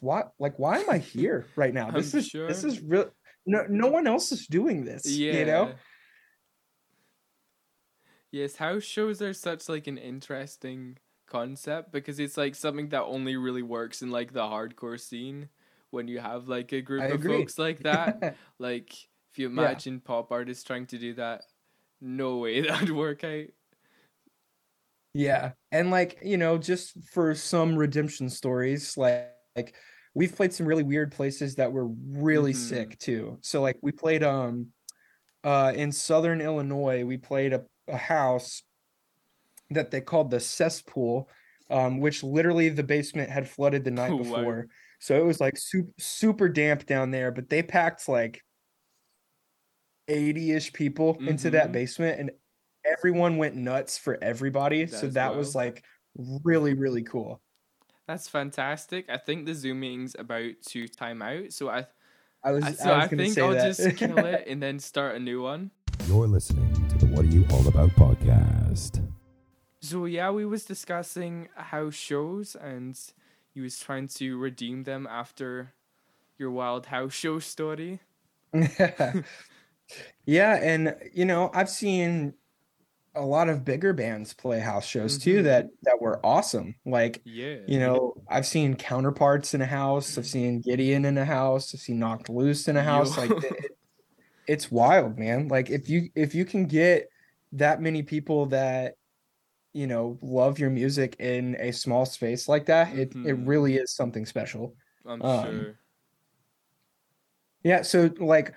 what? 0.00 0.30
Like, 0.38 0.58
why 0.58 0.78
am 0.78 0.88
I 0.90 0.98
here 0.98 1.46
right 1.56 1.74
now? 1.74 1.90
This 1.94 2.14
I'm 2.14 2.20
is 2.20 2.30
this 2.32 2.64
is 2.64 2.80
real. 2.82 3.10
No, 3.46 3.64
no 3.68 3.88
one 3.88 4.06
else 4.06 4.30
is 4.30 4.46
doing 4.46 4.84
this. 4.84 5.06
Yeah. 5.06 5.32
You 5.32 5.44
know. 5.46 5.72
Yes, 8.30 8.56
house 8.56 8.84
shows 8.84 9.22
are 9.22 9.32
such 9.32 9.68
like 9.68 9.86
an 9.86 9.98
interesting 9.98 10.98
concept 11.26 11.92
because 11.92 12.18
it's 12.18 12.36
like 12.36 12.54
something 12.54 12.88
that 12.90 13.02
only 13.04 13.36
really 13.36 13.62
works 13.62 14.02
in 14.02 14.10
like 14.10 14.32
the 14.32 14.42
hardcore 14.42 15.00
scene 15.00 15.48
when 15.90 16.08
you 16.08 16.20
have 16.20 16.48
like 16.48 16.72
a 16.72 16.82
group 16.82 17.08
I 17.08 17.10
of 17.10 17.22
agree. 17.22 17.22
folks 17.22 17.58
like 17.58 17.80
that. 17.82 18.24
like 18.58 18.92
if 19.30 19.38
you 19.38 19.46
Yeah. 19.54 19.80
imagine 19.80 20.00
pop 20.00 20.30
artists 20.32 20.64
trying 20.64 20.86
to 20.88 20.98
do 20.98 21.14
that, 21.14 21.44
no 22.00 22.38
way 22.38 22.60
that'd 22.66 22.90
work 22.90 23.24
out. 23.24 23.48
Yeah. 25.14 25.52
And 25.72 25.90
like, 25.90 26.18
you 26.22 26.36
know, 26.36 26.58
just 26.58 26.96
for 27.10 27.34
some 27.34 27.76
redemption 27.76 28.28
stories, 28.30 28.96
like, 28.96 29.34
like 29.56 29.74
we've 30.14 30.34
played 30.34 30.52
some 30.52 30.66
really 30.66 30.82
weird 30.82 31.12
places 31.12 31.56
that 31.56 31.72
were 31.72 31.86
really 31.88 32.52
Mhm. 32.52 32.54
sick 32.54 32.98
too. 32.98 33.38
So 33.42 33.62
like 33.62 33.76
we 33.82 33.92
played 33.92 34.22
um 34.22 34.72
uh 35.44 35.72
in 35.76 35.92
southern 35.92 36.40
Illinois, 36.42 37.04
we 37.04 37.18
played 37.18 37.54
a, 37.54 37.66
a 37.88 37.96
house 37.96 38.62
that 39.70 39.90
they 39.90 40.00
called 40.00 40.30
the 40.30 40.40
cesspool, 40.40 41.28
um, 41.70 42.00
which 42.00 42.22
literally 42.22 42.68
the 42.68 42.82
basement 42.82 43.30
had 43.30 43.48
flooded 43.48 43.84
the 43.84 43.90
night 43.90 44.12
Wow. 44.12 44.18
before. 44.18 44.66
So 45.00 45.16
it 45.16 45.24
was 45.24 45.40
like 45.40 45.54
super 45.56 45.92
super 45.98 46.48
damp 46.48 46.86
down 46.86 47.10
there, 47.10 47.30
but 47.30 47.48
they 47.48 47.62
packed 47.62 48.08
like 48.08 48.42
80-ish 50.08 50.72
people 50.72 51.16
into 51.20 51.50
that 51.50 51.68
Mhm. 51.68 51.72
basement 51.72 52.18
and 52.20 52.30
everyone 52.84 53.36
went 53.36 53.54
nuts 53.54 53.98
for 53.98 54.18
everybody. 54.22 54.84
That 54.84 54.96
so 54.96 55.06
is 55.06 55.14
that 55.14 55.36
was 55.36 55.54
like 55.54 55.84
really, 56.42 56.74
really 56.74 57.02
cool. 57.02 57.42
That's 58.06 58.26
fantastic. 58.26 59.10
I 59.10 59.18
think 59.18 59.44
the 59.44 59.54
Zoom 59.54 59.80
meeting's 59.80 60.16
about 60.18 60.52
to 60.68 60.88
time 60.88 61.20
out, 61.20 61.52
so 61.52 61.68
I 61.68 61.86
I 62.42 62.52
was, 62.52 62.64
I, 62.64 62.68
I 62.68 62.72
so 62.72 62.92
I, 62.94 62.98
was 63.00 63.08
gonna 63.08 63.22
think 63.24 63.34
say 63.34 63.42
I'll 63.42 63.52
that. 63.52 63.76
just 63.76 63.96
kill 63.96 64.24
it 64.24 64.44
and 64.48 64.62
then 64.62 64.78
start 64.78 65.16
a 65.16 65.18
new 65.18 65.42
one. 65.42 65.70
You're 66.06 66.26
listening 66.26 66.72
to 66.88 66.97
the 66.97 66.97
What 67.18 67.26
Are 67.26 67.30
You 67.30 67.44
All 67.50 67.66
About 67.66 67.90
podcast. 67.96 69.04
So 69.80 70.04
yeah, 70.04 70.30
we 70.30 70.46
was 70.46 70.64
discussing 70.64 71.48
house 71.56 71.96
shows 71.96 72.54
and 72.54 72.96
you 73.54 73.62
was 73.64 73.76
trying 73.80 74.06
to 74.18 74.38
redeem 74.38 74.84
them 74.84 75.04
after 75.10 75.72
your 76.38 76.52
wild 76.52 76.86
house 76.86 77.12
show 77.12 77.40
story. 77.40 77.98
yeah, 80.26 80.60
and 80.62 80.94
you 81.12 81.24
know, 81.24 81.50
I've 81.52 81.68
seen 81.68 82.34
a 83.16 83.22
lot 83.22 83.48
of 83.48 83.64
bigger 83.64 83.92
bands 83.92 84.32
play 84.32 84.60
house 84.60 84.86
shows 84.86 85.18
too 85.18 85.40
Mhm. 85.40 85.44
that 85.44 85.66
that 85.82 86.00
were 86.00 86.24
awesome. 86.24 86.76
Like 86.86 87.20
Yeah. 87.24 87.56
you 87.66 87.80
know, 87.80 88.14
I've 88.28 88.46
seen 88.46 88.76
counterparts 88.76 89.54
in 89.54 89.60
a 89.60 89.66
house. 89.66 90.16
I've 90.16 90.26
seen 90.26 90.60
Gideon 90.60 91.04
in 91.04 91.18
a 91.18 91.24
house. 91.24 91.74
I've 91.74 91.80
seen 91.80 91.98
Knocked 91.98 92.28
Loose 92.28 92.68
in 92.68 92.76
a 92.76 92.84
house. 92.84 93.16
Yo. 93.16 93.22
Like 93.24 93.30
it, 93.44 93.77
it's 94.48 94.70
wild, 94.72 95.18
man. 95.18 95.46
Like 95.48 95.70
if 95.70 95.88
you 95.88 96.08
if 96.16 96.34
you 96.34 96.44
can 96.44 96.66
get 96.66 97.08
that 97.52 97.80
many 97.80 98.02
people 98.02 98.46
that 98.46 98.94
you 99.74 99.86
know 99.86 100.18
love 100.22 100.58
your 100.58 100.70
music 100.70 101.16
in 101.20 101.56
a 101.60 101.70
small 101.72 102.04
space 102.06 102.48
like 102.48 102.66
that, 102.66 102.92
it 102.96 103.10
it 103.14 103.36
Mhm. 103.36 103.46
really 103.46 103.76
is 103.76 103.92
something 103.94 104.26
special. 104.26 104.74
I'm 105.06 105.22
um, 105.22 105.44
sure. 105.44 105.78
Yeah. 107.62 107.82
So 107.82 108.10
like, 108.18 108.54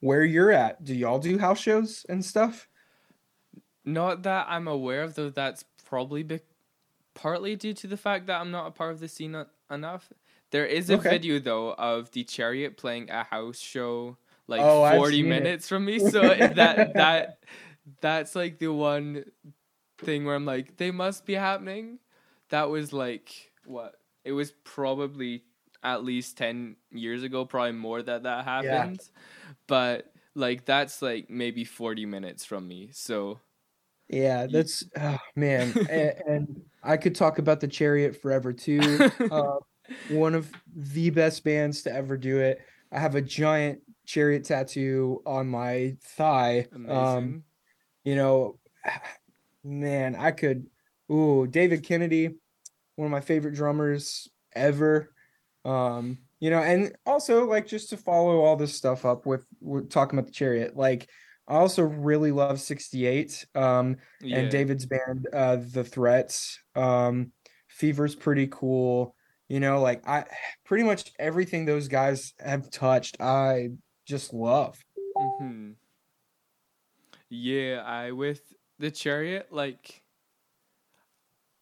where 0.00 0.24
you're 0.24 0.52
at, 0.52 0.84
do 0.84 0.94
y'all 0.94 1.18
do 1.18 1.38
house 1.38 1.60
shows 1.60 2.04
and 2.08 2.24
stuff? 2.24 2.68
Not 3.84 4.22
that 4.22 4.46
I'm 4.48 4.68
aware 4.68 5.02
of, 5.02 5.14
though. 5.14 5.30
That's 5.30 5.64
probably 5.84 6.22
be- 6.22 6.40
partly 7.14 7.54
due 7.56 7.74
to 7.74 7.86
the 7.86 7.96
fact 7.96 8.26
that 8.26 8.40
I'm 8.40 8.50
not 8.50 8.66
a 8.66 8.70
part 8.70 8.92
of 8.92 9.00
the 9.00 9.08
scene 9.08 9.36
enough. 9.70 10.12
There 10.50 10.66
is 10.66 10.88
a 10.90 10.94
Okay. 10.94 11.10
video 11.10 11.38
though 11.38 11.74
of 11.74 12.10
the 12.12 12.24
Chariot 12.24 12.76
playing 12.76 13.10
a 13.10 13.24
house 13.24 13.58
show 13.58 14.16
like 14.46 14.60
Oh, 14.62 14.84
40 14.96 15.18
seen 15.18 15.26
it. 15.26 15.28
minutes 15.28 15.68
from 15.68 15.84
me. 15.84 15.98
So 15.98 16.22
that 16.54 16.94
that 16.96 17.38
that's 18.00 18.34
like 18.34 18.58
the 18.58 18.68
one 18.72 19.24
thing 19.98 20.24
where 20.24 20.34
I'm 20.34 20.44
like, 20.44 20.76
they 20.76 20.90
must 20.90 21.26
be 21.26 21.34
happening. 21.34 21.98
That 22.50 22.70
was 22.70 22.92
like 22.92 23.52
what? 23.64 23.96
It 24.24 24.32
was 24.32 24.52
probably 24.64 25.44
at 25.82 26.04
least 26.04 26.38
10 26.38 26.76
years 26.90 27.22
ago, 27.22 27.44
probably 27.44 27.72
more 27.72 28.02
that 28.02 28.22
that 28.24 28.44
happened. 28.44 29.00
But 29.66 30.12
like 30.34 30.64
that's 30.64 31.02
like 31.02 31.30
maybe 31.30 31.64
40 31.64 32.06
minutes 32.06 32.44
from 32.44 32.66
me. 32.66 32.90
So 32.92 33.40
Yeah, 34.08 34.46
that's 34.50 34.84
oh, 34.98 35.18
man, 35.34 35.72
and, 35.88 36.12
and 36.26 36.62
I 36.82 36.96
could 36.96 37.14
talk 37.14 37.38
about 37.38 37.60
the 37.60 37.68
Chariot 37.68 38.20
forever 38.20 38.52
too. 38.52 39.06
uh, 39.30 39.56
one 40.08 40.34
of 40.34 40.52
the 40.74 41.10
best 41.10 41.44
bands 41.44 41.82
to 41.82 41.92
ever 41.92 42.16
do 42.16 42.38
it. 42.38 42.60
I 42.92 42.98
have 42.98 43.14
a 43.14 43.22
giant 43.22 43.80
Chariot 44.04 44.44
tattoo 44.44 45.22
on 45.26 45.48
my 45.48 45.96
thigh. 46.02 46.66
amazing. 46.72 46.96
Um, 46.96 47.44
you 48.04 48.16
know, 48.16 48.58
man, 49.64 50.16
I 50.16 50.30
could. 50.30 50.66
Ooh, 51.12 51.46
David 51.46 51.82
Kennedy, 51.82 52.30
one 52.96 53.06
of 53.06 53.12
my 53.12 53.20
favorite 53.20 53.54
drummers 53.54 54.28
ever. 54.54 55.12
Um, 55.64 56.18
you 56.40 56.50
know, 56.50 56.60
and 56.60 56.94
also 57.06 57.46
like 57.46 57.66
just 57.66 57.90
to 57.90 57.96
follow 57.96 58.40
all 58.40 58.56
this 58.56 58.74
stuff 58.74 59.04
up 59.04 59.26
with, 59.26 59.46
with 59.60 59.90
talking 59.90 60.18
about 60.18 60.26
the 60.26 60.32
Chariot, 60.32 60.76
like 60.76 61.08
I 61.46 61.56
also 61.56 61.82
really 61.82 62.32
love 62.32 62.60
68. 62.60 63.46
Um, 63.54 63.96
yeah. 64.20 64.38
and 64.38 64.50
David's 64.50 64.86
band, 64.86 65.28
uh, 65.32 65.56
The 65.56 65.84
Threats. 65.84 66.58
Um, 66.74 67.32
Fever's 67.68 68.14
pretty 68.14 68.48
cool. 68.50 69.14
You 69.48 69.60
know, 69.60 69.80
like 69.80 70.06
I 70.08 70.24
pretty 70.64 70.84
much 70.84 71.12
everything 71.18 71.64
those 71.64 71.88
guys 71.88 72.32
have 72.38 72.70
touched, 72.70 73.20
I 73.20 73.70
just 74.06 74.32
love. 74.32 74.78
hmm 75.16 75.72
Yeah, 77.28 77.82
I 77.84 78.12
with 78.12 78.54
the 78.78 78.90
Chariot, 78.90 79.48
like 79.52 80.02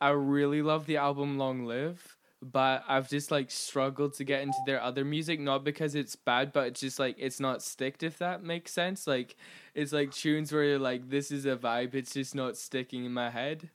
I 0.01 0.11
really 0.11 0.63
love 0.63 0.87
the 0.87 0.97
album 0.97 1.39
Long 1.39 1.65
Live, 1.65 2.17
but 2.41 2.85
I've 2.89 3.09
just 3.09 3.31
like 3.31 3.51
struggled 3.51 4.15
to 4.15 4.25
get 4.25 4.43
into 4.43 4.59
their 4.67 4.81
other 4.83 5.05
music, 5.05 5.39
not 5.41 5.65
because 5.65 5.95
it's 5.95 6.17
bad, 6.17 6.53
but 6.53 6.67
it's 6.69 6.81
just 6.81 6.99
like 6.99 7.17
it's 7.19 7.39
not 7.41 7.63
sticked 7.63 8.03
if 8.03 8.19
that 8.19 8.43
makes 8.43 8.73
sense. 8.73 9.07
Like 9.07 9.37
it's 9.75 9.93
like 9.93 10.11
tunes 10.13 10.53
where 10.53 10.65
you're 10.65 10.79
like 10.79 11.09
this 11.09 11.31
is 11.31 11.47
a 11.47 11.57
vibe, 11.57 11.95
it's 11.95 12.13
just 12.15 12.35
not 12.35 12.57
sticking 12.57 13.05
in 13.05 13.13
my 13.13 13.31
head. 13.31 13.71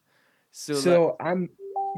So, 0.52 0.82
So, 0.82 1.16
I'm 1.20 1.50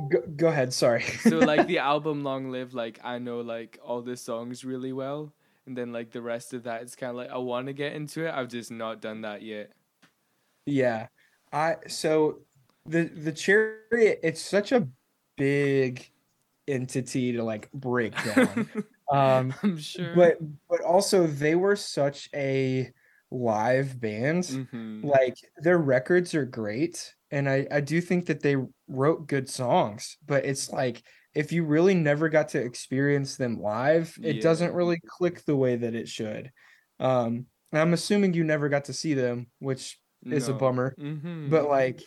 go, 0.10 0.22
go 0.36 0.48
ahead, 0.48 0.74
sorry. 0.74 1.04
so 1.16 1.42
like 1.42 1.66
the 1.68 1.80
album 1.80 2.24
Long 2.24 2.52
Live, 2.52 2.74
like 2.74 3.00
I 3.04 3.20
know 3.20 3.42
like 3.42 3.80
all 3.84 4.02
the 4.02 4.18
songs 4.18 4.64
really 4.64 4.94
well. 4.94 5.34
And 5.70 5.78
then 5.78 5.94
like 5.94 6.10
the 6.10 6.22
rest 6.22 6.56
of 6.56 6.64
that, 6.64 6.82
it's 6.82 6.96
kind 6.96 7.12
of 7.12 7.16
like 7.16 7.30
I 7.30 7.38
want 7.38 7.68
to 7.68 7.74
get 7.74 7.94
into 7.94 8.26
it. 8.28 8.34
I've 8.34 8.48
just 8.48 8.72
not 8.72 9.02
done 9.02 9.22
that 9.22 9.44
yet. 9.44 9.72
Yeah. 10.66 11.08
I 11.54 11.76
so 11.88 12.40
the 12.88 13.04
the 13.04 13.32
chariot 13.32 14.20
it's 14.24 14.42
such 14.42 14.72
a 14.72 14.88
big 15.38 16.10
entity 16.68 17.34
to 17.34 17.44
like 17.44 17.72
break 17.72 18.16
down. 18.36 18.68
um 19.12 19.54
I'm 19.62 19.78
sure. 19.78 20.16
but 20.16 20.40
but 20.68 20.82
also 20.82 21.28
they 21.28 21.54
were 21.54 21.76
such 21.76 22.30
a 22.34 22.92
live 23.30 24.00
band. 24.02 24.46
Mhm. 24.46 25.04
Like 25.04 25.36
their 25.58 25.78
records 25.78 26.34
are 26.34 26.46
great 26.46 27.14
and 27.30 27.48
I 27.48 27.68
I 27.70 27.82
do 27.82 28.02
think 28.02 28.26
that 28.26 28.42
they 28.42 28.56
wrote 28.88 29.28
good 29.28 29.48
songs, 29.48 30.18
but 30.26 30.46
it's 30.46 30.72
like 30.72 31.04
if 31.40 31.52
you 31.52 31.64
really 31.66 31.96
never 31.96 32.30
got 32.30 32.50
to 32.50 32.62
experience 32.62 33.38
them 33.38 33.62
live, 33.62 34.18
it 34.24 34.36
Yeah. 34.36 34.42
doesn't 34.42 34.74
really 34.74 35.00
click 35.08 35.46
the 35.46 35.56
way 35.56 35.78
that 35.78 35.96
it 35.96 36.08
should. 36.10 36.52
Um 37.00 37.48
and 37.72 37.82
I'm 37.82 37.94
assuming 37.94 38.34
you 38.34 38.44
never 38.44 38.68
got 38.70 38.86
to 38.86 38.94
see 38.94 39.14
them, 39.14 39.48
which 39.60 40.00
is 40.32 40.50
a 40.50 40.54
No. 40.54 40.60
bummer. 40.60 40.96
Mhm. 41.00 41.50
But 41.50 41.66
like 41.70 42.02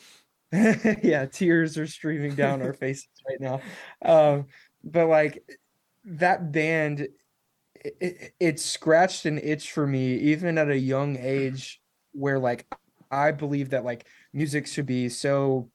yeah, 1.02 1.26
tears 1.26 1.78
are 1.78 1.86
streaming 1.86 2.36
down 2.36 2.62
our 2.62 2.74
faces 2.84 3.08
right 3.28 3.40
now. 3.40 3.62
Um 4.04 4.48
but 4.84 5.08
like 5.08 5.42
that 6.04 6.52
band 6.52 7.08
it, 7.74 7.96
it, 8.00 8.34
it 8.40 8.60
scratched 8.60 9.26
an 9.26 9.38
itch 9.38 9.72
for 9.72 9.86
me 9.86 10.16
even 10.16 10.58
at 10.58 10.70
a 10.70 10.78
young 10.78 11.16
age 11.18 11.80
where 12.12 12.38
like 12.38 12.66
I 13.10 13.32
believe 13.32 13.70
that 13.70 13.84
like 13.84 14.08
music 14.32 14.66
should 14.68 14.86
be 14.86 15.08
so 15.10 15.71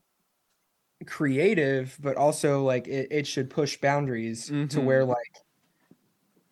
creative 1.05 1.97
but 2.01 2.17
also 2.17 2.63
like 2.63 2.87
it, 2.87 3.07
it 3.11 3.27
should 3.27 3.49
push 3.49 3.77
boundaries 3.79 4.53
to 4.69 4.81
Mhm. 4.81 4.85
where 4.85 5.05
like 5.05 5.17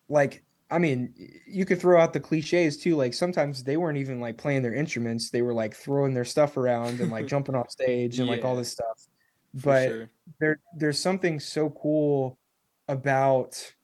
like 0.08 0.44
I 0.70 0.78
mean 0.78 1.14
you 1.46 1.64
could 1.64 1.80
throw 1.80 2.00
out 2.00 2.12
the 2.12 2.20
cliches 2.20 2.76
too 2.78 2.96
like 2.96 3.14
sometimes 3.14 3.64
they 3.64 3.76
weren't 3.76 3.98
even 3.98 4.20
like 4.20 4.38
playing 4.38 4.62
their 4.62 4.74
instruments 4.74 5.30
they 5.30 5.42
were 5.42 5.54
like 5.54 5.74
throwing 5.74 6.14
their 6.14 6.24
stuff 6.24 6.56
around 6.56 7.00
and 7.00 7.10
like 7.10 7.26
jumping 7.28 7.54
off 7.54 7.70
stage 7.70 8.18
and 8.18 8.28
like 8.28 8.44
all 8.44 8.56
this 8.56 8.72
stuff 8.72 9.06
but 9.54 9.88
sure. 9.90 10.10
there 10.40 10.58
there's 10.76 10.98
something 10.98 11.40
so 11.40 11.70
cool 11.70 12.38
about 12.88 13.74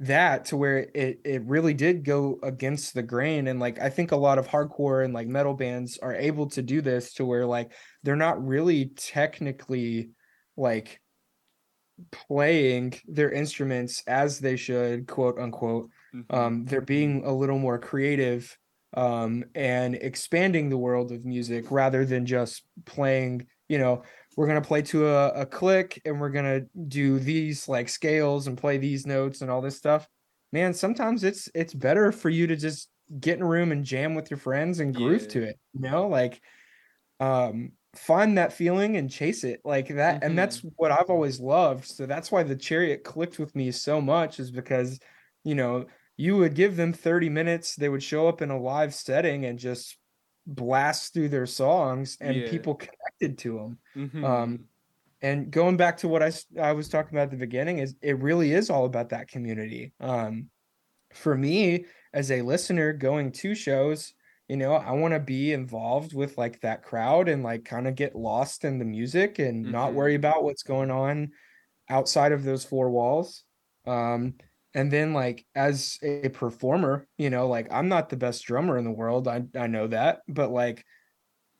that 0.00 0.46
to 0.46 0.56
where 0.56 0.90
it 0.94 1.20
it 1.24 1.42
really 1.44 1.74
did 1.74 2.04
go 2.04 2.38
against 2.42 2.94
the 2.94 3.02
grain 3.02 3.46
and 3.46 3.60
like 3.60 3.78
I 3.78 3.90
think 3.90 4.12
a 4.12 4.16
lot 4.16 4.38
of 4.38 4.48
hardcore 4.48 5.04
and 5.04 5.12
like 5.12 5.28
metal 5.28 5.54
bands 5.54 5.98
are 5.98 6.14
able 6.14 6.48
to 6.50 6.62
do 6.62 6.80
this 6.80 7.12
to 7.14 7.24
where 7.26 7.46
like 7.46 7.72
they're 8.02 8.16
not 8.16 8.44
really 8.44 8.86
technically 8.96 10.12
like 10.56 11.00
playing 12.12 12.94
their 13.06 13.30
instruments 13.30 14.02
as 14.06 14.38
they 14.40 14.56
should 14.56 15.06
quote 15.06 15.38
unquote 15.38 15.90
Mhm. 16.14 16.24
um 16.30 16.64
they're 16.64 16.80
being 16.80 17.24
a 17.24 17.32
little 17.32 17.58
more 17.58 17.78
creative 17.78 18.56
um 18.94 19.44
and 19.54 19.94
expanding 19.96 20.68
the 20.70 20.78
world 20.78 21.12
of 21.12 21.24
music 21.24 21.70
rather 21.70 22.04
than 22.04 22.24
just 22.26 22.64
playing 22.86 23.46
you 23.68 23.78
know 23.78 24.02
we're 24.36 24.46
going 24.46 24.60
to 24.62 24.66
play 24.66 24.82
to 24.82 25.08
a, 25.08 25.28
a 25.42 25.46
click 25.46 26.00
and 26.04 26.20
we're 26.20 26.30
going 26.30 26.44
to 26.44 26.66
do 26.88 27.18
these 27.18 27.68
like 27.68 27.88
scales 27.88 28.46
and 28.46 28.56
play 28.56 28.78
these 28.78 29.06
notes 29.06 29.40
and 29.40 29.50
all 29.50 29.60
this 29.60 29.76
stuff. 29.76 30.08
Man 30.52 30.74
sometimes 30.74 31.24
it's 31.24 31.48
it's 31.54 31.74
better 31.74 32.10
for 32.12 32.28
you 32.28 32.46
to 32.48 32.56
just 32.56 32.88
get 33.20 33.36
in 33.36 33.42
a 33.42 33.46
room 33.46 33.72
and 33.72 33.84
jam 33.84 34.14
with 34.14 34.30
your 34.30 34.38
friends 34.38 34.80
and 34.80 34.94
groove 34.94 35.22
Yeah. 35.22 35.28
to 35.28 35.42
it 35.42 35.58
you 35.74 35.80
know? 35.80 36.06
Like 36.08 36.40
um 37.18 37.72
find 37.94 38.38
that 38.38 38.52
feeling 38.52 38.96
and 38.96 39.10
chase 39.10 39.42
it. 39.44 39.60
Like 39.64 39.88
that 39.88 40.22
and 40.22 40.38
that's 40.38 40.62
what 40.76 40.90
i've 40.92 41.10
always 41.10 41.40
loved. 41.40 41.84
So 41.84 42.06
that's 42.06 42.30
why 42.32 42.42
the 42.42 42.56
chariot 42.56 43.04
clicked 43.04 43.38
with 43.38 43.54
me 43.56 43.70
so 43.72 44.00
much 44.00 44.38
is 44.40 44.50
because 44.50 44.98
you 45.44 45.54
know 45.54 45.86
you 46.16 46.36
would 46.36 46.54
give 46.54 46.76
them 46.76 46.92
30 46.92 47.28
minutes 47.30 47.74
they 47.76 47.88
would 47.88 48.02
show 48.02 48.28
up 48.28 48.42
in 48.42 48.50
a 48.50 48.60
live 48.60 48.94
setting 48.94 49.44
and 49.46 49.58
just 49.58 49.96
blast 50.46 51.14
through 51.14 51.28
their 51.28 51.46
songs 51.46 52.16
and 52.20 52.44
Yeah. 52.44 52.44
people 52.44 52.74
connected 52.76 53.38
to 53.38 53.56
them 53.58 53.78
Mhm. 53.94 54.24
um, 54.26 54.64
and 55.22 55.50
going 55.50 55.76
back 55.76 55.98
to 55.98 56.08
what 56.08 56.22
I, 56.22 56.32
I 56.60 56.72
was 56.72 56.88
talking 56.88 57.14
about 57.14 57.24
at 57.24 57.30
the 57.32 57.36
beginning 57.36 57.78
is 57.78 57.96
it 58.02 58.18
really 58.20 58.52
is 58.52 58.70
all 58.70 58.86
about 58.86 59.10
that 59.10 59.28
community 59.28 59.92
um, 60.00 60.50
for 61.12 61.36
me 61.36 61.86
as 62.12 62.30
a 62.30 62.42
listener 62.42 62.92
going 62.92 63.32
to 63.32 63.54
shows 63.54 64.14
you 64.48 64.56
know 64.56 64.74
i 64.74 64.92
want 64.92 65.14
to 65.14 65.20
be 65.20 65.52
involved 65.52 66.14
with 66.14 66.38
like 66.38 66.60
that 66.60 66.82
crowd 66.82 67.28
and 67.28 67.42
like 67.42 67.64
kind 67.64 67.88
of 67.88 67.94
get 67.94 68.14
lost 68.16 68.64
in 68.64 68.78
the 68.78 68.84
music 68.84 69.38
and 69.38 69.68
not 69.70 69.92
Mhm. 69.92 69.94
worry 69.94 70.14
about 70.14 70.44
what's 70.44 70.62
going 70.62 70.90
on 70.90 71.30
outside 71.90 72.32
of 72.32 72.44
those 72.44 72.64
four 72.64 72.90
walls 72.90 73.44
um 73.86 74.34
and 74.74 74.90
then 74.90 75.12
like 75.12 75.44
as 75.54 75.98
a 76.02 76.28
performer 76.28 77.06
you 77.18 77.30
know 77.30 77.48
like 77.48 77.66
i'm 77.72 77.88
not 77.88 78.08
the 78.08 78.16
best 78.16 78.44
drummer 78.44 78.78
in 78.78 78.84
the 78.84 78.90
world 78.90 79.26
i 79.28 79.42
i 79.56 79.66
know 79.66 79.86
that 79.86 80.20
but 80.28 80.50
like 80.50 80.84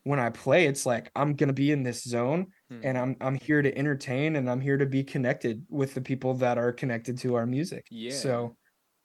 when 0.04 0.18
i 0.18 0.30
play 0.30 0.66
it's 0.66 0.86
like 0.86 1.10
i'm 1.16 1.34
going 1.34 1.48
to 1.48 1.52
be 1.54 1.72
in 1.72 1.82
this 1.82 2.02
zone 2.04 2.46
Mhm. 2.70 2.80
and 2.84 2.98
i'm 2.98 3.16
i'm 3.20 3.34
here 3.34 3.62
to 3.62 3.76
entertain 3.76 4.36
and 4.36 4.48
i'm 4.48 4.60
here 4.60 4.76
to 4.78 4.86
be 4.86 5.02
connected 5.04 5.66
with 5.68 5.94
the 5.94 6.00
people 6.00 6.34
that 6.34 6.56
are 6.58 6.72
connected 6.72 7.18
to 7.18 7.34
our 7.34 7.46
music 7.46 7.86
Yeah. 7.90 8.12
so 8.14 8.56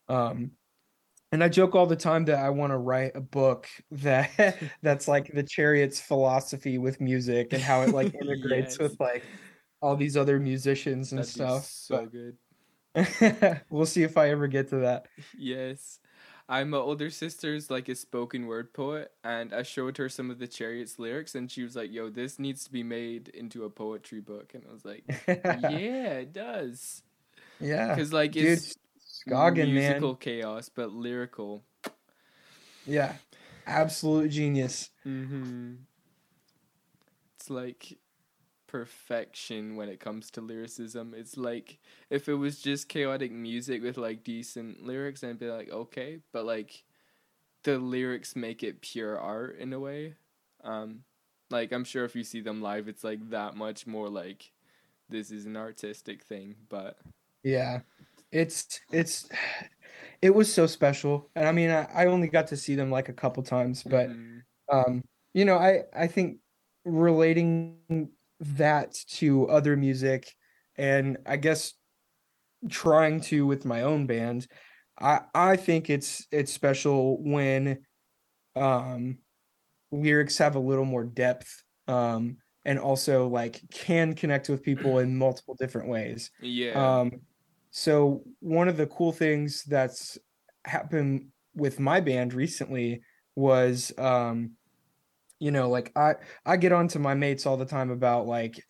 um 0.07 0.51
and 1.31 1.43
I 1.43 1.49
joke 1.49 1.75
all 1.75 1.87
the 1.87 1.97
time 1.97 2.23
that 2.25 2.37
I 2.39 2.49
want 2.51 2.71
to 2.71 2.77
write 2.77 3.13
a 3.15 3.19
book 3.19 3.67
that 3.91 4.55
that's 4.81 5.07
like 5.07 5.29
the 5.33 5.43
Chariots 5.43 5.99
philosophy 5.99 6.77
with 6.77 7.01
music 7.01 7.51
and 7.51 7.61
how 7.61 7.81
it 7.81 7.89
like 7.89 8.13
integrates 8.21 8.77
Yes. 8.79 8.79
with 8.79 8.99
like 9.01 9.23
all 9.81 9.97
these 9.97 10.15
other 10.15 10.39
musicians 10.39 11.11
and 11.11 11.19
That'd 11.19 11.33
stuff. 11.33 11.65
so 11.65 12.05
good. 12.05 12.37
we'll 13.69 13.85
see 13.85 14.03
if 14.03 14.17
I 14.17 14.29
ever 14.29 14.47
get 14.47 14.69
to 14.69 14.77
that. 14.77 15.07
Yes. 15.37 15.99
I'm 16.47 16.69
my 16.69 16.77
older 16.77 17.09
sister's 17.09 17.71
like 17.71 17.89
a 17.89 17.95
spoken 17.95 18.45
word 18.45 18.71
poet, 18.71 19.11
and 19.23 19.51
I 19.51 19.63
showed 19.63 19.97
her 19.97 20.09
some 20.09 20.29
of 20.29 20.37
the 20.37 20.47
Chariots 20.47 20.99
lyrics, 20.99 21.33
and 21.33 21.49
she 21.49 21.63
was 21.63 21.75
like, 21.75 21.91
"Yo, 21.91 22.09
this 22.09 22.37
needs 22.37 22.65
to 22.65 22.71
be 22.71 22.83
made 22.83 23.29
into 23.29 23.63
a 23.63 23.69
poetry 23.69 24.21
book." 24.21 24.53
And 24.53 24.63
I 24.69 24.71
was 24.71 24.85
like, 24.85 25.03
"Yeah, 25.27 26.19
it 26.19 26.33
does." 26.33 27.01
yeah. 27.59 27.89
Because 27.89 28.13
like 28.13 28.33
Dude, 28.33 28.45
it's 28.45 28.75
Scogin, 29.27 29.71
musical 29.73 30.09
man. 30.09 30.17
chaos, 30.19 30.69
but 30.69 30.91
lyrical. 30.91 31.63
Yeah. 32.85 33.13
Absolute 33.65 34.29
genius. 34.29 34.91
Mm-hmm. 35.07 35.73
It's 37.35 37.49
like 37.49 37.97
perfection 38.79 39.75
when 39.75 39.89
it 39.89 39.99
comes 39.99 40.31
to 40.31 40.41
lyricism. 40.41 41.13
It's 41.13 41.37
like 41.37 41.79
if 42.09 42.27
it 42.29 42.35
was 42.35 42.61
just 42.61 42.89
chaotic 42.89 43.31
music 43.31 43.81
with 43.81 43.97
like 43.97 44.23
decent 44.23 44.81
lyrics, 44.83 45.23
I'd 45.23 45.39
be 45.39 45.49
like, 45.49 45.69
okay, 45.69 46.21
but 46.33 46.45
like 46.45 46.83
the 47.63 47.79
lyrics 47.79 48.35
make 48.35 48.63
it 48.63 48.81
pure 48.81 49.19
art 49.19 49.57
in 49.57 49.73
a 49.73 49.79
way. 49.79 50.15
Um, 50.63 51.05
like 51.51 51.71
I'm 51.73 51.85
sure 51.85 52.05
if 52.05 52.15
you 52.15 52.23
see 52.23 52.41
them 52.41 52.61
live, 52.61 52.87
it's 52.87 53.03
like 53.03 53.29
that 53.31 53.55
much 53.55 53.87
more 53.87 54.09
like 54.09 54.53
this 55.09 55.31
is 55.31 55.45
an 55.45 55.57
artistic 55.57 56.23
thing. 56.23 56.55
But 56.69 56.99
Yeah. 57.43 57.81
It's 58.31 58.81
it's 58.91 59.29
it 60.21 60.31
was 60.31 60.53
so 60.53 60.67
special. 60.67 61.31
And 61.35 61.47
I 61.47 61.51
mean 61.51 61.69
I, 61.71 61.83
I 61.85 62.05
only 62.07 62.27
got 62.27 62.47
to 62.47 62.57
see 62.57 62.75
them 62.75 62.91
like 62.91 63.09
a 63.09 63.13
couple 63.13 63.43
times, 63.43 63.83
but 63.83 64.15
mhm, 64.15 64.45
um 64.71 65.03
you 65.33 65.45
know 65.45 65.57
I 65.57 65.83
I 65.93 66.07
think 66.07 66.39
relating 66.85 68.11
that 68.39 68.93
to 69.07 69.47
other 69.47 69.77
music 69.77 70.33
and 70.77 71.17
I 71.25 71.37
guess 71.37 71.73
trying 72.69 73.21
to 73.21 73.45
with 73.45 73.65
my 73.65 73.81
own 73.83 74.07
band. 74.07 74.47
I 74.99 75.21
I 75.33 75.55
think 75.55 75.89
it's 75.89 76.25
it's 76.31 76.51
special 76.53 77.21
when 77.23 77.85
um 78.55 79.19
lyrics 79.91 80.37
have 80.39 80.55
a 80.55 80.59
little 80.59 80.85
more 80.85 81.03
depth 81.05 81.63
um 81.87 82.37
and 82.65 82.79
also 82.79 83.27
like 83.27 83.61
can 83.71 84.13
connect 84.15 84.49
with 84.49 84.63
people 84.63 84.99
in 84.99 85.17
multiple 85.17 85.55
different 85.59 85.89
ways. 85.89 86.31
Yeah, 86.41 86.99
um 87.01 87.21
so 87.71 88.23
one 88.39 88.67
of 88.69 88.77
the 88.77 88.87
cool 88.87 89.11
things 89.11 89.63
that's 89.65 90.17
happened 90.65 91.29
with 91.55 91.79
my 91.79 91.99
band 91.99 92.33
recently 92.33 93.01
was 93.35 93.91
um 93.97 94.53
you 95.39 95.51
know 95.51 95.69
like 95.69 95.91
i 95.95 96.15
i 96.45 96.57
get 96.57 96.71
on 96.71 96.87
to 96.87 96.99
my 96.99 97.13
mates 97.13 97.45
all 97.45 97.57
the 97.57 97.65
time 97.65 97.91
about 97.91 98.25
like 98.25 98.63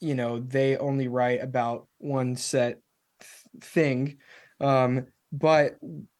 you 0.00 0.14
know 0.14 0.38
they 0.38 0.76
only 0.76 1.08
write 1.08 1.42
about 1.42 1.86
one 1.98 2.36
set 2.36 2.80
th- 3.20 3.64
thing 3.64 4.18
um 4.60 5.06
but 5.32 5.76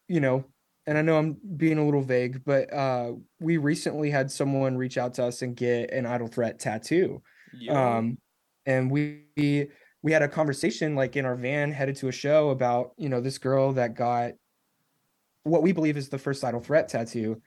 you 0.08 0.20
know 0.20 0.44
and 0.86 0.98
i 0.98 1.02
know 1.02 1.18
i'm 1.18 1.36
being 1.56 1.78
a 1.78 1.84
little 1.84 2.02
vague 2.02 2.42
but 2.44 2.72
uh 2.72 3.12
we 3.40 3.56
recently 3.56 4.10
had 4.10 4.30
someone 4.30 4.76
reach 4.76 4.98
out 4.98 5.14
to 5.14 5.24
us 5.24 5.42
and 5.42 5.56
get 5.56 5.90
an 5.90 6.06
idle 6.06 6.28
threat 6.28 6.58
tattoo 6.58 7.22
yo, 7.52 7.74
um 7.74 8.18
and 8.66 8.90
we 8.90 9.24
we 10.02 10.12
had 10.12 10.22
a 10.22 10.28
conversation 10.28 10.94
like 10.94 11.16
in 11.16 11.24
our 11.24 11.36
van 11.36 11.72
headed 11.72 11.96
to 11.96 12.08
a 12.08 12.12
show 12.12 12.50
about 12.50 12.90
you 12.96 13.08
know 13.08 13.20
this 13.20 13.38
girl 13.38 13.72
that 13.72 13.94
got 13.94 14.32
what 15.42 15.62
we 15.62 15.72
believe 15.72 15.96
is 15.96 16.08
the 16.08 16.18
first 16.18 16.44
idle 16.44 16.60
threat 16.60 16.88
tattoo 16.88 17.40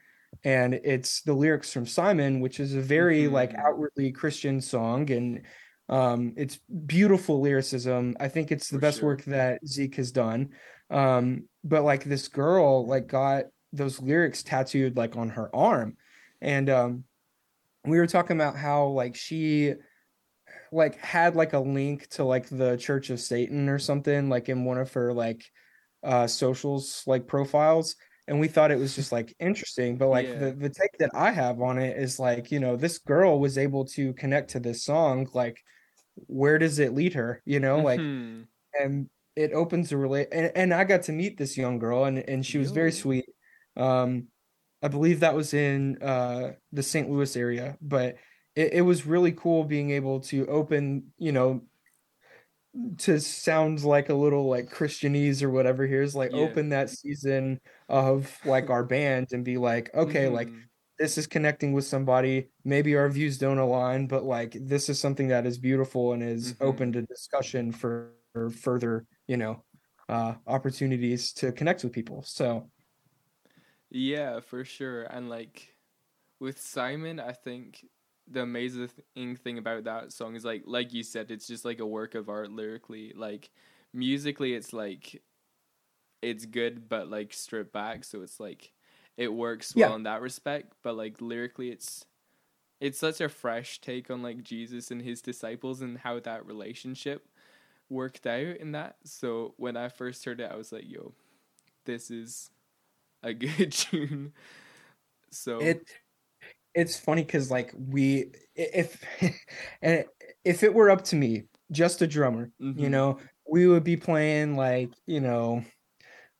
and 0.44 0.74
it's 0.74 1.22
the 1.22 1.32
lyrics 1.32 1.72
from 1.72 1.86
simon 1.86 2.40
which 2.40 2.60
is 2.60 2.74
a 2.74 2.80
very 2.80 3.28
like 3.28 3.52
Mhm. 3.52 3.58
outwardly 3.58 4.12
christian 4.12 4.60
song 4.60 5.10
and 5.10 5.42
um 5.88 6.32
it's 6.36 6.58
beautiful 6.86 7.40
lyricism 7.40 8.16
i 8.20 8.28
think 8.28 8.50
it's 8.52 8.68
the 8.68 8.76
For 8.78 8.80
best 8.82 8.98
sure. 9.00 9.08
work 9.10 9.24
that 9.24 9.66
zeke 9.66 9.96
has 9.96 10.12
done 10.12 10.50
um 10.88 11.48
but 11.64 11.82
like 11.82 12.04
this 12.04 12.28
girl 12.28 12.86
like 12.86 13.06
got 13.06 13.44
those 13.72 14.00
lyrics 14.00 14.42
tattooed 14.42 14.96
like 14.96 15.16
on 15.16 15.30
her 15.30 15.54
arm 15.54 15.96
and 16.40 16.70
um 16.70 17.04
we 17.84 17.98
were 17.98 18.06
talking 18.06 18.36
about 18.36 18.56
how 18.56 18.86
like 18.86 19.16
she 19.16 19.74
like 20.72 20.96
had 20.96 21.36
like 21.36 21.52
a 21.52 21.58
link 21.58 22.08
to 22.08 22.24
like 22.24 22.48
the 22.48 22.76
Church 22.76 23.10
of 23.10 23.20
Satan 23.20 23.68
or 23.68 23.78
something 23.78 24.28
like 24.28 24.48
in 24.48 24.64
one 24.64 24.78
of 24.78 24.92
her 24.92 25.12
like 25.12 25.44
uh 26.02 26.26
socials 26.26 27.02
like 27.06 27.26
profiles 27.26 27.96
and 28.30 28.40
we 28.40 28.48
thought 28.48 28.72
it 28.72 28.78
was 28.80 28.96
just 28.96 29.12
like 29.12 29.34
interesting 29.40 29.98
but 29.98 30.08
like 30.08 30.28
Yeah. 30.28 30.38
the 30.38 30.52
the 30.54 30.70
take 30.70 30.98
that 31.00 31.10
I 31.14 31.32
have 31.32 31.60
on 31.62 31.78
it 31.78 31.98
is 31.98 32.20
like 32.20 32.52
you 32.52 32.60
know 32.60 32.76
this 32.76 32.98
girl 33.00 33.40
was 33.40 33.58
able 33.58 33.86
to 33.86 34.14
connect 34.14 34.52
to 34.52 34.60
this 34.60 34.84
song 34.84 35.28
like 35.34 35.58
where 36.16 36.58
does 36.58 36.78
it 36.78 36.94
lead 36.94 37.14
her 37.14 37.42
you 37.46 37.60
know 37.60 37.82
like 37.82 38.02
mhm, 38.02 38.48
and 38.78 39.10
it 39.36 39.52
opens 39.52 39.92
a 39.92 39.96
relate 39.96 40.28
and, 40.32 40.52
and 40.56 40.74
I 40.74 40.84
got 40.84 41.02
to 41.04 41.12
meet 41.12 41.38
this 41.38 41.56
young 41.56 41.78
girl 41.78 42.04
and 42.04 42.18
and 42.18 42.44
she 42.46 42.58
was 42.58 42.72
very 42.72 42.92
sweet 42.92 43.26
um 43.76 44.28
I 44.82 44.88
believe 44.88 45.20
that 45.20 45.34
was 45.34 45.54
in 45.54 46.02
uh 46.02 46.52
the 46.72 46.82
St. 46.82 47.10
Louis 47.10 47.36
area 47.36 47.78
but 47.80 48.16
it, 48.56 48.74
it 48.74 48.82
was 48.82 49.06
really 49.06 49.32
cool 49.32 49.64
being 49.64 49.90
able 49.90 50.20
to 50.22 50.46
open 50.48 51.12
you 51.18 51.32
know 51.32 51.62
to 52.98 53.20
sound 53.20 53.82
like 53.82 54.08
a 54.10 54.14
little 54.14 54.48
like 54.48 54.70
Christianese 54.70 55.42
or 55.42 55.50
whatever 55.50 55.86
here's 55.86 56.14
like 56.14 56.30
Yeah. 56.30 56.34
open 56.34 56.68
that 56.68 56.88
season 56.90 57.60
of 57.90 58.38
like 58.44 58.70
our 58.70 58.84
band 58.86 59.28
and 59.32 59.44
be 59.44 59.58
like 59.58 59.94
okay 59.94 60.28
like 60.28 60.52
mhm. 60.52 60.64
this 60.98 61.18
is 61.18 61.26
connecting 61.26 61.72
with 61.72 61.84
somebody 61.84 62.50
maybe 62.64 62.96
our 62.96 63.08
views 63.10 63.38
don't 63.38 63.58
align 63.58 64.06
but 64.06 64.24
like 64.24 64.56
this 64.60 64.88
is 64.88 65.00
something 65.00 65.28
that 65.28 65.46
is 65.46 65.58
beautiful 65.58 66.12
and 66.12 66.22
is 66.22 66.54
Mhm. 66.60 66.60
open 66.60 66.92
to 66.92 67.02
discussion 67.02 67.72
for, 67.72 68.12
for 68.34 68.50
further 68.50 69.06
you 69.28 69.36
know 69.36 69.64
uh 70.08 70.34
opportunities 70.46 71.32
to 71.32 71.52
connect 71.52 71.84
with 71.84 71.92
people 71.92 72.22
so 72.22 72.70
Yeah, 73.90 74.40
for 74.40 74.64
sure. 74.64 75.04
And 75.04 75.28
like 75.28 75.76
with 76.40 76.60
Simon, 76.60 77.20
I 77.20 77.32
think 77.32 77.86
the 78.28 78.42
amazing 78.42 78.90
thing 79.42 79.58
about 79.58 79.84
that 79.84 80.12
song 80.12 80.36
is 80.36 80.44
like 80.44 80.62
like 80.66 80.92
you 80.92 81.02
said, 81.02 81.30
it's 81.30 81.46
just 81.46 81.64
like 81.64 81.80
a 81.80 81.86
work 81.86 82.14
of 82.14 82.28
art 82.28 82.50
lyrically. 82.52 83.12
Like 83.16 83.50
musically 83.92 84.54
it's 84.54 84.72
like 84.72 85.22
it's 86.22 86.46
good 86.46 86.88
but 86.88 87.08
like 87.08 87.32
stripped 87.32 87.72
back, 87.72 88.04
so 88.04 88.22
it's 88.22 88.40
like 88.40 88.72
it 89.16 89.32
works 89.32 89.76
well 89.76 89.94
Yeah. 89.94 89.96
in 89.96 90.04
that 90.04 90.22
respect, 90.22 90.74
but 90.82 90.96
like 90.96 91.20
lyrically 91.20 91.70
it's 91.70 92.06
it's 92.80 92.98
such 92.98 93.20
a 93.20 93.28
fresh 93.28 93.80
take 93.80 94.10
on 94.10 94.22
like 94.22 94.42
Jesus 94.42 94.90
and 94.90 95.02
his 95.02 95.22
disciples 95.22 95.82
and 95.82 95.98
how 95.98 96.20
that 96.20 96.46
relationship 96.46 97.28
worked 97.90 98.26
out 98.26 98.56
in 98.58 98.72
that. 98.72 98.96
So 99.04 99.54
when 99.58 99.76
I 99.76 99.88
first 99.90 100.24
heard 100.24 100.40
it 100.40 100.50
I 100.52 100.56
was 100.56 100.72
like, 100.72 100.84
yo, 100.88 101.14
this 101.86 102.10
is 102.10 102.50
a 103.22 103.34
good 103.34 103.72
tune. 103.72 104.34
So 105.30 105.78
it 105.78 105.88
it's 106.74 106.98
funny 106.98 107.24
because 107.24 107.50
like 107.50 107.74
we 107.78 108.32
if 108.56 109.04
and 109.82 110.04
if 110.44 110.62
it 110.62 110.74
were 110.74 110.90
up 110.90 111.02
to 111.04 111.16
me 111.16 111.44
just 111.72 112.02
a 112.02 112.06
drummer 112.06 112.52
you 112.74 112.90
Mhm. 112.90 112.90
know 112.90 113.18
we 113.50 113.66
would 113.68 113.84
be 113.84 113.96
playing 113.96 114.56
like 114.56 114.92
you 115.06 115.20
know 115.20 115.64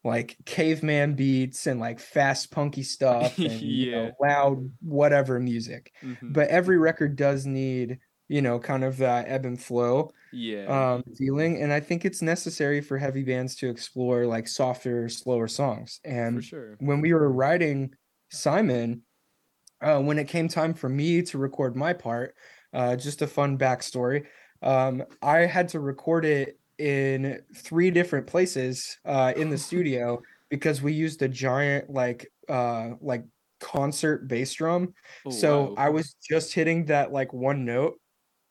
like 0.04 0.36
caveman 0.46 1.14
beats 1.14 1.66
and 1.66 1.80
like 1.80 2.00
fast 2.00 2.50
punky 2.50 2.82
stuff 2.82 3.38
and 3.44 3.76
you 3.76 3.86
know, 3.92 4.10
Yeah. 4.10 4.10
loud 4.20 4.70
whatever 4.80 5.38
music 5.40 5.92
mhm. 6.02 6.32
but 6.32 6.48
every 6.48 6.78
record 6.78 7.16
does 7.16 7.46
need 7.46 7.98
you 8.28 8.42
know 8.42 8.58
kind 8.58 8.84
of 8.84 8.96
that 8.98 9.28
ebb 9.28 9.44
and 9.44 9.60
flow 9.60 10.10
yeah, 10.32 10.66
um 10.66 11.02
feeling 11.18 11.60
and 11.62 11.72
i 11.72 11.80
think 11.80 12.04
it's 12.04 12.22
necessary 12.22 12.80
for 12.80 12.98
heavy 12.98 13.22
bands 13.24 13.56
to 13.56 13.68
explore 13.68 14.26
like 14.26 14.46
softer 14.48 15.08
slower 15.08 15.48
songs 15.48 16.00
for 16.02 16.10
and 16.10 16.42
sure. 16.42 16.76
when 16.78 17.00
we 17.00 17.12
were 17.12 17.30
writing 17.32 17.92
Simon, 18.32 19.02
uh, 19.82 20.00
when 20.00 20.18
it 20.18 20.28
came 20.28 20.48
time 20.48 20.74
for 20.74 20.88
me 20.88 21.22
to 21.22 21.38
record 21.38 21.76
my 21.76 21.92
part, 21.92 22.36
uh, 22.72 22.96
just 22.96 23.22
a 23.22 23.26
fun 23.26 23.58
backstory. 23.58 24.26
Um, 24.62 25.04
I 25.22 25.40
had 25.40 25.68
to 25.70 25.80
record 25.80 26.24
it 26.24 26.59
in 26.80 27.42
three 27.54 27.90
different 27.90 28.26
places 28.26 28.98
uh, 29.04 29.32
in 29.36 29.50
the 29.50 29.58
studio 29.68 30.20
because 30.48 30.82
we 30.82 30.92
used 30.92 31.22
a 31.22 31.28
giant 31.28 31.90
like 31.90 32.32
uh, 32.48 32.90
like 33.00 33.24
concert 33.60 34.26
bass 34.26 34.52
drum. 34.54 34.94
Oh, 35.24 35.30
so 35.30 35.62
wow. 35.62 35.74
I 35.76 35.88
was 35.90 36.16
just 36.28 36.52
hitting 36.52 36.86
that 36.86 37.12
like 37.12 37.32
one 37.32 37.64
note, 37.64 38.00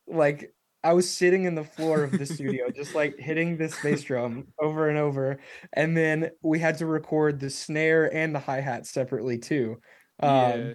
like 0.08 0.54
I 0.84 0.94
was 0.94 1.10
sitting 1.10 1.44
in 1.44 1.56
the 1.56 1.64
floor 1.64 2.04
of 2.04 2.12
the 2.12 2.26
studio, 2.26 2.70
just 2.70 2.96
like 2.96 3.18
hitting 3.20 3.58
this 3.58 3.78
bass 3.82 4.04
drum 4.04 4.48
over 4.62 4.88
and 4.88 4.98
over. 4.98 5.40
And 5.74 5.98
then 5.98 6.30
we 6.42 6.60
had 6.60 6.78
to 6.78 6.86
record 6.86 7.40
the 7.40 7.50
snare 7.50 8.14
and 8.14 8.34
the 8.34 8.40
hi 8.40 8.62
hat 8.62 8.86
separately 8.86 9.40
too. 9.40 9.82
Um, 10.22 10.32
yeah, 10.32 10.74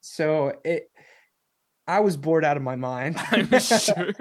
so 0.00 0.52
it, 0.64 0.90
I 1.88 2.00
was 2.00 2.16
bored 2.16 2.44
out 2.44 2.56
of 2.56 2.62
my 2.62 2.76
mind. 2.76 3.16
I'm 3.30 3.58
sure. 3.58 4.12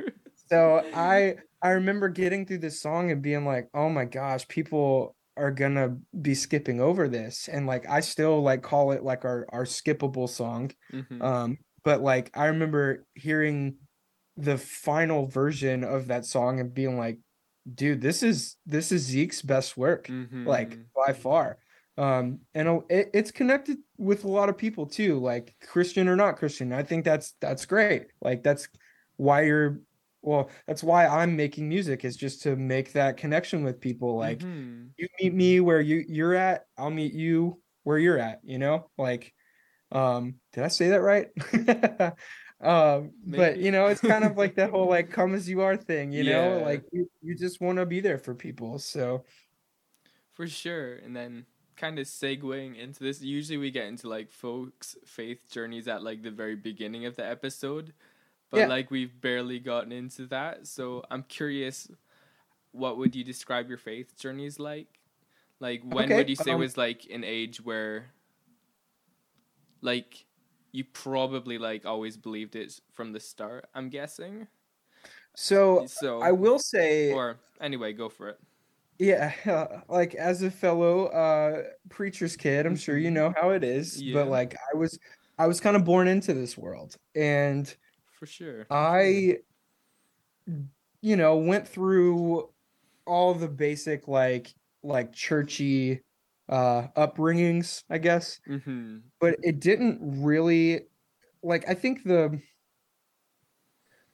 So 0.52 0.84
I, 0.94 1.38
I 1.62 1.70
remember 1.72 2.10
getting 2.10 2.46
through 2.46 2.60
this 2.60 2.82
song 2.82 3.12
and 3.12 3.22
being 3.22 3.46
like, 3.46 3.70
oh 3.74 3.90
my 3.90 4.06
gosh, 4.06 4.48
people 4.48 5.16
are 5.38 5.52
gonna 5.52 5.98
be 6.22 6.36
skipping 6.36 6.82
over 6.82 7.08
this 7.08 7.48
and 7.48 7.66
like 7.66 7.88
i 7.88 8.02
still 8.02 8.42
like 8.42 8.62
call 8.62 8.92
it 8.92 9.02
like 9.02 9.24
our 9.24 9.46
our 9.50 9.64
skippable 9.64 10.28
song 10.28 10.70
Mhm. 10.92 11.22
um 11.24 11.58
but 11.86 12.02
like 12.02 12.30
i 12.38 12.48
remember 12.48 13.06
hearing 13.16 13.78
the 14.36 14.58
final 14.58 15.26
version 15.28 15.86
of 15.86 16.08
that 16.08 16.26
song 16.26 16.60
and 16.60 16.74
being 16.74 16.98
like 16.98 17.20
dude 17.74 18.02
this 18.02 18.24
is 18.24 18.58
this 18.66 18.92
is 18.92 19.04
zeke's 19.04 19.42
best 19.42 19.78
work 19.78 20.14
like 20.46 20.80
Mhm. 20.80 20.86
by 20.96 21.14
far 21.14 21.60
um 21.98 22.40
and 22.54 22.84
it, 22.90 23.10
it's 23.14 23.32
connected 23.32 23.78
with 23.98 24.24
a 24.24 24.28
lot 24.28 24.50
of 24.50 24.58
people 24.58 24.86
too 24.86 25.20
like 25.20 25.56
christian 25.62 26.08
or 26.08 26.16
not 26.16 26.38
christian 26.38 26.74
i 26.74 26.84
think 26.84 27.06
that's 27.06 27.34
that's 27.42 27.66
great 27.66 28.08
like 28.22 28.44
that's 28.44 28.68
why 29.18 29.42
you're 29.44 29.82
well 30.22 30.50
that's 30.68 30.84
why 30.84 31.08
i'm 31.08 31.36
making 31.36 31.68
music 31.68 32.06
is 32.06 32.16
just 32.16 32.42
to 32.44 32.56
make 32.56 32.94
that 32.94 33.18
connection 33.18 33.64
with 33.64 33.80
people 33.80 34.18
like 34.18 34.40
Mhm. 34.42 34.92
you 34.98 35.08
meet 35.22 35.34
me 35.34 35.60
where 35.60 35.82
you 35.82 36.04
you're 36.08 36.36
at 36.36 36.66
i'll 36.78 36.92
meet 36.92 37.14
you 37.14 37.62
where 37.84 37.98
you're 37.98 38.20
at 38.20 38.40
you 38.44 38.60
know 38.60 38.90
like 38.98 39.34
um 39.92 40.36
did 40.54 40.64
i 40.64 40.68
say 40.70 40.90
that 40.90 41.02
right 41.02 41.28
um 42.62 43.12
but 43.26 43.58
you 43.58 43.72
know 43.72 43.88
it's 43.88 44.02
kind 44.02 44.24
of 44.24 44.38
like 44.38 44.56
that 44.56 44.70
whole 44.70 44.88
like 44.90 45.10
come 45.10 45.34
as 45.34 45.50
you 45.50 45.62
are 45.62 45.76
thing 45.76 46.12
you 46.12 46.24
know 46.24 46.60
like 46.64 46.84
you, 46.92 47.10
you 47.22 47.36
just 47.36 47.60
want 47.62 47.78
to 47.80 47.86
be 47.86 48.00
there 48.02 48.18
for 48.20 48.36
people 48.36 48.78
so 48.80 49.24
For 50.34 50.48
sure. 50.48 50.96
And 50.96 51.16
then 51.16 51.46
kind 51.76 52.00
of 52.00 52.06
segueing 52.06 52.78
into 52.78 53.04
this, 53.04 53.22
usually 53.22 53.58
we 53.58 53.72
get 53.72 53.88
into 53.88 54.08
like 54.08 54.32
folks' 54.32 54.96
faith 55.06 55.50
journeys 55.50 55.88
at 55.88 56.04
like 56.04 56.24
the 56.24 56.32
very 56.32 56.56
beginning 56.56 57.06
of 57.06 57.16
the 57.16 57.26
episode. 57.26 57.94
But 58.52 58.66
Yeah. 58.66 58.68
like 58.68 58.92
we've 58.92 59.20
barely 59.22 59.60
gotten 59.60 59.92
into 59.92 60.28
that. 60.28 60.68
So 60.68 61.04
I'm 61.10 61.24
curious 61.24 61.90
what 62.72 62.98
would 62.98 63.16
you 63.16 63.24
describe 63.24 63.70
your 63.70 63.78
faith 63.80 64.18
journeys 64.18 64.60
like? 64.60 65.02
Like 65.60 65.84
when 65.84 66.14
Okay, 66.14 66.16
would 66.16 66.30
you 66.30 66.36
say 66.36 66.56
um, 66.56 66.56
was 66.56 66.78
like 66.78 67.08
an 67.12 67.24
age 67.24 67.62
where 67.62 68.14
like 69.82 70.26
you 70.72 70.84
probably 70.86 71.58
like 71.58 71.86
always 71.86 72.18
believed 72.18 72.56
it 72.56 72.80
from 72.92 73.12
the 73.14 73.20
start, 73.20 73.68
I'm 73.74 73.90
guessing. 73.90 74.48
so 75.36 75.86
So 75.86 76.20
i 76.20 76.32
will 76.32 76.60
say 76.60 77.22
or 77.22 77.42
anyway, 77.60 77.94
go 77.94 78.10
for 78.10 78.30
it. 78.30 78.40
Yeah, 79.00 79.82
like 79.90 80.14
as 80.16 80.42
a 80.44 80.52
fellow 80.52 81.08
uh 81.08 81.64
preacher's 81.90 82.36
kid, 82.38 82.66
I'm 82.66 82.76
sure 82.76 82.98
you 82.98 83.10
Mhm. 83.10 83.12
know 83.12 83.34
how 83.36 83.50
it 83.52 83.64
is, 83.64 84.04
Yeah. 84.04 84.14
but 84.14 84.28
like 84.28 84.56
I 84.74 84.78
was 84.78 84.98
I 85.38 85.48
was 85.48 85.60
kind 85.60 85.76
of 85.76 85.86
born 85.86 86.08
into 86.08 86.34
this 86.34 86.58
world 86.58 86.98
and 87.16 87.76
For 88.22 88.26
sure. 88.28 88.70
I 88.70 89.42
you 91.02 91.16
know, 91.16 91.38
went 91.38 91.68
through 91.68 92.50
all 93.06 93.34
the 93.34 93.48
basic 93.48 94.08
like 94.08 94.54
like 94.84 95.14
churchy 95.14 96.02
uh 96.50 96.88
upbringings, 96.98 97.84
I 97.90 97.98
guess, 97.98 98.40
Mm-hmm. 98.48 99.00
but 99.20 99.38
it 99.44 99.60
didn't 99.60 100.24
really 100.24 100.88
like 101.44 101.68
I 101.70 101.76
think 101.76 102.04
the 102.04 102.42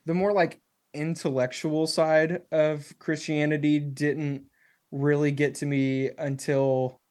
the 0.05 0.13
more 0.13 0.33
like 0.33 0.61
intellectual 0.93 1.87
side 1.87 2.43
of 2.51 2.97
Christianity 2.99 3.79
didn't 3.79 4.45
really 4.91 5.31
get 5.31 5.55
to 5.55 5.65
me 5.65 6.09
until 6.17 7.01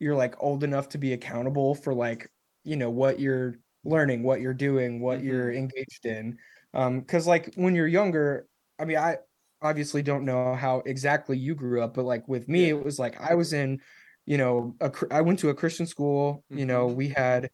you're 0.00 0.16
like 0.16 0.42
old 0.42 0.64
enough 0.64 0.90
to 0.90 0.98
be 0.98 1.12
accountable 1.12 1.74
for 1.74 1.94
like 1.94 2.30
you 2.64 2.76
know 2.76 2.90
what 2.90 3.20
you're 3.20 3.56
learning 3.88 4.22
what 4.22 4.40
you're 4.40 4.54
doing 4.54 5.00
what 5.00 5.22
you're 5.22 5.52
engaged 5.52 6.04
in 6.06 6.36
um 6.74 7.00
because 7.00 7.26
like 7.26 7.52
when 7.56 7.74
you're 7.74 7.86
younger 7.88 8.46
i 8.78 8.84
mean 8.84 8.98
i 8.98 9.16
obviously 9.62 10.02
don't 10.02 10.24
know 10.24 10.54
how 10.54 10.80
exactly 10.86 11.36
you 11.36 11.54
grew 11.54 11.82
up 11.82 11.94
but 11.94 12.04
like 12.04 12.26
with 12.28 12.48
me 12.48 12.62
Yeah. 12.66 12.74
it 12.74 12.84
was 12.84 12.98
like 12.98 13.20
i 13.20 13.34
was 13.34 13.52
in 13.52 13.80
you 14.26 14.38
know 14.38 14.76
a, 14.80 14.92
i 15.10 15.20
went 15.20 15.38
to 15.40 15.48
a 15.50 15.54
christian 15.54 15.86
school 15.86 16.44
you 16.50 16.66
know 16.66 16.88
Mhm. 16.88 16.94
we 16.94 17.08
had 17.08 17.50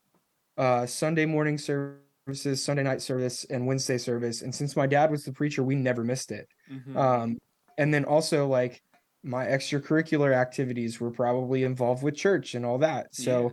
uh 0.59 0.87
sunday 0.87 1.27
morning 1.27 1.57
services 1.59 2.63
sunday 2.65 2.83
night 2.83 3.03
service 3.03 3.45
and 3.51 3.67
wednesday 3.67 3.99
service 3.99 4.43
and 4.43 4.55
since 4.55 4.77
my 4.77 4.87
dad 4.87 5.11
was 5.11 5.25
the 5.25 5.33
preacher 5.33 5.63
we 5.63 5.77
never 5.77 6.05
missed 6.05 6.31
it 6.33 6.49
Mm-hmm. 6.71 6.97
um 6.97 7.39
and 7.79 7.93
then 7.93 8.05
also 8.05 8.47
like 8.47 8.83
my 9.23 9.47
extracurricular 9.47 10.35
activities 10.35 11.01
were 11.01 11.11
probably 11.11 11.65
involved 11.65 12.03
with 12.03 12.15
church 12.15 12.55
and 12.55 12.65
all 12.67 12.79
that 12.79 13.15
so 13.15 13.53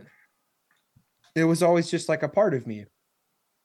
it 1.34 1.44
was 1.44 1.62
always 1.62 1.90
just 1.90 2.08
like 2.08 2.22
a 2.22 2.28
part 2.28 2.54
of 2.54 2.66
me 2.66 2.84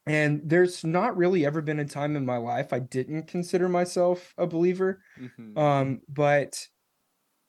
and 0.07 0.41
there's 0.45 0.83
not 0.83 1.17
really 1.17 1.45
ever 1.45 1.61
been 1.61 1.79
a 1.79 1.85
time 1.85 2.15
in 2.15 2.25
my 2.25 2.37
life 2.37 2.73
i 2.73 2.79
didn't 2.79 3.27
consider 3.27 3.67
myself 3.69 4.33
a 4.37 4.47
believer 4.47 5.01
mm-hmm. 5.19 5.57
um 5.57 6.01
but 6.07 6.65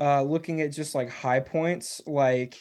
uh 0.01 0.23
looking 0.23 0.61
at 0.61 0.73
just 0.73 0.95
like 0.95 1.09
high 1.09 1.41
points 1.41 2.03
like 2.07 2.59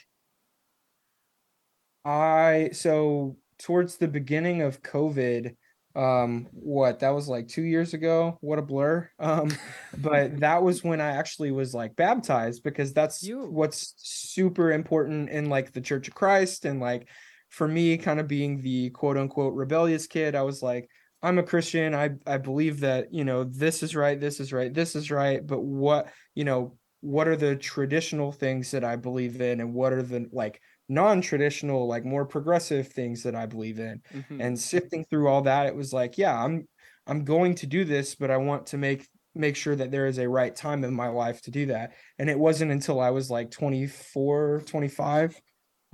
i 2.06 2.70
so 2.72 3.36
towards 3.60 3.98
the 3.98 4.08
beginning 4.08 4.62
of 4.62 4.82
covid 4.82 5.56
um 5.96 6.48
what 6.52 7.00
that 7.00 7.10
was 7.10 7.28
like 7.28 7.48
2 7.48 7.64
years 7.64 7.96
ago 7.96 8.38
what 8.42 8.60
a 8.60 8.62
blur 8.62 9.10
um 9.20 9.50
but 9.98 10.40
that 10.40 10.62
was 10.62 10.84
when 10.84 11.02
i 11.02 11.10
actually 11.10 11.52
was 11.52 11.74
like 11.74 11.96
baptized 11.96 12.62
because 12.62 12.94
that's 12.94 13.24
You. 13.24 13.48
what's 13.48 13.96
super 13.98 14.72
important 14.72 15.30
in 15.30 15.50
like 15.50 15.72
the 15.72 15.82
church 15.82 16.08
of 16.08 16.14
christ 16.14 16.66
and 16.66 16.80
like 16.80 17.08
for 17.50 17.68
me 17.68 17.98
kind 17.98 18.20
of 18.20 18.28
being 18.28 18.62
the 18.62 18.90
quote 18.92 19.18
unquote 19.18 19.54
rebellious 19.54 20.08
kid 20.08 20.36
i 20.36 20.42
was 20.42 20.62
like 20.62 20.90
i'm 21.22 21.38
a 21.38 21.44
christian. 21.44 21.96
I 21.96 22.12
i 22.26 22.38
believe 22.38 22.80
that 22.82 23.14
you 23.14 23.24
know 23.24 23.44
this 23.44 23.84
is 23.84 23.96
right 23.96 24.20
this 24.20 24.40
is 24.40 24.54
right 24.54 24.74
this 24.74 24.96
is 24.96 25.10
right 25.12 25.46
but 25.46 25.62
what 25.62 26.10
you 26.36 26.44
know 26.44 26.78
what 27.02 27.28
are 27.28 27.36
the 27.36 27.56
traditional 27.56 28.32
things 28.32 28.72
that 28.72 28.84
i 28.84 28.96
believe 28.96 29.40
in 29.42 29.60
and 29.62 29.74
what 29.74 29.94
are 29.94 30.04
the 30.04 30.28
like 30.32 30.60
non-traditional 30.90 31.88
like 31.88 32.06
more 32.06 32.26
progressive 32.26 32.88
things 32.88 33.24
that 33.24 33.36
i 33.36 33.46
believe 33.46 33.80
in? 33.80 34.02
Mhm. 34.14 34.42
and 34.42 34.60
sifting 34.60 35.06
through 35.06 35.28
all 35.28 35.42
that 35.42 35.66
it 35.68 35.76
was 35.76 35.92
like 35.94 36.18
yeah 36.18 36.42
i'm 36.44 36.68
i'm 37.08 37.24
going 37.26 37.56
to 37.56 37.66
do 37.68 37.84
this 37.86 38.16
but 38.16 38.32
i 38.32 38.38
want 38.38 38.68
to 38.68 38.78
make 38.78 39.08
make 39.36 39.56
sure 39.56 39.76
that 39.76 39.92
there 39.92 40.08
is 40.08 40.18
a 40.18 40.28
right 40.28 40.56
time 40.56 40.84
in 40.84 40.94
my 40.94 41.08
life 41.10 41.42
to 41.44 41.52
do 41.52 41.68
that. 41.68 41.92
And 42.18 42.28
it 42.28 42.40
wasn't 42.40 42.72
until 42.72 43.00
i 43.00 43.12
was 43.12 43.30
like 43.30 43.52
24 43.52 44.64
25 44.66 45.40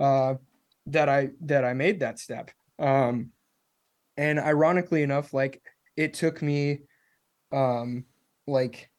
uh 0.00 0.34
that 0.86 1.08
i 1.08 1.30
that 1.40 1.64
i 1.64 1.72
made 1.72 2.00
that 2.00 2.18
step 2.18 2.50
um 2.78 3.30
and 4.16 4.38
ironically 4.38 5.02
enough 5.02 5.34
like 5.34 5.62
it 5.96 6.14
took 6.14 6.42
me 6.42 6.80
um 7.52 8.04
like 8.46 8.90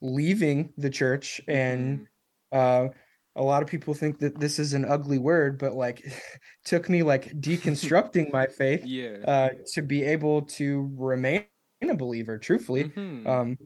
leaving 0.00 0.72
the 0.78 0.90
church 0.90 1.40
and 1.48 2.00
Mhm. 2.00 2.06
uh 2.52 2.88
a 3.36 3.42
lot 3.42 3.62
of 3.62 3.68
people 3.68 3.94
think 3.94 4.18
that 4.20 4.40
this 4.40 4.58
is 4.58 4.74
an 4.74 4.84
ugly 4.84 5.18
word 5.18 5.58
but 5.58 5.74
like 5.74 6.02
took 6.64 6.88
me 6.88 7.02
like 7.02 7.26
deconstructing 7.40 8.32
my 8.32 8.46
faith 8.58 8.84
yeah. 8.84 9.18
uh 9.26 9.50
to 9.74 9.82
be 9.82 10.04
able 10.04 10.42
to 10.42 10.90
remain 10.96 11.46
a 11.82 11.94
believer 11.94 12.38
truthfully 12.38 12.84
Mhm. 12.84 13.26
um 13.26 13.58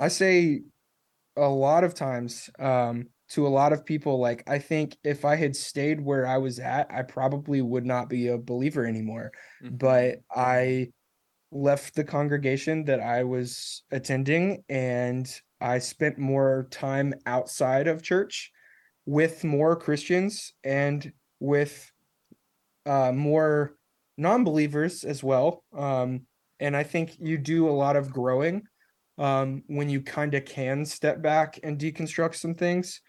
i 0.00 0.08
say 0.08 0.62
a 1.36 1.48
lot 1.48 1.84
of 1.84 1.94
times 1.94 2.50
um 2.58 3.08
to 3.30 3.46
a 3.46 3.48
lot 3.48 3.72
of 3.72 3.84
people 3.84 4.18
like 4.18 4.42
i 4.48 4.58
think 4.58 4.96
if 5.04 5.24
i 5.24 5.36
had 5.36 5.54
stayed 5.56 6.00
where 6.00 6.26
i 6.26 6.36
was 6.36 6.58
at 6.58 6.86
i 6.92 7.02
probably 7.02 7.62
would 7.62 7.86
not 7.86 8.08
be 8.08 8.28
a 8.28 8.38
believer 8.38 8.84
anymore. 8.86 9.30
Mhm. 9.62 9.78
but 9.78 10.18
i 10.34 10.88
left 11.52 11.94
the 11.94 12.04
congregation 12.04 12.84
that 12.84 13.00
i 13.00 13.24
was 13.24 13.82
attending 13.90 14.62
and 14.68 15.32
i 15.60 15.78
spent 15.78 16.18
more 16.18 16.68
time 16.70 17.12
outside 17.26 17.88
of 17.88 18.02
church 18.02 18.52
with 19.06 19.42
more 19.42 19.74
christians 19.76 20.52
and 20.62 21.12
with 21.40 21.90
uh 22.86 23.12
more 23.12 23.74
non-believers 24.16 25.02
as 25.04 25.22
well. 25.24 25.64
Um 25.76 26.26
and 26.60 26.76
i 26.76 26.82
think 26.82 27.16
you 27.18 27.38
do 27.38 27.68
a 27.68 27.72
lot 27.84 27.96
of 27.96 28.12
growing 28.12 28.62
um 29.18 29.62
when 29.66 29.88
you 29.88 30.02
kind 30.02 30.34
of 30.34 30.44
can 30.44 30.84
step 30.84 31.20
back 31.22 31.58
and 31.62 31.78
deconstruct 31.78 32.34
some 32.36 32.54
things 32.54 33.00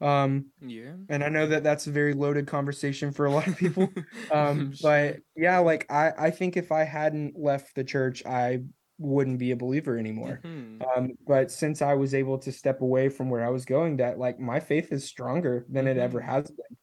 um 0.00 0.50
yeah. 0.60 0.96
and 1.08 1.24
i 1.24 1.28
know 1.28 1.46
that 1.46 1.62
that's 1.62 1.86
a 1.86 1.90
very 1.92 2.14
loaded 2.14 2.46
conversation 2.46 3.12
for 3.12 3.26
a 3.26 3.32
lot 3.32 3.46
of 3.48 3.56
people 3.56 3.94
um 4.34 4.76
but 4.80 5.18
yeah 5.36 5.58
like 5.58 5.90
i 5.90 6.12
i 6.18 6.30
think 6.30 6.56
if 6.56 6.72
i 6.72 6.84
hadn't 6.84 7.38
left 7.38 7.74
the 7.74 7.84
church 7.84 8.24
i 8.26 8.60
wouldn't 8.98 9.38
be 9.38 9.50
a 9.50 9.56
believer 9.56 9.98
anymore 9.98 10.44
Mhm. 10.44 10.86
um 10.96 11.10
but 11.26 11.50
since 11.50 11.82
i 11.82 11.94
was 11.94 12.14
able 12.14 12.38
to 12.38 12.52
step 12.52 12.80
away 12.82 13.08
from 13.08 13.30
where 13.30 13.44
i 13.44 13.50
was 13.50 13.64
going 13.64 13.96
that 13.96 14.18
like 14.18 14.38
my 14.38 14.60
faith 14.60 14.92
is 14.92 15.04
stronger 15.04 15.66
than 15.70 15.86
it 15.86 15.96
ever 15.98 16.20
Mhm. 16.20 16.24
has 16.26 16.50
been 16.50 16.76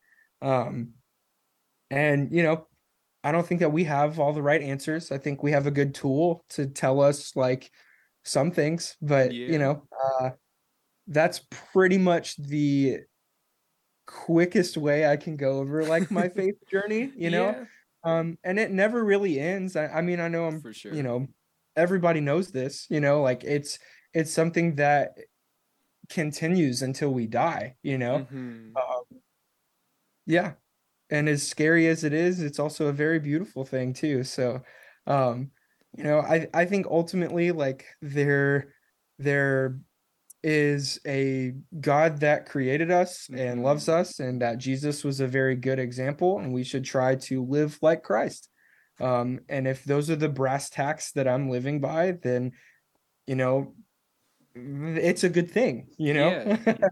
um 0.49 0.93
and 1.89 2.31
you 2.33 2.43
know 2.43 2.67
i 3.23 3.31
don't 3.31 3.47
think 3.47 3.59
that 3.61 3.71
we 3.71 3.83
have 3.83 4.19
all 4.19 4.33
the 4.33 4.41
right 4.41 4.61
answers 4.61 5.11
i 5.11 5.17
think 5.17 5.43
we 5.43 5.51
have 5.51 5.67
a 5.67 5.71
good 5.71 5.93
tool 5.95 6.45
to 6.49 6.67
tell 6.67 7.01
us 7.01 7.35
like 7.35 7.71
some 8.23 8.51
things 8.51 8.97
but 9.01 9.33
Yeah. 9.33 9.47
you 9.47 9.59
know 9.59 9.87
uh 10.19 10.31
that's 11.07 11.41
pretty 11.73 11.97
much 11.97 12.35
the 12.37 12.99
quickest 14.05 14.77
way 14.77 15.05
i 15.05 15.17
can 15.17 15.35
go 15.35 15.59
over 15.59 15.83
like 15.83 16.09
my 16.11 16.29
faith 16.35 16.55
journey 16.69 17.11
you 17.15 17.29
know? 17.29 17.49
Yeah, 17.49 17.65
um 18.03 18.37
and 18.43 18.59
it 18.59 18.71
never 18.71 19.03
really 19.03 19.39
ends. 19.39 19.75
I, 19.75 19.87
I 19.87 20.01
mean 20.01 20.19
i 20.19 20.27
know 20.27 20.45
i'm 20.45 20.61
for 20.61 20.73
sure. 20.73 20.93
you 20.93 21.03
know 21.03 21.27
everybody 21.75 22.21
knows 22.21 22.51
this 22.51 22.87
you 22.89 22.99
know? 22.99 23.21
Like 23.21 23.43
it's 23.43 23.79
it's 24.13 24.31
something 24.31 24.75
that 24.75 25.17
continues 26.09 26.81
until 26.81 27.13
we 27.13 27.27
die 27.27 27.75
you 27.83 27.97
know? 27.97 28.27
Mhm. 28.31 28.73
um, 28.75 29.03
yeah. 30.25 30.53
And 31.09 31.29
as 31.29 31.47
scary 31.47 31.87
as 31.87 32.03
it 32.03 32.13
is 32.13 32.41
it's 32.41 32.59
also 32.59 32.87
a 32.87 32.93
very 32.93 33.19
beautiful 33.19 33.65
thing 33.65 33.93
too. 33.93 34.23
So 34.23 34.61
um 35.05 35.51
you 35.97 36.03
know 36.03 36.19
i 36.19 36.47
i 36.53 36.65
think 36.65 36.85
ultimately 36.87 37.51
like 37.51 37.85
there 38.01 38.73
there 39.19 39.79
is 40.43 40.99
a 41.05 41.53
god 41.81 42.19
that 42.19 42.45
created 42.45 42.91
us 42.91 43.27
and 43.33 43.63
loves 43.63 43.87
Mhm. 43.87 43.93
us 43.93 44.19
and 44.19 44.41
that 44.41 44.57
jesus 44.57 45.03
was 45.03 45.19
a 45.19 45.27
very 45.27 45.55
good 45.55 45.79
example 45.79 46.39
and 46.39 46.53
we 46.53 46.63
should 46.63 46.85
try 46.85 47.15
to 47.15 47.43
live 47.43 47.77
like 47.81 48.03
christ 48.03 48.49
um 48.99 49.39
and 49.49 49.67
if 49.67 49.83
those 49.83 50.09
are 50.09 50.15
the 50.15 50.29
brass 50.29 50.69
tacks 50.69 51.11
that 51.13 51.27
i'm 51.27 51.49
living 51.49 51.79
by 51.81 52.11
then 52.23 52.51
you 53.25 53.35
know 53.35 53.73
it's 54.55 55.23
a 55.23 55.29
good 55.29 55.51
thing 55.51 55.87
you 55.97 56.13
know 56.13 56.29
Yeah. 56.65 56.87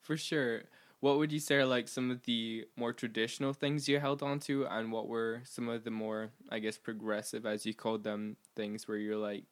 For 0.00 0.16
sure. 0.16 0.62
What 1.00 1.18
would 1.18 1.30
you 1.30 1.38
say 1.38 1.56
are 1.56 1.66
like 1.66 1.86
some 1.86 2.10
of 2.10 2.22
the 2.24 2.66
more 2.76 2.92
traditional 2.92 3.52
things 3.52 3.88
you 3.88 4.00
held 4.00 4.22
on 4.22 4.40
to, 4.40 4.66
and 4.66 4.90
what 4.90 5.06
were 5.06 5.42
some 5.44 5.68
of 5.68 5.84
the 5.84 5.90
more, 5.90 6.30
I 6.50 6.58
guess, 6.58 6.76
progressive, 6.76 7.46
as 7.46 7.64
you 7.64 7.74
called 7.74 8.02
them, 8.02 8.36
things 8.56 8.88
where 8.88 8.96
you're 8.96 9.16
like, 9.16 9.44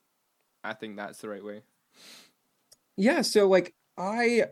I 0.64 0.74
think 0.74 0.96
that's 0.96 1.20
the 1.20 1.28
right 1.28 1.44
way. 1.44 1.62
Yeah 2.96 3.22
so 3.22 3.48
like 3.48 3.74
i 3.98 4.44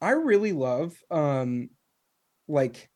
i 0.00 0.10
really 0.10 0.52
love 0.52 1.02
um 1.10 1.70
like 2.48 2.90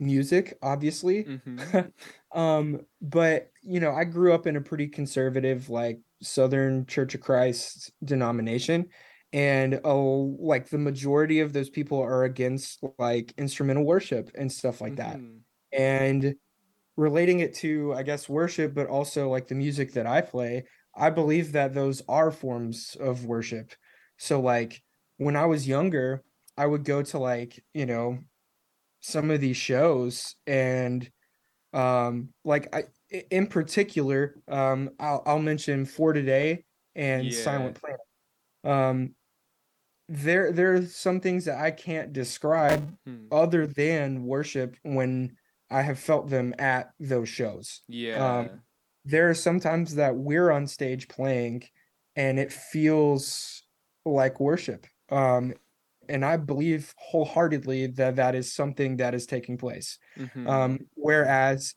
music 0.00 0.58
obviously 0.62 1.24
Mm-hmm. 1.24 1.88
um 2.38 2.80
but 3.00 3.50
you 3.62 3.80
know 3.80 3.92
i 3.92 4.04
grew 4.04 4.32
up 4.34 4.46
in 4.46 4.56
a 4.56 4.60
pretty 4.60 4.88
conservative 4.88 5.70
like 5.70 6.00
southern 6.22 6.86
church 6.86 7.14
of 7.14 7.20
christ 7.20 7.92
denomination 8.04 8.88
and 9.32 9.80
oh 9.84 10.36
like 10.40 10.68
the 10.70 10.78
majority 10.78 11.40
of 11.40 11.52
those 11.52 11.70
people 11.70 12.00
are 12.00 12.24
against 12.24 12.84
like 12.98 13.32
instrumental 13.38 13.84
worship 13.84 14.30
and 14.36 14.52
stuff 14.52 14.80
like 14.80 14.96
that 14.96 15.22
Mhm. 15.22 15.42
and 15.72 16.36
relating 16.96 17.40
it 17.40 17.54
to 17.54 17.92
i 17.94 18.02
guess 18.02 18.28
worship 18.28 18.74
but 18.74 18.86
also 18.88 19.28
like 19.28 19.48
the 19.48 19.54
music 19.54 19.92
that 19.92 20.06
i 20.06 20.20
play 20.20 20.64
i 20.96 21.10
believe 21.10 21.52
that 21.52 21.74
those 21.74 22.02
are 22.08 22.30
forms 22.30 22.96
of 23.00 23.24
worship 23.26 23.72
so 24.18 24.40
like 24.40 24.82
when 25.18 25.36
i 25.36 25.46
was 25.46 25.68
younger 25.68 26.24
i 26.58 26.66
would 26.66 26.84
go 26.84 27.02
to 27.02 27.18
like 27.18 27.64
you 27.74 27.86
know 27.86 28.18
some 29.00 29.30
of 29.30 29.40
these 29.40 29.56
shows 29.56 30.36
and 30.46 31.10
um 31.74 32.32
like 32.44 32.74
i 32.74 32.84
in 33.30 33.46
particular 33.46 34.36
um 34.48 34.90
i'll, 35.00 35.22
I'll 35.26 35.38
mention 35.40 35.86
for 35.86 36.12
today 36.12 36.64
and 36.94 37.32
Yeah. 37.32 37.34
silent 37.34 37.80
planet 37.80 38.00
um 38.64 39.16
there 40.08 40.52
there 40.52 40.74
are 40.74 40.82
some 40.82 41.20
things 41.20 41.44
that 41.44 41.58
i 41.58 41.70
can't 41.70 42.12
describe 42.12 42.96
Hmm. 43.06 43.30
other 43.30 43.66
than 43.66 44.24
worship 44.24 44.76
when 44.82 45.36
I 45.70 45.82
have 45.82 45.98
felt 45.98 46.30
them 46.30 46.54
at 46.58 46.94
those 46.98 47.28
shows. 47.28 47.82
Yeah. 47.88 48.40
Um, 48.40 48.62
There 49.04 49.28
are 49.28 49.34
sometimes 49.34 49.96
that 49.96 50.16
we're 50.16 50.50
on 50.50 50.66
stage 50.66 51.08
playing 51.08 51.64
and 52.16 52.38
it 52.38 52.50
feels 52.52 53.67
like 54.14 54.40
worship. 54.40 54.86
Um, 55.10 55.54
and 56.08 56.24
I 56.24 56.36
believe 56.36 56.94
wholeheartedly 56.98 57.88
that 57.88 58.16
that 58.16 58.34
is 58.34 58.54
something 58.54 58.96
that 58.98 59.14
is 59.14 59.26
taking 59.26 59.58
place. 59.58 59.98
Mhm. 60.16 60.58
Um, 60.58 60.78
whereas 60.94 61.74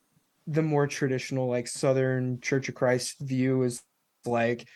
the 0.47 0.63
more 0.63 0.87
traditional, 0.87 1.47
like 1.49 1.67
Southern 1.67 2.39
Church 2.41 2.69
of 2.69 2.75
Christ 2.75 3.17
view 3.21 3.63
is 3.63 3.83
like, 4.25 4.67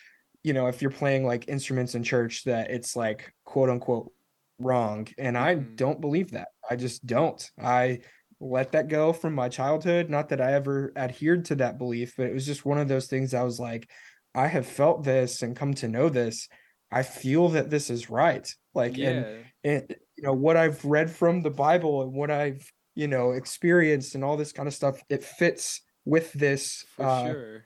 you 0.42 0.52
know, 0.52 0.66
if 0.68 0.80
you're 0.82 0.90
playing 0.90 1.24
like 1.26 1.48
instruments 1.48 1.94
in 1.94 2.02
church, 2.02 2.44
that 2.44 2.70
it's 2.70 2.94
like 2.96 3.32
quote 3.44 3.70
unquote 3.70 4.12
wrong. 4.58 5.08
And 5.18 5.36
I 5.36 5.54
Mhm. 5.54 5.76
don't 5.76 6.00
believe 6.00 6.30
that. 6.32 6.48
I 6.68 6.76
just 6.76 7.06
don't. 7.06 7.50
I 7.60 8.00
let 8.40 8.72
that 8.72 8.88
go 8.88 9.12
from 9.12 9.34
my 9.34 9.48
childhood. 9.48 10.10
Not 10.10 10.28
that 10.28 10.40
I 10.40 10.52
ever 10.52 10.92
adhered 10.96 11.44
to 11.46 11.56
that 11.56 11.78
belief, 11.78 12.14
but 12.16 12.26
it 12.26 12.34
was 12.34 12.46
just 12.46 12.64
one 12.64 12.78
of 12.78 12.88
those 12.88 13.06
things 13.08 13.34
I 13.34 13.42
was 13.42 13.58
like, 13.58 13.90
I 14.34 14.46
have 14.48 14.66
felt 14.66 15.04
this 15.04 15.42
and 15.42 15.56
come 15.56 15.74
to 15.74 15.88
know 15.88 16.08
this. 16.08 16.48
I 16.90 17.02
feel 17.02 17.48
that 17.50 17.70
this 17.70 17.90
is 17.90 18.08
right. 18.10 18.48
Like, 18.74 18.98
and 18.98 19.26
yeah. 19.64 19.72
and 19.72 19.96
you 20.16 20.22
know 20.22 20.32
what 20.32 20.56
I've 20.56 20.84
read 20.84 21.10
from 21.10 21.42
the 21.42 21.50
Bible 21.50 22.02
and 22.02 22.12
what 22.12 22.30
I've 22.30 22.70
you 22.96 23.06
know 23.06 23.32
experienced 23.32 24.16
and 24.16 24.24
all 24.24 24.36
this 24.36 24.50
kind 24.50 24.66
of 24.66 24.74
stuff 24.74 24.98
it 25.08 25.22
fits 25.22 25.82
with 26.04 26.32
this 26.32 26.84
uh 26.98 27.26
sure. 27.26 27.64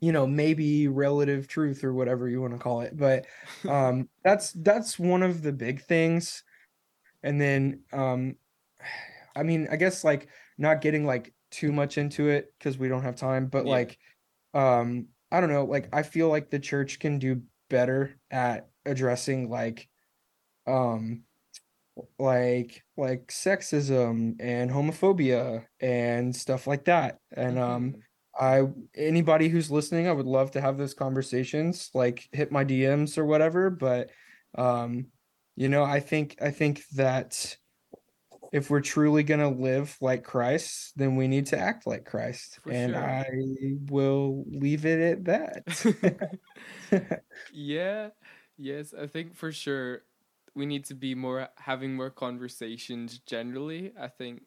you 0.00 0.12
know 0.12 0.26
maybe 0.26 0.88
relative 0.88 1.46
truth 1.46 1.84
or 1.84 1.92
whatever 1.92 2.28
you 2.28 2.40
want 2.40 2.54
to 2.54 2.58
call 2.58 2.80
it 2.80 2.96
but 2.96 3.26
um 3.68 4.08
that's 4.22 4.52
that's 4.52 4.98
one 4.98 5.22
of 5.22 5.42
the 5.42 5.52
big 5.52 5.82
things 5.82 6.44
and 7.22 7.38
then 7.38 7.80
um 7.92 8.36
I 9.36 9.42
mean 9.42 9.68
I 9.70 9.76
guess 9.76 10.04
like 10.04 10.28
not 10.56 10.80
getting 10.80 11.04
like 11.04 11.34
too 11.50 11.72
much 11.72 11.98
into 11.98 12.28
it 12.28 12.52
because 12.58 12.78
we 12.78 12.88
don't 12.88 13.02
have 13.02 13.16
time 13.16 13.46
but 13.46 13.66
Yeah. 13.66 13.72
like 13.72 13.98
um 14.54 15.08
I 15.32 15.40
don't 15.40 15.50
know 15.50 15.64
like 15.64 15.88
I 15.92 16.04
feel 16.04 16.28
like 16.28 16.48
the 16.48 16.60
church 16.60 17.00
can 17.00 17.18
do 17.18 17.42
better 17.68 18.18
at 18.30 18.68
addressing 18.86 19.48
like 19.50 19.88
um 20.66 21.22
like 22.18 22.82
like 22.96 23.26
sexism 23.28 24.34
and 24.40 24.70
homophobia 24.70 25.64
and 25.80 26.34
stuff 26.34 26.66
like 26.66 26.84
that 26.86 27.18
and 27.32 27.58
um 27.58 27.92
Mhm. 27.92 28.00
I 28.36 28.62
anybody 28.96 29.48
who's 29.48 29.70
listening 29.70 30.08
I 30.08 30.12
would 30.12 30.26
love 30.26 30.50
to 30.52 30.60
have 30.60 30.76
those 30.76 30.94
conversations 30.94 31.90
like 31.94 32.28
hit 32.32 32.50
my 32.50 32.64
DMs 32.64 33.16
or 33.16 33.24
whatever 33.24 33.70
but 33.70 34.10
um 34.56 35.06
you 35.56 35.68
know 35.68 35.84
I 35.84 36.00
think 36.00 36.36
I 36.42 36.50
think 36.50 36.82
that 36.94 37.56
if 38.54 38.70
we're 38.70 38.80
truly 38.80 39.24
going 39.24 39.40
to 39.40 39.48
live 39.48 39.96
like 40.00 40.22
Christ 40.22 40.92
then 40.96 41.16
we 41.16 41.28
need 41.28 41.46
to 41.46 41.58
act 41.58 41.86
like 41.86 42.04
Christ 42.04 42.60
For 42.62 42.70
and 42.70 42.92
sure. 42.92 43.04
I 43.04 43.24
will 43.90 44.44
leave 44.48 44.86
it 44.86 45.00
at 45.00 45.24
that 45.24 46.40
yeah. 47.52 48.08
Yes, 48.56 48.94
I 48.98 49.06
think 49.06 49.34
for 49.34 49.52
sure 49.52 50.02
we 50.54 50.66
need 50.66 50.84
to 50.86 50.94
be 50.94 51.14
more 51.14 51.48
having 51.56 51.94
more 51.94 52.10
conversations 52.10 53.18
generally. 53.26 53.92
I 54.00 54.08
think 54.08 54.42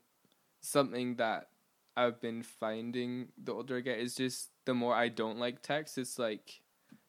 something 0.62 1.16
that 1.16 1.50
I've 1.96 2.22
been 2.22 2.44
finding 2.44 3.30
the 3.42 3.54
older 3.54 3.78
I 3.78 3.82
get 3.82 4.00
is 4.00 4.16
just 4.16 4.50
the 4.66 4.74
more 4.74 4.96
I 4.96 5.10
don't 5.10 5.40
like 5.40 5.62
text, 5.62 5.98
it's 5.98 6.18
like 6.18 6.62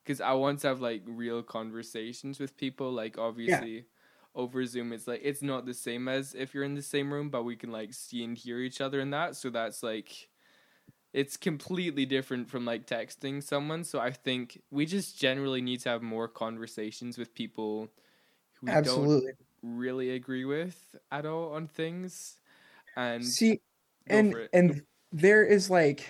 because 0.04 0.20
I 0.20 0.32
want 0.32 0.60
to 0.60 0.68
have 0.68 0.80
like 0.80 1.02
real 1.06 1.42
conversations 1.42 2.40
with 2.40 2.56
people. 2.56 2.90
Like 2.90 3.18
obviously 3.18 3.86
over 4.38 4.64
Zoom, 4.64 4.92
it's 4.92 5.08
like 5.08 5.20
it's 5.22 5.42
not 5.42 5.66
the 5.66 5.74
same 5.74 6.08
as 6.08 6.34
if 6.34 6.54
you're 6.54 6.64
in 6.64 6.74
the 6.74 6.82
same 6.82 7.12
room, 7.12 7.28
but 7.28 7.42
we 7.42 7.56
can 7.56 7.72
like 7.72 7.92
see 7.92 8.24
and 8.24 8.38
hear 8.38 8.60
each 8.60 8.80
other 8.80 9.00
in 9.00 9.10
that. 9.10 9.36
So 9.36 9.50
that's 9.50 9.82
like 9.82 10.28
it's 11.12 11.36
completely 11.36 12.06
different 12.06 12.48
from 12.48 12.64
like 12.64 12.86
texting 12.86 13.42
someone. 13.42 13.82
So 13.82 13.98
I 13.98 14.12
think 14.12 14.62
we 14.70 14.86
just 14.86 15.18
generally 15.18 15.60
need 15.60 15.80
to 15.80 15.88
have 15.88 16.02
more 16.02 16.28
conversations 16.28 17.18
with 17.18 17.34
people 17.34 17.88
who 18.54 18.72
we 18.72 18.82
don't 18.82 19.24
really 19.62 20.10
agree 20.10 20.44
with 20.44 20.78
at 21.10 21.26
all 21.26 21.54
on 21.54 21.66
things. 21.66 22.36
And 22.96 23.26
see 23.26 23.60
and 24.06 24.34
and 24.52 24.82
there 25.12 25.44
is 25.44 25.68
like 25.68 26.06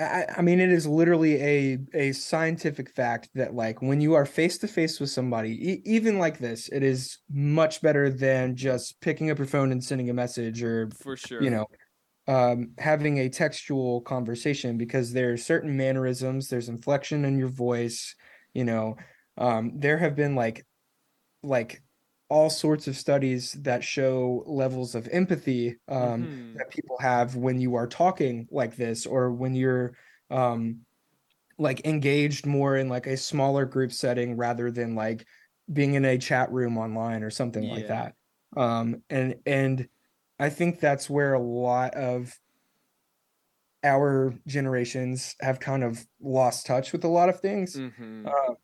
I, 0.00 0.26
I 0.38 0.42
mean 0.42 0.60
it 0.60 0.70
is 0.70 0.86
literally 0.86 1.40
a 1.42 1.78
a 1.94 2.12
scientific 2.12 2.90
fact 2.94 3.28
that 3.34 3.54
like 3.54 3.82
when 3.82 4.00
you 4.00 4.14
are 4.14 4.24
face 4.24 4.58
to 4.58 4.68
face 4.68 4.98
with 4.98 5.10
somebody 5.10 5.50
e- 5.50 5.82
even 5.84 6.18
like 6.18 6.38
this 6.38 6.68
it 6.68 6.82
is 6.82 7.18
much 7.30 7.82
better 7.82 8.10
than 8.10 8.56
just 8.56 9.00
picking 9.00 9.30
up 9.30 9.38
your 9.38 9.46
phone 9.46 9.72
and 9.72 9.82
sending 9.82 10.08
a 10.08 10.14
message 10.14 10.62
or 10.62 10.90
for 10.98 11.16
sure, 11.16 11.42
you 11.42 11.50
know 11.50 11.66
um 12.28 12.70
having 12.78 13.18
a 13.18 13.28
textual 13.28 14.00
conversation 14.00 14.78
because 14.78 15.12
there 15.12 15.32
are 15.32 15.36
certain 15.36 15.76
mannerisms 15.76 16.48
there's 16.48 16.68
inflection 16.68 17.24
in 17.24 17.38
your 17.38 17.48
voice 17.48 18.14
you 18.54 18.64
know 18.64 18.96
um 19.38 19.72
there 19.78 19.98
have 19.98 20.16
been 20.16 20.34
like 20.34 20.66
like 21.42 21.82
all 22.30 22.50
sorts 22.50 22.88
of 22.88 22.96
studies 22.96 23.52
that 23.54 23.84
show 23.84 24.44
levels 24.46 24.94
of 24.94 25.08
empathy 25.08 25.76
um 25.88 26.28
Mhm. 26.28 26.54
that 26.54 26.70
people 26.70 26.96
have 27.00 27.36
when 27.36 27.60
you 27.60 27.74
are 27.74 27.86
talking 27.88 28.48
like 28.50 28.76
this 28.76 29.06
or 29.06 29.32
when 29.32 29.54
you're 29.54 29.96
um 30.30 30.84
like 31.58 31.84
engaged 31.86 32.46
more 32.46 32.76
in 32.76 32.88
like 32.88 33.06
a 33.06 33.16
smaller 33.16 33.64
group 33.66 33.92
setting 33.92 34.36
rather 34.36 34.70
than 34.70 34.94
like 34.94 35.26
being 35.72 35.94
in 35.94 36.04
a 36.04 36.18
chat 36.18 36.50
room 36.52 36.78
online 36.78 37.22
or 37.22 37.30
something 37.30 37.68
like 37.68 37.86
that 37.86 38.14
um 38.56 39.02
and 39.10 39.36
and 39.46 39.88
i 40.38 40.48
think 40.50 40.80
that's 40.80 41.10
where 41.10 41.34
a 41.34 41.40
lot 41.42 41.94
of 41.94 42.38
our 43.82 44.34
generations 44.46 45.34
have 45.40 45.58
kind 45.60 45.82
of 45.82 46.06
lost 46.20 46.66
touch 46.66 46.92
with 46.92 47.04
a 47.04 47.08
lot 47.08 47.28
of 47.28 47.40
things 47.40 47.80
Mhm. 47.80 48.30
uh, 48.30 48.54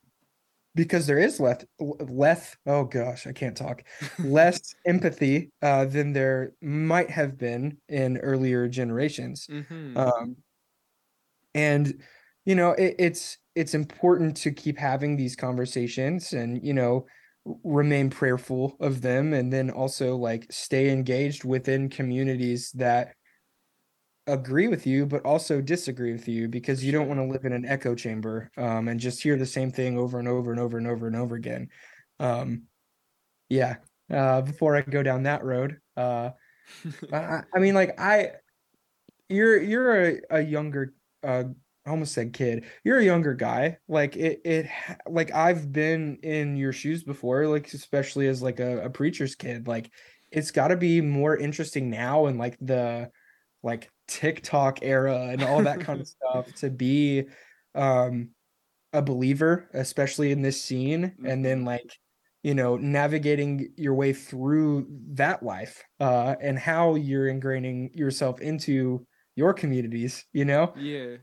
because 0.77 1.07
there 1.09 1.19
is 1.19 1.41
less 1.41 1.65
less 1.81 2.57
oh 2.67 2.85
gosh 2.85 3.27
i 3.27 3.33
can't 3.33 3.57
talk 3.57 3.83
less 4.23 4.61
empathy 4.87 5.51
uh, 5.63 5.85
than 5.87 6.13
there 6.13 6.53
might 6.63 7.11
have 7.11 7.39
been 7.39 7.79
in 7.89 8.19
earlier 8.19 8.69
generations 8.69 9.51
Mhm. 9.51 9.97
um, 9.97 10.37
and 11.55 12.03
you 12.45 12.55
know 12.55 12.73
it, 12.73 12.95
it's 12.99 13.39
it's 13.55 13.75
important 13.75 14.37
to 14.37 14.51
keep 14.53 14.79
having 14.79 15.17
these 15.17 15.37
conversations 15.37 16.33
and 16.33 16.65
you 16.65 16.75
know 16.75 17.07
remain 17.65 18.11
prayerful 18.11 18.77
of 18.81 19.03
them 19.03 19.33
and 19.33 19.53
then 19.53 19.71
also 19.71 20.17
like 20.17 20.47
stay 20.51 20.91
engaged 20.91 21.45
within 21.45 21.89
communities 21.89 22.73
that 22.73 23.15
agree 24.27 24.69
with 24.69 24.87
you 24.87 25.07
but 25.07 25.25
also 25.25 25.61
disagree 25.61 26.13
with 26.13 26.27
you 26.27 26.49
because 26.49 26.85
you 26.85 26.91
don't 26.91 27.09
want 27.09 27.21
to 27.21 27.25
live 27.25 27.45
in 27.45 27.53
an 27.53 27.65
echo 27.65 27.95
chamber 27.95 28.51
um, 28.57 28.89
and 28.89 28.99
just 28.99 29.23
hear 29.23 29.37
the 29.37 29.47
same 29.47 29.71
thing 29.71 29.97
over 29.97 30.19
and 30.19 30.29
over 30.29 30.51
and 30.51 30.61
over 30.61 30.79
and 30.79 30.87
over 30.87 31.07
and 31.07 31.17
over 31.17 31.37
again 31.37 31.69
um, 32.19 32.63
yeah 33.49 33.77
uh, 34.13 34.41
before 34.41 34.77
i 34.77 34.81
go 34.81 35.03
down 35.03 35.23
that 35.25 35.45
road 35.45 35.79
uh, 35.97 36.31
I, 37.13 37.43
I, 37.55 37.59
mean 37.59 37.75
like 37.75 38.01
i 38.01 38.33
you're 39.29 39.61
you're 39.61 40.03
a, 40.03 40.21
a 40.31 40.41
younger 40.41 40.93
uh, 41.23 41.45
I 41.87 41.91
almost 41.91 42.15
said 42.15 42.33
kid. 42.33 42.65
You're 42.83 42.99
a 42.99 43.05
younger 43.05 43.33
guy. 43.33 43.79
Like 43.87 44.17
it, 44.17 44.41
it, 44.45 44.67
like 45.09 45.33
I've 45.33 45.73
been 45.73 46.19
in 46.23 46.57
your 46.57 46.73
shoes 46.73 47.05
before. 47.05 47.47
Like 47.47 47.73
especially 47.73 48.27
as 48.27 48.43
like 48.43 48.59
a, 48.59 48.87
a 48.87 48.91
preacher's 48.91 49.37
kid. 49.37 49.69
Like 49.69 49.91
it's 50.33 50.51
got 50.51 50.69
to 50.69 50.77
be 50.77 51.01
more 51.01 51.37
interesting 51.37 51.89
now 51.89 52.27
and 52.27 52.39
like 52.39 52.57
the 52.61 53.11
like 53.63 53.89
TikTok 54.09 54.81
era 54.83 55.29
and 55.31 55.43
all 55.43 55.63
that 55.63 55.81
kind 55.81 56.01
of 56.01 56.09
stuff 56.09 56.53
to 56.57 56.71
be 56.71 57.25
um 57.75 58.31
a 58.93 59.03
believer, 59.03 59.69
especially 59.75 60.33
in 60.33 60.41
this 60.41 60.63
scene, 60.63 61.15
and 61.25 61.45
then 61.45 61.59
mm-hmm. 61.59 61.67
like 61.67 61.93
you 62.47 62.55
know 62.55 62.77
navigating 62.77 63.73
your 63.77 63.95
way 63.95 64.13
through 64.13 64.87
that 65.15 65.43
life 65.43 65.83
uh 65.99 66.37
and 66.41 66.57
how 66.57 66.95
you're 66.95 67.27
ingraining 67.27 67.93
yourself 67.93 68.41
into 68.41 69.05
your 69.35 69.53
communities 69.53 70.25
you 70.33 70.45
know? 70.45 70.73
Yeah. 70.77 71.17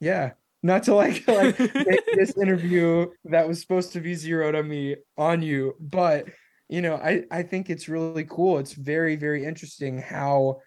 Yeah. 0.00 0.30
Not 0.62 0.84
to 0.84 0.94
like 0.94 1.24
like 1.28 1.56
this 1.58 2.36
interview 2.38 3.06
that 3.26 3.46
was 3.46 3.60
supposed 3.60 3.92
to 3.92 4.00
be 4.00 4.14
zeroed 4.14 4.54
on 4.54 4.66
me 4.66 4.96
on 5.18 5.42
you 5.42 5.74
but 5.78 6.26
you 6.70 6.80
know 6.80 6.96
i 6.96 7.22
i 7.30 7.42
think 7.42 7.68
it's 7.68 7.88
really 7.88 8.24
cool. 8.24 8.58
It's 8.58 8.72
very 8.72 9.16
very 9.16 9.44
interesting 9.44 9.98
how 9.98 10.60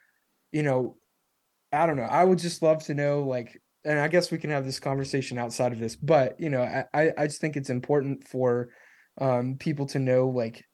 you 0.51 0.63
know 0.63 0.97
i 1.71 1.85
don't 1.85 1.97
know. 1.97 2.03
I 2.03 2.23
would 2.23 2.39
just 2.39 2.61
love 2.61 2.83
to 2.85 2.93
know 2.93 3.23
like 3.23 3.61
and 3.83 3.99
i 3.99 4.07
guess 4.07 4.31
we 4.31 4.37
can 4.37 4.49
have 4.49 4.65
this 4.65 4.79
conversation 4.79 5.37
outside 5.37 5.71
of 5.71 5.79
this 5.79 5.95
but 5.95 6.39
you 6.39 6.49
know 6.49 6.61
i 6.93 7.11
i 7.17 7.27
just 7.27 7.41
think 7.41 7.55
it's 7.55 7.69
important 7.69 8.27
for 8.27 8.69
um 9.19 9.57
people 9.57 9.85
to 9.87 9.99
know 9.99 10.27
like 10.27 10.65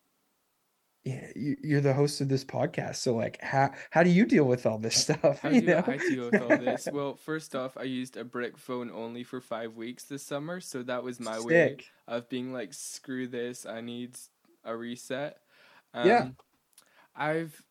you're 1.36 1.82
the 1.82 1.93
host 1.93 2.21
of 2.21 2.30
this 2.30 2.43
podcast. 2.43 2.97
So 2.97 3.15
like 3.15 3.41
how 3.41 3.71
how 3.91 4.03
do 4.03 4.09
you 4.09 4.25
deal 4.25 4.45
with 4.45 4.65
all 4.65 4.78
this 4.78 4.95
stuff 4.95 5.39
how 5.41 5.49
do 5.49 5.61
know? 5.61 5.84
i 5.86 5.97
deal 5.97 6.30
with 6.30 6.41
all 6.41 6.57
this. 6.57 6.88
Well 6.93 7.15
first 7.15 7.55
off 7.55 7.78
i 7.78 7.84
used 7.84 8.17
a 8.17 8.23
brick 8.23 8.57
phone 8.57 8.91
only 8.91 9.23
for 9.23 9.41
five 9.41 9.75
weeks 9.75 10.03
this 10.03 10.23
summer 10.23 10.59
so 10.59 10.84
that 10.84 11.03
was 11.03 11.19
my 11.19 11.38
Sick. 11.38 11.45
way 11.45 11.78
of 12.07 12.30
being 12.30 12.53
like 12.53 12.73
screw 12.73 13.28
this 13.28 13.65
i 13.65 13.82
need 13.82 14.17
a 14.63 14.75
reset. 14.75 15.38
Um, 15.93 16.07
yeah 16.07 16.28
i've 17.15 17.61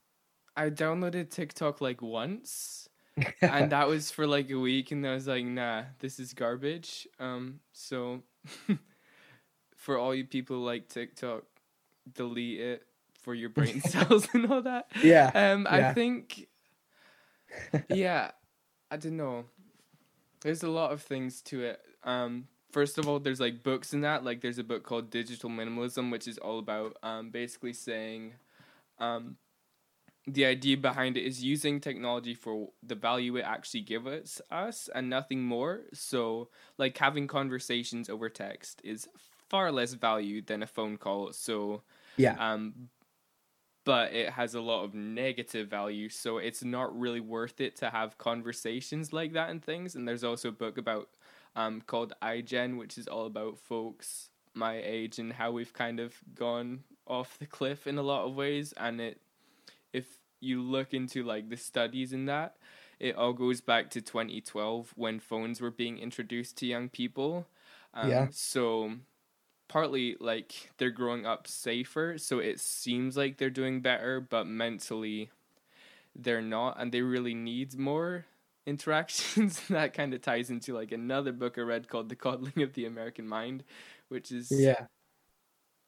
i 0.56 0.70
downloaded 0.70 1.30
tiktok 1.30 1.80
like 1.80 2.02
once 2.02 2.88
and 3.40 3.72
that 3.72 3.88
was 3.88 4.10
for 4.10 4.26
like 4.26 4.50
a 4.50 4.58
week 4.58 4.90
and 4.90 5.06
i 5.06 5.14
was 5.14 5.26
like 5.26 5.44
nah 5.44 5.82
this 6.00 6.18
is 6.18 6.34
garbage 6.34 7.08
um 7.18 7.60
so 7.72 8.22
for 9.76 9.98
all 9.98 10.14
you 10.14 10.24
people 10.24 10.58
like 10.58 10.88
tiktok 10.88 11.44
delete 12.12 12.60
it 12.60 12.86
for 13.26 13.34
your 13.34 13.48
brain 13.58 13.80
cells 13.80 14.28
and 14.32 14.50
all 14.50 14.62
that. 14.62 14.86
Yeah. 15.02 15.30
Um, 15.34 15.66
yeah. 15.70 15.90
I 15.90 15.94
think. 15.94 16.46
Yeah, 17.88 18.30
I 18.90 18.96
don't 18.96 19.16
know. 19.16 19.44
There's 20.42 20.62
a 20.62 20.70
lot 20.70 20.92
of 20.92 21.02
things 21.02 21.42
to 21.42 21.62
it. 21.64 21.80
Um, 22.04 22.46
first 22.70 22.98
of 22.98 23.08
all, 23.08 23.18
there's 23.18 23.40
like 23.40 23.62
books 23.62 23.92
in 23.92 24.02
that. 24.02 24.24
Like, 24.24 24.40
there's 24.40 24.58
a 24.58 24.64
book 24.64 24.84
called 24.84 25.10
Digital 25.10 25.50
Minimalism, 25.50 26.12
which 26.12 26.28
is 26.28 26.38
all 26.38 26.58
about 26.58 26.96
um, 27.02 27.30
basically 27.30 27.72
saying, 27.72 28.34
um, 28.98 29.36
the 30.26 30.44
idea 30.44 30.76
behind 30.76 31.16
it 31.16 31.24
is 31.24 31.42
using 31.42 31.80
technology 31.80 32.34
for 32.34 32.70
the 32.82 32.96
value 32.96 33.36
it 33.36 33.42
actually 33.42 33.82
gives 33.82 34.40
us 34.50 34.88
and 34.94 35.08
nothing 35.08 35.42
more. 35.42 35.82
So, 35.92 36.48
like 36.78 36.98
having 36.98 37.26
conversations 37.26 38.10
over 38.10 38.28
text 38.28 38.80
is 38.82 39.08
far 39.48 39.70
less 39.70 39.94
value 39.94 40.42
than 40.42 40.62
a 40.62 40.66
phone 40.66 40.96
call. 40.96 41.32
So, 41.32 41.82
yeah. 42.16 42.34
Um, 42.38 42.88
but 43.84 44.12
it 44.12 44.30
has 44.30 44.56
a 44.56 44.60
lot 44.60 44.82
of 44.82 44.94
negative 44.94 45.68
value 45.68 46.08
so 46.08 46.38
it's 46.38 46.64
not 46.64 46.98
really 46.98 47.20
worth 47.20 47.60
it 47.60 47.76
to 47.76 47.88
have 47.88 48.18
conversations 48.18 49.12
like 49.12 49.32
that 49.32 49.48
and 49.48 49.64
things 49.64 49.94
and 49.94 50.08
there's 50.08 50.24
also 50.24 50.48
a 50.48 50.52
book 50.52 50.76
about 50.76 51.08
um, 51.54 51.80
called 51.86 52.12
iGen 52.20 52.76
which 52.76 52.98
is 52.98 53.06
all 53.06 53.26
about 53.26 53.58
folks 53.58 54.30
my 54.54 54.82
age 54.84 55.18
and 55.18 55.32
how 55.32 55.52
we've 55.52 55.72
kind 55.72 56.00
of 56.00 56.14
gone 56.34 56.80
off 57.06 57.38
the 57.38 57.46
cliff 57.46 57.86
in 57.86 57.96
a 57.96 58.02
lot 58.02 58.26
of 58.26 58.34
ways 58.34 58.74
and 58.76 59.00
it 59.00 59.20
if 59.96 60.06
you 60.40 60.62
look 60.62 60.92
into 60.92 61.22
like 61.22 61.48
the 61.48 61.56
studies 61.56 62.12
in 62.12 62.26
that 62.26 62.56
it 62.98 63.16
all 63.16 63.32
goes 63.32 63.60
back 63.60 63.90
to 63.90 64.00
2012 64.00 64.92
when 64.96 65.18
phones 65.18 65.60
were 65.60 65.70
being 65.70 65.98
introduced 65.98 66.56
to 66.58 66.66
young 66.66 66.88
people 66.88 67.46
um, 67.94 68.10
yeah 68.10 68.26
so 68.30 68.92
partly 69.68 70.16
like 70.20 70.70
they're 70.78 70.90
growing 70.90 71.26
up 71.26 71.46
safer, 71.46 72.18
so 72.18 72.38
it 72.38 72.60
seems 72.60 73.16
like 73.16 73.36
they're 73.36 73.50
doing 73.50 73.80
better, 73.80 74.20
but 74.20 74.46
mentally 74.46 75.30
they're 76.14 76.42
not, 76.42 76.80
and 76.80 76.92
they 76.92 77.02
really 77.02 77.34
need 77.34 77.76
more 77.78 78.24
interactions. 78.66 79.60
that 79.68 79.94
kind 79.94 80.14
of 80.14 80.22
ties 80.22 80.50
into 80.50 80.74
like 80.74 80.92
another 80.92 81.32
book 81.32 81.58
I 81.58 81.62
read 81.62 81.88
called 81.88 82.08
The 82.08 82.16
Coddling 82.16 82.62
of 82.62 82.74
the 82.74 82.86
American 82.86 83.26
Mind, 83.26 83.64
which 84.08 84.32
is 84.32 84.50
yeah. 84.50 84.86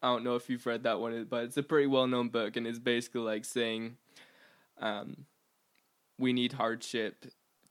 I 0.02 0.08
don't 0.08 0.24
know 0.24 0.36
if 0.36 0.48
you've 0.48 0.66
read 0.66 0.84
that 0.84 1.00
one, 1.00 1.26
but 1.28 1.44
it's 1.44 1.56
a 1.56 1.62
pretty 1.62 1.86
well 1.86 2.06
known 2.06 2.28
book, 2.28 2.56
and 2.56 2.66
it's 2.66 2.78
basically 2.78 3.22
like 3.22 3.44
saying, 3.44 3.96
um, 4.80 5.26
we 6.18 6.32
need 6.32 6.52
hardship 6.52 7.26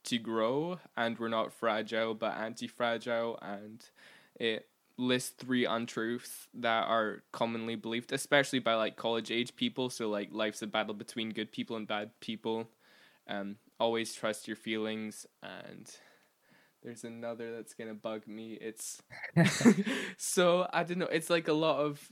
to 0.05 0.17
grow, 0.17 0.80
and 0.95 1.17
we're 1.19 1.28
not 1.28 1.53
fragile 1.53 2.13
but 2.13 2.38
anti 2.38 2.67
fragile, 2.67 3.39
and 3.41 3.86
it 4.39 4.67
list 4.97 5.38
three 5.38 5.65
untruths 5.65 6.47
that 6.53 6.88
are 6.88 7.23
commonly 7.32 7.75
believed, 7.75 8.11
especially 8.11 8.59
by 8.59 8.73
like 8.73 8.95
college 8.95 9.32
age 9.32 9.55
people. 9.55 9.89
So 9.89 10.09
like 10.09 10.30
life's 10.32 10.61
a 10.61 10.67
battle 10.67 10.95
between 10.95 11.30
good 11.30 11.51
people 11.51 11.75
and 11.75 11.88
bad 11.88 12.11
people. 12.19 12.67
Um, 13.28 13.57
always 13.80 14.13
trust 14.13 14.47
your 14.47 14.55
feelings 14.55 15.25
and 15.43 15.89
there's 16.88 17.03
another 17.03 17.53
that's 17.53 17.73
gonna 17.73 17.93
bug 17.93 18.25
me. 18.27 18.57
It's 18.61 19.01
so 20.17 20.67
I 20.71 20.83
don't 20.83 20.99
know. 20.99 21.07
It's 21.07 21.29
like 21.29 21.49
a 21.49 21.53
lot 21.53 21.79
of 21.79 22.09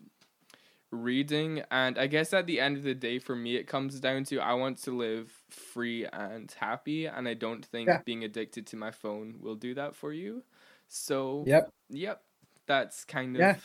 reading, 0.91 1.63
and 1.71 1.97
I 1.97 2.07
guess 2.07 2.33
at 2.33 2.45
the 2.45 2.59
end 2.59 2.75
of 2.75 2.83
the 2.83 2.93
day, 2.93 3.19
for 3.19 3.37
me, 3.37 3.55
it 3.55 3.67
comes 3.67 4.01
down 4.01 4.25
to 4.25 4.39
I 4.39 4.53
want 4.53 4.83
to 4.83 4.91
live 4.91 5.31
free 5.49 6.05
and 6.11 6.53
happy, 6.59 7.05
and 7.05 7.25
I 7.25 7.35
don't 7.35 7.65
think 7.65 7.87
yeah. 7.87 8.01
being 8.05 8.25
addicted 8.25 8.67
to 8.67 8.75
my 8.75 8.91
phone 8.91 9.35
will 9.39 9.55
do 9.55 9.73
that 9.75 9.95
for 9.95 10.11
you. 10.11 10.43
So 10.89 11.45
yep, 11.47 11.71
yep, 11.89 12.21
that's 12.67 13.05
kind 13.05 13.37
of 13.37 13.39
yeah. 13.39 13.55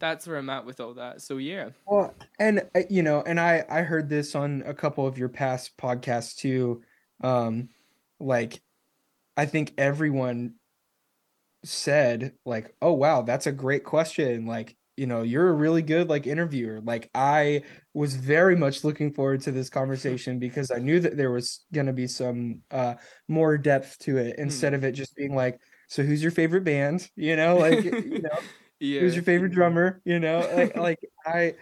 that's 0.00 0.26
where 0.26 0.38
I'm 0.38 0.50
at 0.50 0.66
with 0.66 0.80
all 0.80 0.94
that. 0.94 1.22
So 1.22 1.36
yeah. 1.36 1.68
Well, 1.86 2.16
and 2.40 2.68
uh, 2.74 2.80
you 2.90 3.04
know, 3.04 3.22
and 3.22 3.38
I 3.38 3.64
I 3.70 3.82
heard 3.82 4.08
this 4.08 4.34
on 4.34 4.64
a 4.66 4.74
couple 4.74 5.06
of 5.06 5.18
your 5.18 5.28
past 5.28 5.76
podcasts 5.76 6.34
too. 6.34 6.82
Um, 7.22 7.68
like, 8.18 8.60
I 9.36 9.46
think 9.46 9.72
everyone 9.78 10.54
said 11.64 12.32
like, 12.44 12.74
"Oh 12.82 12.92
wow, 12.92 13.22
that's 13.22 13.46
a 13.46 13.52
great 13.52 13.84
question." 13.84 14.46
Like, 14.46 14.76
you 14.96 15.06
know, 15.06 15.22
you're 15.22 15.48
a 15.48 15.54
really 15.54 15.82
good 15.82 16.08
like 16.08 16.26
interviewer. 16.26 16.80
Like, 16.80 17.10
I 17.14 17.62
was 17.94 18.16
very 18.16 18.56
much 18.56 18.84
looking 18.84 19.12
forward 19.12 19.42
to 19.42 19.52
this 19.52 19.70
conversation 19.78 20.38
because 20.38 20.70
I 20.70 20.78
knew 20.78 21.00
that 21.00 21.16
there 21.16 21.30
was 21.30 21.64
going 21.72 21.86
to 21.86 21.92
be 21.92 22.06
some 22.06 22.60
uh 22.70 22.94
more 23.28 23.58
depth 23.58 23.98
to 24.00 24.18
it 24.18 24.36
instead 24.38 24.72
hmm. 24.72 24.76
of 24.76 24.84
it 24.84 24.92
just 24.92 25.14
being 25.16 25.34
like 25.34 25.60
so 25.88 26.02
who's 26.02 26.22
your 26.22 26.32
favorite 26.32 26.64
band 26.64 27.08
you 27.16 27.36
know 27.36 27.56
like 27.56 27.84
you 27.84 28.20
know 28.20 28.38
yeah. 28.80 29.00
who's 29.00 29.14
your 29.14 29.22
favorite 29.22 29.52
drummer 29.52 30.00
you 30.06 30.18
know 30.18 30.38
like 30.54 30.74
like 30.74 30.98
i 31.26 31.52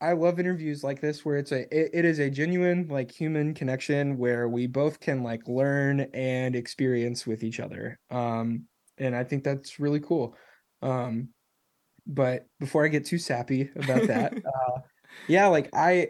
i 0.00 0.12
love 0.12 0.38
interviews 0.38 0.82
like 0.84 1.00
this 1.00 1.24
where 1.24 1.36
it's 1.36 1.52
a 1.52 1.62
it, 1.76 1.90
it 1.92 2.04
is 2.04 2.18
a 2.18 2.30
genuine 2.30 2.86
like 2.88 3.10
human 3.10 3.54
connection 3.54 4.16
where 4.18 4.48
we 4.48 4.66
both 4.66 5.00
can 5.00 5.22
like 5.22 5.46
learn 5.48 6.00
and 6.12 6.56
experience 6.56 7.26
with 7.26 7.42
each 7.42 7.60
other 7.60 7.98
um 8.10 8.64
and 8.98 9.14
i 9.14 9.24
think 9.24 9.44
that's 9.44 9.78
really 9.78 10.00
cool 10.00 10.36
um 10.82 11.28
but 12.06 12.46
before 12.60 12.84
i 12.84 12.88
get 12.88 13.04
too 13.04 13.18
sappy 13.18 13.70
about 13.76 14.06
that 14.06 14.34
uh 14.46 14.80
yeah 15.28 15.46
like 15.46 15.68
i 15.74 16.08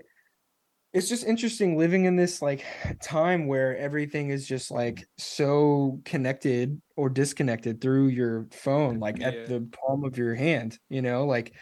it's 0.95 1.09
just 1.09 1.27
interesting 1.27 1.77
living 1.77 2.05
in 2.05 2.15
this 2.15 2.41
like 2.41 2.65
time 3.03 3.47
where 3.47 3.77
everything 3.77 4.31
is 4.31 4.47
just 4.47 4.71
like 4.71 5.07
so 5.19 6.01
connected 6.05 6.81
or 6.97 7.11
disconnected 7.11 7.81
through 7.81 8.07
your 8.07 8.47
phone 8.53 8.99
like 8.99 9.19
yeah. 9.19 9.29
at 9.29 9.47
the 9.49 9.69
palm 9.73 10.05
of 10.05 10.17
your 10.17 10.35
hand 10.35 10.79
you 10.89 11.03
know 11.03 11.27
like 11.27 11.53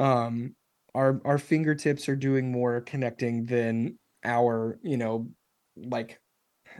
um 0.00 0.54
our 0.98 1.20
our 1.24 1.38
fingertips 1.38 2.08
are 2.08 2.16
doing 2.16 2.50
more 2.50 2.80
connecting 2.80 3.46
than 3.46 3.96
our 4.24 4.80
you 4.82 4.96
know 4.96 5.28
like 5.76 6.18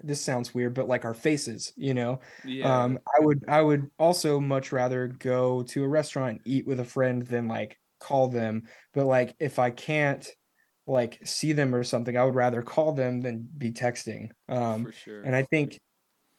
this 0.03 0.21
sounds 0.21 0.53
weird, 0.53 0.75
but 0.75 0.89
like 0.89 1.05
our 1.05 1.15
faces, 1.15 1.73
you 1.77 1.95
know. 1.95 2.21
Yeah. 2.45 2.83
Um, 2.83 2.99
I 3.07 3.25
would 3.25 3.45
I 3.49 3.63
would 3.63 3.91
also 3.99 4.41
much 4.41 4.73
rather 4.73 5.07
go 5.09 5.63
to 5.63 5.85
a 5.85 5.89
restaurant, 5.89 6.33
and 6.33 6.41
eat 6.45 6.67
with 6.67 6.81
a 6.81 6.85
friend 6.85 7.27
than 7.27 7.49
like 7.49 7.79
call 8.01 8.29
them. 8.29 8.65
But 8.93 9.07
like 9.07 9.37
if 9.39 9.59
I 9.59 9.71
can't 9.71 10.29
like 10.87 11.19
see 11.25 11.53
them 11.53 11.75
or 11.75 11.85
something, 11.85 12.17
I 12.17 12.25
would 12.25 12.35
rather 12.35 12.63
call 12.63 12.93
them 12.93 13.21
than 13.21 13.49
be 13.57 13.73
texting. 13.73 14.31
Um, 14.49 14.87
for 14.87 14.93
sure. 14.93 15.23
and 15.23 15.35
I 15.35 15.45
think 15.45 15.79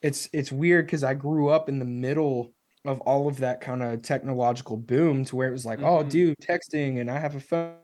it's 0.02 0.28
it's 0.32 0.52
weird 0.52 0.86
because 0.86 1.04
I 1.04 1.14
grew 1.14 1.48
up 1.48 1.68
in 1.68 1.78
the 1.78 1.84
middle 1.84 2.52
of 2.84 3.00
all 3.02 3.28
of 3.28 3.38
that 3.38 3.60
kind 3.60 3.82
of 3.82 4.02
technological 4.02 4.76
boom 4.76 5.24
to 5.26 5.36
where 5.36 5.48
it 5.48 5.52
was 5.52 5.66
like, 5.66 5.80
oh, 5.82 6.04
Mhm. 6.04 6.08
dude, 6.08 6.36
texting, 6.42 7.00
and 7.00 7.10
I 7.10 7.18
have 7.18 7.34
a 7.36 7.40
phone, 7.40 7.76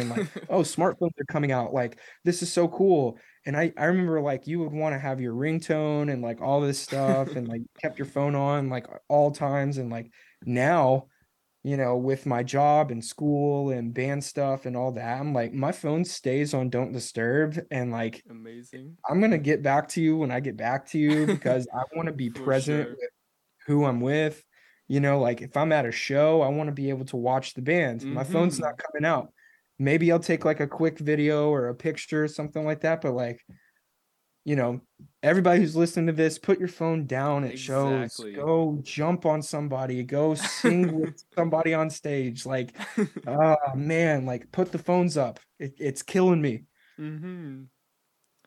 and 0.00 0.10
like, 0.10 0.26
oh, 0.48 0.60
smartphones 0.60 1.18
are 1.20 1.24
coming 1.30 1.52
out. 1.52 1.72
Like, 1.72 1.98
this 2.24 2.42
is 2.42 2.52
so 2.52 2.68
cool. 2.68 3.18
And 3.46 3.56
I 3.56 3.72
I 3.78 3.86
remember 3.86 4.20
like 4.20 4.46
you 4.46 4.60
would 4.60 4.72
want 4.72 4.94
to 4.94 4.98
have 4.98 5.20
your 5.20 5.34
ringtone 5.34 6.12
and 6.12 6.22
like 6.22 6.40
all 6.42 6.60
this 6.60 6.80
stuff, 6.80 7.36
and 7.36 7.48
like 7.48 7.62
kept 7.82 7.98
your 7.98 8.06
phone 8.06 8.34
on 8.34 8.68
like 8.68 8.86
all 9.08 9.30
times, 9.32 9.78
and 9.78 9.90
like 9.90 10.10
now. 10.44 11.08
You 11.66 11.78
know, 11.78 11.96
with 11.96 12.26
my 12.26 12.42
job 12.42 12.90
and 12.90 13.02
school 13.04 13.70
and 13.70 13.94
band 13.94 14.22
stuff 14.22 14.66
and 14.66 14.76
all 14.76 14.92
that, 14.92 15.18
I'm 15.20 15.32
like, 15.32 15.52
my 15.54 15.72
phone 15.72 16.04
stays 16.04 16.52
on 16.54 16.68
don't 16.70 16.92
disturb. 16.92 17.58
And 17.70 17.90
like, 17.90 18.22
Amazing. 18.28 18.96
I'm 19.08 19.20
gonna 19.20 19.38
get 19.38 19.62
back 19.62 19.88
to 19.90 20.02
you 20.02 20.16
when 20.18 20.30
I 20.30 20.40
get 20.40 20.56
back 20.56 20.86
to 20.88 20.98
you 20.98 21.26
because 21.26 21.66
I 21.74 21.82
want 21.96 22.06
to 22.08 22.12
be 22.12 22.30
present 22.30 22.88
sure. 22.88 22.90
with 22.90 23.10
who 23.66 23.84
I'm 23.84 24.00
with. 24.00 24.42
You 24.88 25.00
know, 25.00 25.18
like 25.18 25.40
if 25.40 25.56
I'm 25.56 25.72
at 25.72 25.86
a 25.86 25.92
show, 25.92 26.42
I 26.42 26.48
want 26.48 26.68
to 26.68 26.72
be 26.74 26.90
able 26.90 27.06
to 27.06 27.16
watch 27.16 27.54
the 27.54 27.62
band. 27.62 28.02
My 28.04 28.24
phone's 28.24 28.54
Mm-hmm. 28.56 28.64
not 28.64 28.78
coming 28.78 29.06
out. 29.06 29.32
Maybe 29.78 30.12
I'll 30.12 30.18
take 30.20 30.44
like 30.44 30.60
a 30.60 30.66
quick 30.66 30.98
video 30.98 31.48
or 31.48 31.68
a 31.68 31.74
picture 31.74 32.24
or 32.24 32.28
something 32.28 32.64
like 32.64 32.80
that, 32.82 33.00
but 33.00 33.12
like, 33.14 33.40
you 34.44 34.56
know, 34.56 34.82
everybody 35.22 35.60
who's 35.60 35.74
listening 35.74 36.06
to 36.08 36.12
this, 36.12 36.38
put 36.38 36.58
your 36.58 36.68
phone 36.68 37.06
down 37.06 37.44
at 37.44 37.58
shows. 37.58 38.14
Go 38.36 38.78
jump 38.82 39.24
on 39.24 39.40
somebody, 39.40 40.02
go 40.02 40.34
sing 40.34 41.00
with 41.00 41.24
somebody 41.34 41.72
on 41.72 41.88
stage. 41.88 42.44
Like, 42.44 42.76
oh 43.26 43.56
man, 43.74 44.26
like 44.26 44.52
put 44.52 44.70
the 44.70 44.78
phones 44.78 45.16
up. 45.16 45.40
It, 45.58 45.74
it's 45.78 46.02
killing 46.02 46.42
me. 46.42 46.64
mm-hmm. 47.00 47.62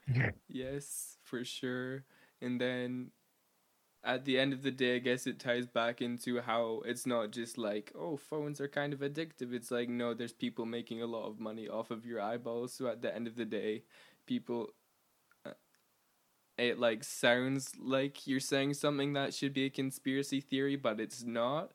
Yes, 0.47 1.17
for 1.23 1.43
sure. 1.43 2.03
And 2.41 2.61
then 2.61 3.09
at 4.07 4.25
the 4.25 4.39
end 4.39 4.53
of 4.53 4.63
the 4.63 4.71
day, 4.71 4.97
I 4.97 4.99
guess 4.99 5.27
it 5.27 5.39
ties 5.39 5.67
back 5.67 6.01
into 6.01 6.41
how 6.41 6.83
it's 6.85 7.05
not 7.07 7.31
just 7.31 7.57
like, 7.59 7.93
oh, 7.95 8.17
phones 8.17 8.61
are 8.61 8.69
kind 8.69 8.93
of 8.93 9.01
addictive. 9.01 9.53
It's 9.53 9.71
like, 9.71 9.89
no, 9.89 10.15
there's 10.15 10.33
people 10.33 10.65
making 10.65 11.03
a 11.03 11.07
lot 11.07 11.27
of 11.27 11.39
money 11.39 11.69
off 11.69 11.91
of 11.91 12.05
your 12.05 12.21
eyeballs. 12.21 12.73
So 12.73 12.87
at 12.87 13.01
the 13.03 13.13
end 13.15 13.27
of 13.27 13.35
the 13.37 13.45
day, 13.45 13.83
people. 14.27 14.69
uh, 15.45 15.51
It 16.57 16.79
like 16.79 17.03
sounds 17.03 17.71
like 17.79 18.25
you're 18.25 18.39
saying 18.39 18.73
something 18.75 19.13
that 19.13 19.33
should 19.33 19.53
be 19.53 19.65
a 19.65 19.69
conspiracy 19.69 20.41
theory, 20.41 20.75
but 20.75 20.99
it's 20.99 21.23
not. 21.23 21.71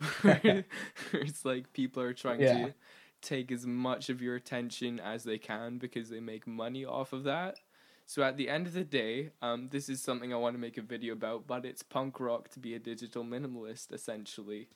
It's 1.12 1.44
like 1.44 1.72
people 1.72 2.02
are 2.02 2.14
trying 2.14 2.44
Yeah. 2.44 2.56
to 2.56 2.74
take 3.20 3.52
as 3.52 3.66
much 3.66 4.08
of 4.10 4.22
your 4.22 4.34
attention 4.36 4.98
as 5.00 5.24
they 5.24 5.38
can 5.38 5.78
because 5.78 6.08
they 6.10 6.20
make 6.20 6.46
money 6.46 6.84
off 6.84 7.12
of 7.12 7.24
that. 7.24 7.58
So 8.06 8.22
at 8.22 8.36
the 8.36 8.48
end 8.48 8.66
of 8.66 8.74
the 8.74 8.84
day, 8.84 9.30
um, 9.40 9.68
this 9.68 9.88
is 9.88 10.02
something 10.02 10.32
I 10.32 10.36
want 10.36 10.54
to 10.54 10.60
make 10.60 10.78
a 10.78 10.82
video 10.82 11.12
about, 11.14 11.46
but 11.46 11.64
it's 11.64 11.82
punk 11.82 12.20
rock 12.20 12.48
to 12.50 12.60
be 12.60 12.74
a 12.74 12.78
digital 12.78 13.24
minimalist 13.24 13.92
essentially, 13.92 14.68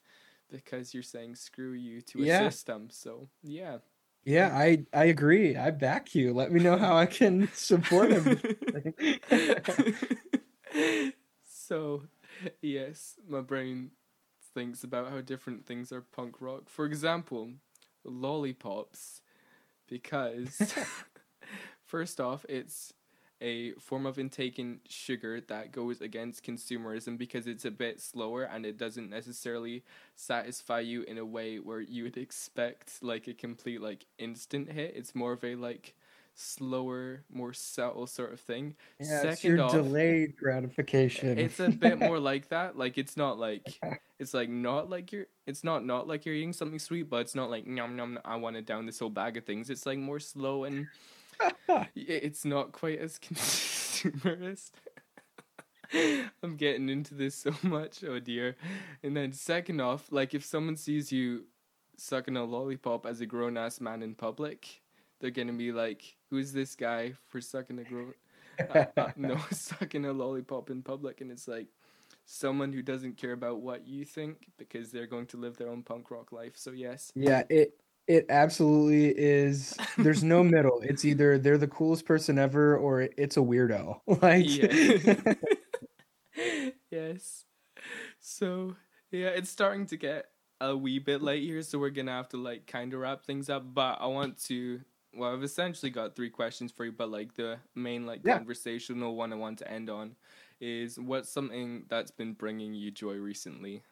because 0.50 0.94
you're 0.94 1.02
saying 1.02 1.36
screw 1.36 1.72
you 1.72 2.00
to 2.02 2.22
a 2.22 2.24
Yeah. 2.24 2.28
system. 2.28 2.88
So 2.90 3.28
yeah. 3.42 3.78
Yeah, 4.24 4.50
I 4.52 4.84
I 4.92 5.04
agree. 5.04 5.56
I 5.56 5.70
back 5.70 6.14
you. 6.14 6.32
Let 6.32 6.50
me 6.52 6.60
know 6.60 6.76
how 6.76 6.96
I 6.96 7.06
can 7.06 7.48
support 7.54 8.10
him. 8.10 8.40
so, 11.44 12.02
yes, 12.60 13.18
my 13.28 13.40
brain 13.40 13.90
thinks 14.54 14.84
about 14.84 15.10
how 15.10 15.20
different 15.20 15.66
things 15.66 15.92
are 15.92 16.00
punk 16.00 16.40
rock. 16.40 16.68
For 16.68 16.84
example, 16.84 17.52
lollipops, 18.04 19.22
because 19.88 20.74
first 21.84 22.20
off, 22.20 22.44
it's 22.48 22.92
a 23.40 23.72
form 23.74 24.06
of 24.06 24.18
intaking 24.18 24.80
sugar 24.88 25.40
that 25.48 25.72
goes 25.72 26.00
against 26.00 26.44
consumerism 26.44 27.18
because 27.18 27.46
it's 27.46 27.64
a 27.64 27.70
bit 27.70 28.00
slower 28.00 28.44
and 28.44 28.64
it 28.64 28.78
doesn't 28.78 29.10
necessarily 29.10 29.82
satisfy 30.14 30.80
you 30.80 31.02
in 31.02 31.18
a 31.18 31.24
way 31.24 31.58
where 31.58 31.80
you 31.80 32.04
would 32.04 32.16
expect 32.16 33.02
like 33.02 33.28
a 33.28 33.34
complete 33.34 33.80
like 33.80 34.06
instant 34.18 34.72
hit. 34.72 34.94
It's 34.96 35.14
more 35.14 35.32
of 35.32 35.44
a 35.44 35.54
like 35.54 35.94
slower, 36.34 37.24
more 37.32 37.52
subtle 37.52 38.06
sort 38.06 38.32
of 38.32 38.40
thing. 38.40 38.74
Yeah, 39.00 39.22
it's 39.22 39.40
Second 39.40 39.56
your 39.56 39.64
off, 39.64 39.72
delayed 39.72 40.36
gratification. 40.36 41.38
it's 41.38 41.60
a 41.60 41.68
bit 41.68 41.98
more 41.98 42.18
like 42.18 42.48
that. 42.48 42.76
Like 42.78 42.98
it's 42.98 43.16
not 43.16 43.38
like 43.38 43.78
it's 44.18 44.34
like 44.34 44.48
not 44.48 44.88
like 44.88 45.12
you're 45.12 45.26
it's 45.46 45.64
not 45.64 45.84
not 45.84 46.06
like 46.06 46.24
you're 46.24 46.34
eating 46.34 46.52
something 46.52 46.78
sweet, 46.78 47.10
but 47.10 47.18
it's 47.18 47.34
not 47.34 47.50
like 47.50 47.66
nom 47.66 47.96
nom. 47.96 48.18
I 48.24 48.36
want 48.36 48.56
to 48.56 48.62
down 48.62 48.86
this 48.86 48.98
whole 48.98 49.10
bag 49.10 49.36
of 49.36 49.44
things. 49.44 49.70
It's 49.70 49.86
like 49.86 49.98
more 49.98 50.20
slow 50.20 50.64
and 50.64 50.86
it's 51.94 52.44
not 52.44 52.72
quite 52.72 52.98
as 52.98 53.18
consumerist. 53.18 54.70
I'm 56.42 56.56
getting 56.56 56.88
into 56.88 57.14
this 57.14 57.34
so 57.34 57.54
much. 57.62 58.02
Oh 58.04 58.18
dear. 58.18 58.56
And 59.02 59.16
then 59.16 59.32
second 59.32 59.80
off, 59.80 60.10
like 60.10 60.34
if 60.34 60.44
someone 60.44 60.76
sees 60.76 61.12
you 61.12 61.44
sucking 61.96 62.36
a 62.36 62.44
lollipop 62.44 63.06
as 63.06 63.20
a 63.20 63.26
grown 63.26 63.56
ass 63.56 63.80
man 63.80 64.02
in 64.02 64.14
public, 64.14 64.82
they're 65.20 65.30
gonna 65.30 65.52
be 65.52 65.72
like, 65.72 66.16
"Who's 66.30 66.52
this 66.52 66.74
guy 66.74 67.14
for 67.28 67.40
sucking 67.40 67.78
a 67.78 67.84
grown?" 67.84 68.14
uh, 68.74 68.84
uh, 68.96 69.10
no, 69.16 69.38
sucking 69.50 70.04
a 70.04 70.12
lollipop 70.12 70.70
in 70.70 70.82
public, 70.82 71.20
and 71.20 71.30
it's 71.30 71.48
like 71.48 71.68
someone 72.24 72.72
who 72.72 72.82
doesn't 72.82 73.16
care 73.16 73.32
about 73.32 73.60
what 73.60 73.86
you 73.86 74.04
think 74.04 74.48
because 74.58 74.90
they're 74.90 75.06
going 75.06 75.26
to 75.26 75.36
live 75.36 75.56
their 75.56 75.68
own 75.68 75.82
punk 75.82 76.10
rock 76.10 76.32
life. 76.32 76.52
So 76.56 76.72
yes, 76.72 77.12
Yeah, 77.14 77.44
it 77.48 77.80
it 78.06 78.26
absolutely 78.28 79.08
is. 79.16 79.80
There's 80.02 80.22
no 80.22 80.42
middle. 80.44 80.80
It's 80.82 81.04
either 81.04 81.38
they're 81.38 81.58
the 81.58 81.68
coolest 81.68 82.04
person 82.06 82.38
ever 82.38 82.76
or 82.76 83.02
it's 83.16 83.36
a 83.36 83.40
weirdo. 83.40 84.00
Like 84.22 84.46
yeah, 84.48 85.34
yes. 86.90 87.44
So 88.20 88.76
yeah, 89.10 89.28
it's 89.28 89.50
starting 89.50 89.86
to 89.86 89.96
get 89.96 90.26
a 90.60 90.76
wee 90.76 90.98
bit 90.98 91.22
late 91.22 91.42
here, 91.44 91.62
so 91.62 91.78
we're 91.78 91.90
gonna 91.90 92.12
have 92.12 92.28
to 92.30 92.36
like 92.36 92.66
kind 92.66 92.92
of 92.94 93.00
wrap 93.00 93.24
things 93.24 93.48
up. 93.50 93.74
But 93.74 93.98
I 94.00 94.06
want 94.06 94.38
to. 94.44 94.80
Well, 95.14 95.32
I've 95.32 95.44
essentially 95.44 95.90
got 95.90 96.16
three 96.16 96.30
questions 96.30 96.72
for 96.72 96.84
you, 96.84 96.92
but 96.92 97.10
like 97.10 97.34
the 97.34 97.58
main 97.74 98.06
like 98.06 98.24
Yeah. 98.24 98.38
conversational 98.38 99.16
one 99.16 99.32
I 99.32 99.36
want 99.36 99.58
to 99.60 99.70
end 99.70 99.90
on 99.90 100.16
is 100.60 100.98
what's 100.98 101.30
something 101.30 101.84
that's 101.88 102.10
been 102.10 102.34
bringing 102.34 102.74
you 102.74 102.90
joy 102.90 103.14
recently? 103.16 103.82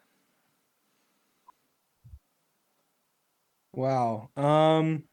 Wow. 3.75 4.29
Um 4.35 5.03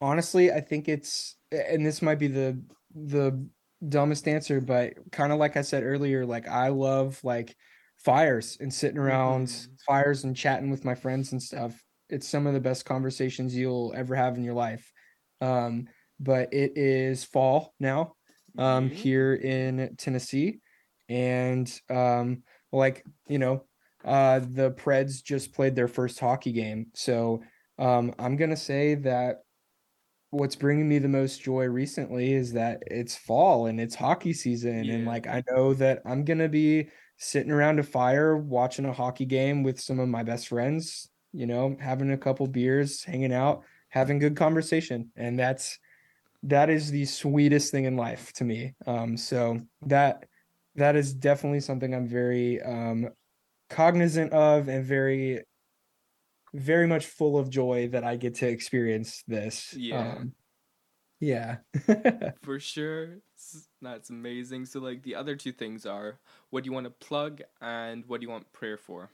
honestly, 0.00 0.52
I 0.52 0.60
think 0.60 0.88
it's 0.88 1.36
and 1.52 1.86
this 1.86 2.02
might 2.02 2.18
be 2.20 2.28
the 2.28 2.64
the 2.94 3.48
dumbest 3.88 4.28
answer, 4.28 4.60
but 4.60 4.94
kind 5.12 5.32
of 5.32 5.38
like 5.38 5.56
I 5.56 5.62
said 5.62 5.84
earlier, 5.84 6.26
like 6.26 6.48
I 6.48 6.68
love 6.68 7.20
like 7.24 7.56
fires 7.98 8.58
and 8.60 8.72
sitting 8.74 8.98
around 8.98 9.52
Mhm. 9.52 9.78
fires 9.86 10.24
and 10.24 10.36
chatting 10.36 10.70
with 10.70 10.84
my 10.84 10.94
friends 10.96 11.32
and 11.32 11.42
stuff. 11.42 11.84
It's 12.10 12.28
some 12.28 12.46
of 12.46 12.54
the 12.54 12.60
best 12.60 12.84
conversations 12.86 13.56
you'll 13.56 13.94
ever 13.96 14.14
have 14.16 14.36
in 14.36 14.44
your 14.44 14.54
life. 14.54 14.92
Um 15.40 15.88
but 16.20 16.52
it 16.54 16.76
is 16.76 17.24
fall 17.24 17.74
now 17.80 18.16
um 18.58 18.90
Yeah. 18.90 18.90
here 18.90 19.34
in 19.34 19.96
Tennessee 19.96 20.60
and 21.08 21.80
um 21.90 22.42
like, 22.72 23.04
you 23.28 23.38
know, 23.38 23.66
uh 24.04 24.40
the 24.40 24.72
Preds 24.72 25.22
just 25.22 25.52
played 25.54 25.74
their 25.76 25.88
first 25.88 26.20
hockey 26.20 26.52
game. 26.52 26.90
So 26.94 27.42
um, 27.80 28.14
I'm 28.18 28.36
gonna 28.36 28.56
say 28.56 28.94
that 28.96 29.42
what's 30.30 30.56
bringing 30.56 30.88
me 30.88 30.98
the 30.98 31.08
most 31.08 31.42
joy 31.42 31.66
recently 31.66 32.32
is 32.32 32.52
that 32.52 32.82
it's 32.86 33.16
fall 33.16 33.66
and 33.66 33.80
it's 33.80 33.94
hockey 33.94 34.32
season, 34.32 34.90
and 34.90 35.04
like 35.04 35.26
I 35.26 35.42
know 35.50 35.74
that 35.74 36.02
I'm 36.04 36.24
gonna 36.24 36.48
be 36.48 36.88
sitting 37.18 37.52
around 37.52 37.78
a 37.80 37.82
fire 37.82 38.36
watching 38.36 38.84
a 38.86 38.92
hockey 38.92 39.26
game 39.26 39.62
with 39.62 39.80
some 39.80 40.00
of 40.00 40.08
my 40.08 40.22
best 40.22 40.48
friends, 40.48 41.10
you 41.32 41.46
know, 41.46 41.76
having 41.80 42.12
a 42.12 42.18
couple 42.18 42.46
beers, 42.46 43.04
hanging 43.04 43.32
out, 43.32 43.64
having 43.88 44.18
good 44.18 44.36
conversation, 44.36 45.10
and 45.16 45.38
that's 45.38 45.78
that 46.44 46.70
is 46.70 46.90
the 46.90 47.04
sweetest 47.04 47.70
thing 47.72 47.84
in 47.84 47.96
life 47.96 48.32
to 48.34 48.44
me. 48.44 48.74
Um, 48.86 49.16
so 49.16 49.60
that 49.86 50.26
that 50.76 50.96
is 50.96 51.12
definitely 51.12 51.60
something 51.60 51.94
I'm 51.94 52.06
very 52.08 52.62
um 52.62 53.08
cognizant 53.68 54.32
of 54.32 54.68
and 54.68 54.84
very 54.84 55.42
very 56.54 56.86
much 56.86 57.06
full 57.06 57.38
of 57.38 57.50
joy 57.50 57.88
that 57.88 58.04
I 58.04 58.16
get 58.16 58.36
to 58.36 58.48
experience 58.48 59.22
this. 59.26 59.74
Yeah. 59.74 60.12
Um, 60.12 60.32
yeah. 61.20 61.58
For 62.42 62.58
sure. 62.58 63.18
That's 63.82 64.10
amazing. 64.10 64.66
So, 64.66 64.80
like, 64.80 65.02
the 65.02 65.14
other 65.14 65.36
two 65.36 65.52
things 65.52 65.86
are 65.86 66.18
what 66.50 66.64
do 66.64 66.68
you 66.68 66.72
want 66.72 66.84
to 66.84 67.06
plug 67.06 67.42
and 67.60 68.04
what 68.06 68.20
do 68.20 68.26
you 68.26 68.30
want 68.30 68.50
prayer 68.52 68.76
for? 68.76 69.10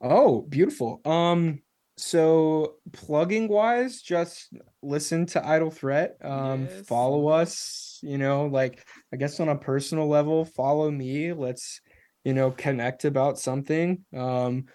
Oh, 0.00 0.42
beautiful. 0.42 1.00
Um, 1.04 1.62
so 1.96 2.76
plugging 2.92 3.48
wise, 3.48 4.00
just 4.00 4.52
listen 4.82 5.26
to 5.26 5.44
Idle 5.44 5.70
Threat. 5.70 6.16
Um, 6.22 6.66
Yes. 6.66 6.86
follow 6.86 7.26
us, 7.28 7.98
you 8.02 8.18
know, 8.18 8.46
like 8.46 8.86
I 9.12 9.16
guess 9.16 9.40
on 9.40 9.48
a 9.48 9.58
personal 9.58 10.08
level, 10.08 10.44
follow 10.44 10.90
me. 10.90 11.32
Let's, 11.32 11.80
you 12.24 12.34
know, 12.34 12.52
connect 12.52 13.04
about 13.04 13.38
something. 13.38 14.04
Um, 14.16 14.66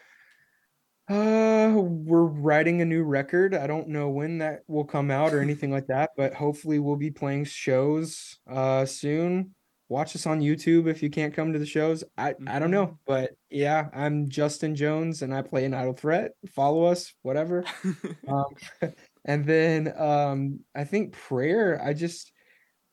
uh, 1.10 1.74
we're 1.76 2.24
writing 2.24 2.82
a 2.82 2.86
new 2.86 3.04
record. 3.04 3.54
I 3.54 3.68
don't 3.68 3.90
know 3.90 4.10
when 4.10 4.38
that 4.38 4.62
will 4.68 4.86
come 4.86 5.12
out 5.12 5.34
or 5.34 5.42
anything 5.42 5.72
like 5.72 5.88
that, 5.88 6.12
but 6.16 6.34
hopefully 6.34 6.80
we'll 6.80 6.96
be 6.96 7.12
playing 7.12 7.46
shows 7.46 8.38
uh 8.50 8.86
soon. 8.86 9.54
Watch 9.90 10.16
us 10.16 10.26
on 10.26 10.40
YouTube 10.40 10.88
if 10.88 11.04
you 11.04 11.10
can't 11.10 11.34
come 11.34 11.54
to 11.54 11.60
the 11.60 11.66
shows. 11.66 12.04
I 12.18 12.36
I 12.48 12.58
don't 12.60 12.72
know, 12.72 12.98
but 13.06 13.32
yeah, 13.50 13.90
I'm 13.94 14.30
Justin 14.30 14.76
Jones 14.76 15.22
and 15.22 15.34
I 15.34 15.42
play 15.42 15.66
in 15.66 15.74
Idle 15.74 15.94
Threat. 15.94 16.32
Follow 16.56 16.86
us, 16.86 17.14
whatever. 17.22 17.64
Um, 18.26 18.46
and 19.26 19.46
then 19.46 19.94
um, 19.98 20.62
I 20.74 20.86
think 20.86 21.12
prayer. 21.12 21.82
I 21.84 21.94
just 21.94 22.32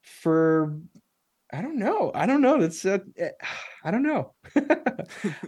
for 0.03 0.77
I 1.53 1.63
don't 1.63 1.79
know. 1.79 2.11
I 2.15 2.27
don't 2.27 2.43
know. 2.43 2.61
That's 2.61 2.85
uh, 2.85 2.99
eh, 3.17 3.31
I 3.85 3.91
don't 3.91 4.03
know. 4.03 4.35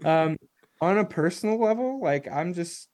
um, 0.05 0.37
on 0.83 0.99
a 0.99 1.05
personal 1.07 1.59
level, 1.59 2.03
like 2.03 2.29
I'm 2.31 2.55
just 2.55 2.89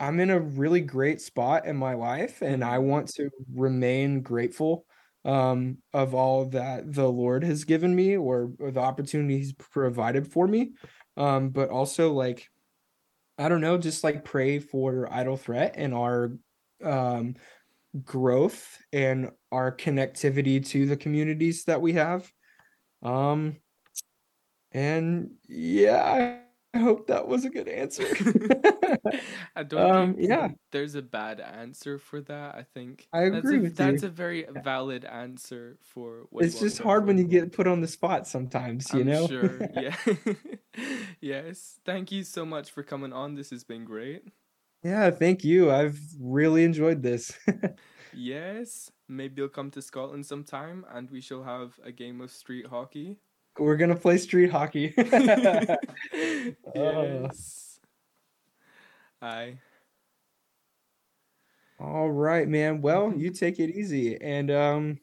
I'm 0.00 0.18
in 0.18 0.30
a 0.30 0.40
really 0.40 0.80
great 0.80 1.20
spot 1.20 1.66
in 1.66 1.76
my 1.76 1.94
life, 1.94 2.42
and 2.42 2.64
I 2.64 2.78
want 2.78 3.08
to 3.14 3.30
remain 3.54 4.22
grateful 4.22 4.86
um 5.24 5.78
of 5.92 6.14
all 6.14 6.46
that 6.46 6.92
the 6.92 7.08
Lord 7.08 7.44
has 7.44 7.62
given 7.64 7.94
me 7.94 8.16
or, 8.16 8.52
or 8.58 8.72
the 8.72 8.80
opportunities 8.80 9.52
provided 9.52 10.26
for 10.32 10.48
me. 10.48 10.72
Um, 11.16 11.50
but 11.50 11.70
also 11.70 12.12
like 12.12 12.48
I 13.38 13.48
don't 13.48 13.60
know, 13.60 13.78
just 13.78 14.04
like 14.04 14.24
pray 14.24 14.58
for 14.58 15.12
Idle 15.12 15.36
Threat 15.36 15.74
and 15.76 15.94
our 15.94 16.32
um 16.82 17.36
growth 18.04 18.78
and 18.92 19.30
our 19.52 19.70
connectivity 19.76 20.64
to 20.68 20.86
the 20.86 20.96
communities 20.96 21.64
that 21.64 21.82
we 21.82 21.92
have. 21.94 22.30
Um 23.02 23.58
and 24.72 25.32
yeah, 25.48 26.41
I 26.74 26.78
hope 26.78 27.06
that 27.08 27.28
was 27.28 27.44
a 27.44 27.50
good 27.50 27.68
answer. 27.68 28.04
I 29.56 29.62
don't 29.62 29.90
Um, 29.90 30.14
think 30.14 30.28
yeah. 30.28 30.48
there's 30.70 30.94
a 30.94 31.02
bad 31.02 31.38
answer 31.40 31.98
for 31.98 32.20
that. 32.22 32.54
I 32.54 32.62
think 32.74 33.06
I 33.12 33.28
that's 33.28 33.38
agree 33.38 33.58
a, 33.58 33.60
with 33.60 33.76
that's 33.76 34.02
you. 34.02 34.08
a 34.08 34.10
very 34.10 34.46
valid 34.50 35.04
answer 35.04 35.78
for 35.82 36.26
what 36.30 36.44
it's 36.44 36.58
just 36.58 36.78
hard 36.78 37.06
when 37.06 37.18
you 37.18 37.24
get 37.24 37.52
put 37.52 37.66
on 37.66 37.80
the 37.80 37.88
spot 37.88 38.26
sometimes, 38.26 38.92
you 38.92 39.00
I'm 39.00 39.06
know? 39.06 39.26
sure. 39.26 39.60
Yeah. 39.74 39.96
yes. 41.20 41.78
Thank 41.84 42.10
you 42.10 42.24
so 42.24 42.44
much 42.46 42.70
for 42.70 42.82
coming 42.82 43.12
on. 43.12 43.34
This 43.34 43.50
has 43.50 43.64
been 43.64 43.84
great. 43.84 44.22
Yeah, 44.82 45.10
thank 45.10 45.44
you. 45.44 45.70
I've 45.70 46.00
really 46.18 46.64
enjoyed 46.64 47.02
this. 47.02 47.32
Yes. 48.12 48.90
Maybe 49.08 49.40
you'll 49.40 49.48
come 49.48 49.70
to 49.72 49.82
Scotland 49.82 50.26
sometime 50.26 50.84
and 50.90 51.10
we 51.10 51.20
shall 51.20 51.42
have 51.42 51.78
a 51.82 51.92
game 51.92 52.20
of 52.20 52.30
street 52.30 52.66
hockey. 52.66 53.18
We're 53.58 53.76
gonna 53.76 53.96
play 53.96 54.16
street 54.18 54.50
hockey. 54.50 54.94
yes. 56.74 57.78
Aye. 59.20 59.58
All 61.78 62.10
right, 62.10 62.48
man. 62.48 62.80
Well, 62.80 63.12
you 63.14 63.30
take 63.30 63.58
it 63.60 63.70
easy. 63.70 64.20
And 64.20 64.50
um 64.50 64.98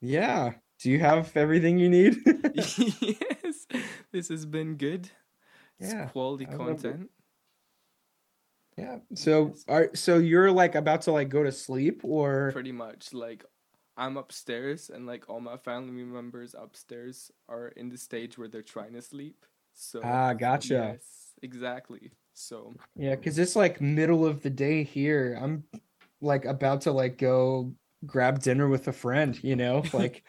yeah, 0.00 0.52
do 0.80 0.90
you 0.90 0.98
have 1.00 1.36
everything 1.36 1.78
you 1.78 1.88
need? 1.90 2.16
yes. 2.54 3.66
This 4.12 4.28
has 4.28 4.46
been 4.46 4.76
good. 4.76 5.10
It's 5.78 5.92
Yeah, 5.92 6.06
quality 6.06 6.46
I 6.46 6.54
love 6.54 6.84
it. 6.84 6.92
content. 6.92 7.10
Yeah. 8.78 8.98
So 9.14 9.54
are 9.68 9.90
so 9.94 10.18
you're 10.18 10.50
like 10.50 10.74
about 10.74 11.02
to 11.02 11.12
like 11.12 11.28
go 11.28 11.42
to 11.42 11.52
sleep 11.52 12.00
or 12.02 12.50
Pretty 12.52 12.72
much. 12.72 13.12
Like 13.12 13.44
I'm 14.00 14.16
upstairs 14.16 14.90
and 14.90 15.06
like 15.06 15.28
all 15.28 15.40
my 15.40 15.58
family 15.58 16.02
members 16.02 16.54
upstairs 16.58 17.30
are 17.50 17.68
in 17.68 17.90
the 17.90 17.98
stage 17.98 18.38
where 18.38 18.48
they're 18.48 18.62
trying 18.62 18.94
to 18.94 19.02
sleep. 19.02 19.44
So 19.74 20.00
Ah, 20.02 20.32
gotcha. 20.32 20.74
Yes, 20.74 21.34
exactly. 21.42 22.10
So 22.32 22.72
Yeah, 22.96 23.14
because 23.14 23.38
it's 23.38 23.54
like 23.54 23.82
middle 23.82 24.24
of 24.24 24.42
the 24.42 24.48
day 24.48 24.84
here. 24.84 25.38
I'm 25.40 25.64
like 26.22 26.46
about 26.46 26.80
to 26.82 26.92
like 26.92 27.18
go 27.18 27.74
grab 28.06 28.40
dinner 28.40 28.68
with 28.68 28.88
a 28.88 28.92
friend, 28.92 29.38
you 29.44 29.54
know? 29.54 29.84
Like 29.92 30.24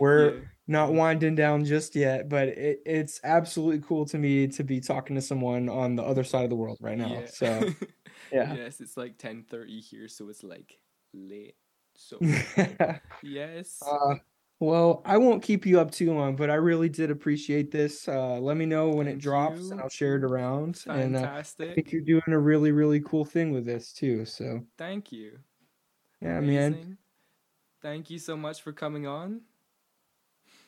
we're 0.00 0.34
yeah. 0.34 0.40
not 0.66 0.92
winding 0.92 1.36
down 1.36 1.64
just 1.64 1.94
yet, 1.94 2.28
but 2.28 2.48
it, 2.48 2.80
it's 2.84 3.20
absolutely 3.22 3.86
cool 3.86 4.04
to 4.06 4.18
me 4.18 4.48
to 4.48 4.64
be 4.64 4.80
talking 4.80 5.14
to 5.14 5.22
someone 5.22 5.68
on 5.68 5.94
the 5.94 6.02
other 6.02 6.24
side 6.24 6.42
of 6.42 6.50
the 6.50 6.56
world 6.56 6.78
right 6.80 6.98
now. 6.98 7.20
Yeah. 7.20 7.26
So 7.26 7.68
yeah. 8.32 8.54
yes, 8.54 8.80
it's 8.80 8.96
like 8.96 9.16
ten 9.16 9.44
thirty 9.48 9.80
here, 9.80 10.08
so 10.08 10.28
it's 10.28 10.42
like 10.42 10.80
late. 11.14 11.54
So 12.08 12.18
yes. 13.22 13.82
Uh, 13.84 14.16
well, 14.60 15.02
I 15.04 15.16
won't 15.18 15.42
keep 15.42 15.66
you 15.66 15.80
up 15.80 15.90
too 15.90 16.12
long, 16.12 16.36
but 16.36 16.50
I 16.50 16.54
really 16.54 16.88
did 16.88 17.10
appreciate 17.10 17.70
this. 17.70 18.06
Uh, 18.06 18.38
let 18.38 18.56
me 18.56 18.66
know 18.66 18.90
when 18.90 19.08
it 19.08 19.18
drops 19.18 19.60
you. 19.60 19.72
and 19.72 19.80
I'll 19.80 19.88
share 19.88 20.16
it 20.16 20.24
around. 20.24 20.82
And 20.86 21.16
uh, 21.16 21.32
I 21.32 21.42
think 21.42 21.90
you're 21.90 22.02
doing 22.02 22.22
a 22.28 22.38
really, 22.38 22.70
really 22.70 23.00
cool 23.00 23.24
thing 23.24 23.50
with 23.52 23.64
this 23.64 23.92
too. 23.92 24.24
So 24.24 24.64
Thank 24.78 25.10
you. 25.10 25.38
yeah, 26.20 26.40
man. 26.40 26.96
Thank 27.80 28.10
you 28.10 28.18
so 28.18 28.36
much 28.36 28.62
for 28.62 28.72
coming 28.72 29.06
on. 29.06 29.40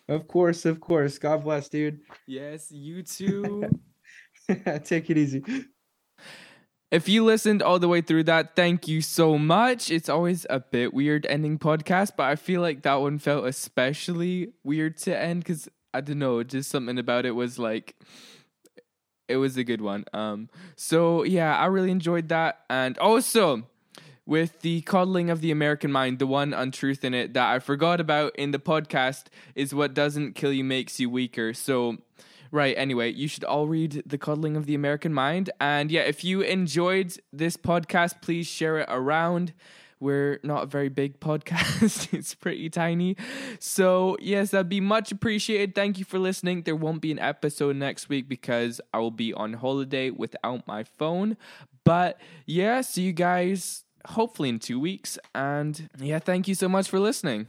Of 0.09 0.27
course, 0.29 0.65
of 0.65 0.81
course. 0.81 1.19
God 1.19 1.45
bless, 1.45 1.69
dude. 1.69 2.01
Yes, 2.27 2.71
you 2.73 3.03
too. 3.05 3.71
Take 4.85 5.11
it 5.11 5.19
easy. 5.19 5.45
If 6.95 7.09
you 7.09 7.25
listened 7.25 7.61
all 7.61 7.81
the 7.81 7.89
way 7.89 8.03
through 8.03 8.23
that, 8.25 8.55
thank 8.55 8.87
you 8.87 9.01
so 9.01 9.37
much. 9.37 9.91
It's 9.91 10.09
always 10.09 10.47
a 10.49 10.61
bit 10.61 10.95
weird 10.95 11.27
ending 11.27 11.59
podcast, 11.59 12.13
but 12.17 12.29
I 12.29 12.37
feel 12.37 12.61
like 12.61 12.83
that 12.83 13.01
one 13.01 13.19
felt 13.19 13.47
especially 13.47 14.53
weird 14.63 14.97
to 14.99 15.19
end 15.19 15.41
because 15.41 15.69
I 15.93 16.03
don't 16.03 16.21
know, 16.21 16.45
just 16.45 16.71
something 16.71 16.97
about 16.97 17.27
it 17.27 17.33
was 17.33 17.59
like 17.59 17.97
it 19.27 19.39
was 19.39 19.57
a 19.57 19.65
good 19.65 19.81
one. 19.81 20.05
Um 20.13 20.49
so 20.77 21.25
yeah, 21.25 21.57
I 21.57 21.67
really 21.67 21.91
enjoyed 21.91 22.29
that. 22.29 22.61
And 22.71 22.97
also 22.99 23.65
with 24.25 24.61
the 24.61 24.83
coddling 24.83 25.31
of 25.31 25.41
the 25.41 25.51
American 25.51 25.91
mind, 25.91 26.21
the 26.21 26.29
one 26.29 26.55
untruth 26.55 27.03
in 27.03 27.13
it 27.13 27.35
that 27.35 27.49
I 27.49 27.59
forgot 27.59 28.01
about 28.01 28.37
in 28.37 28.53
the 28.53 28.61
podcast 28.61 29.25
is 29.57 29.75
what 29.75 29.95
doesn't 29.95 30.37
kill 30.37 30.53
you 30.53 30.63
makes 30.63 31.01
you 31.01 31.11
weaker. 31.11 31.55
So 31.55 31.99
Right, 32.55 32.79
anyway, 32.79 33.11
you 33.11 33.27
should 33.27 33.43
all 33.43 33.67
read 33.67 34.05
The 34.07 34.17
Coddling 34.17 34.57
of 34.57 34.65
the 34.65 34.77
American 34.77 35.13
Mind. 35.13 35.51
And 35.61 35.91
yeah, 35.91 36.03
if 36.03 36.23
you 36.23 36.41
enjoyed 36.43 37.13
this 37.33 37.57
podcast, 37.57 38.23
please 38.23 38.47
share 38.47 38.79
it 38.79 38.87
around. 38.89 39.53
We're 39.99 40.39
not 40.45 40.63
a 40.63 40.67
very 40.67 40.89
big 40.89 41.19
podcast, 41.29 42.15
it's 42.15 42.33
pretty 42.37 42.71
tiny. 42.71 43.17
So, 43.59 44.17
yes, 44.21 44.53
that'd 44.53 44.69
be 44.69 44.81
much 44.81 45.11
appreciated. 45.11 45.75
Thank 45.75 45.99
you 45.99 46.05
for 46.05 46.21
listening. 46.21 46.63
There 46.63 46.77
won't 46.77 47.01
be 47.01 47.11
an 47.11 47.19
episode 47.19 47.75
next 47.75 48.09
week 48.09 48.29
because 48.29 48.81
I 48.93 49.01
will 49.01 49.11
be 49.11 49.35
on 49.35 49.55
holiday 49.55 50.11
without 50.11 50.65
my 50.69 50.85
phone. 50.85 51.37
But 51.83 52.21
yeah, 52.47 52.83
see 52.83 53.03
you 53.03 53.13
guys 53.13 53.83
hopefully 54.07 54.49
in 54.51 54.61
two 54.61 54.79
weeks. 54.79 55.19
And 55.35 55.91
yeah, 55.99 56.21
thank 56.21 56.47
you 56.47 56.55
so 56.55 56.69
much 56.69 56.89
for 56.89 57.01
listening. 57.01 57.49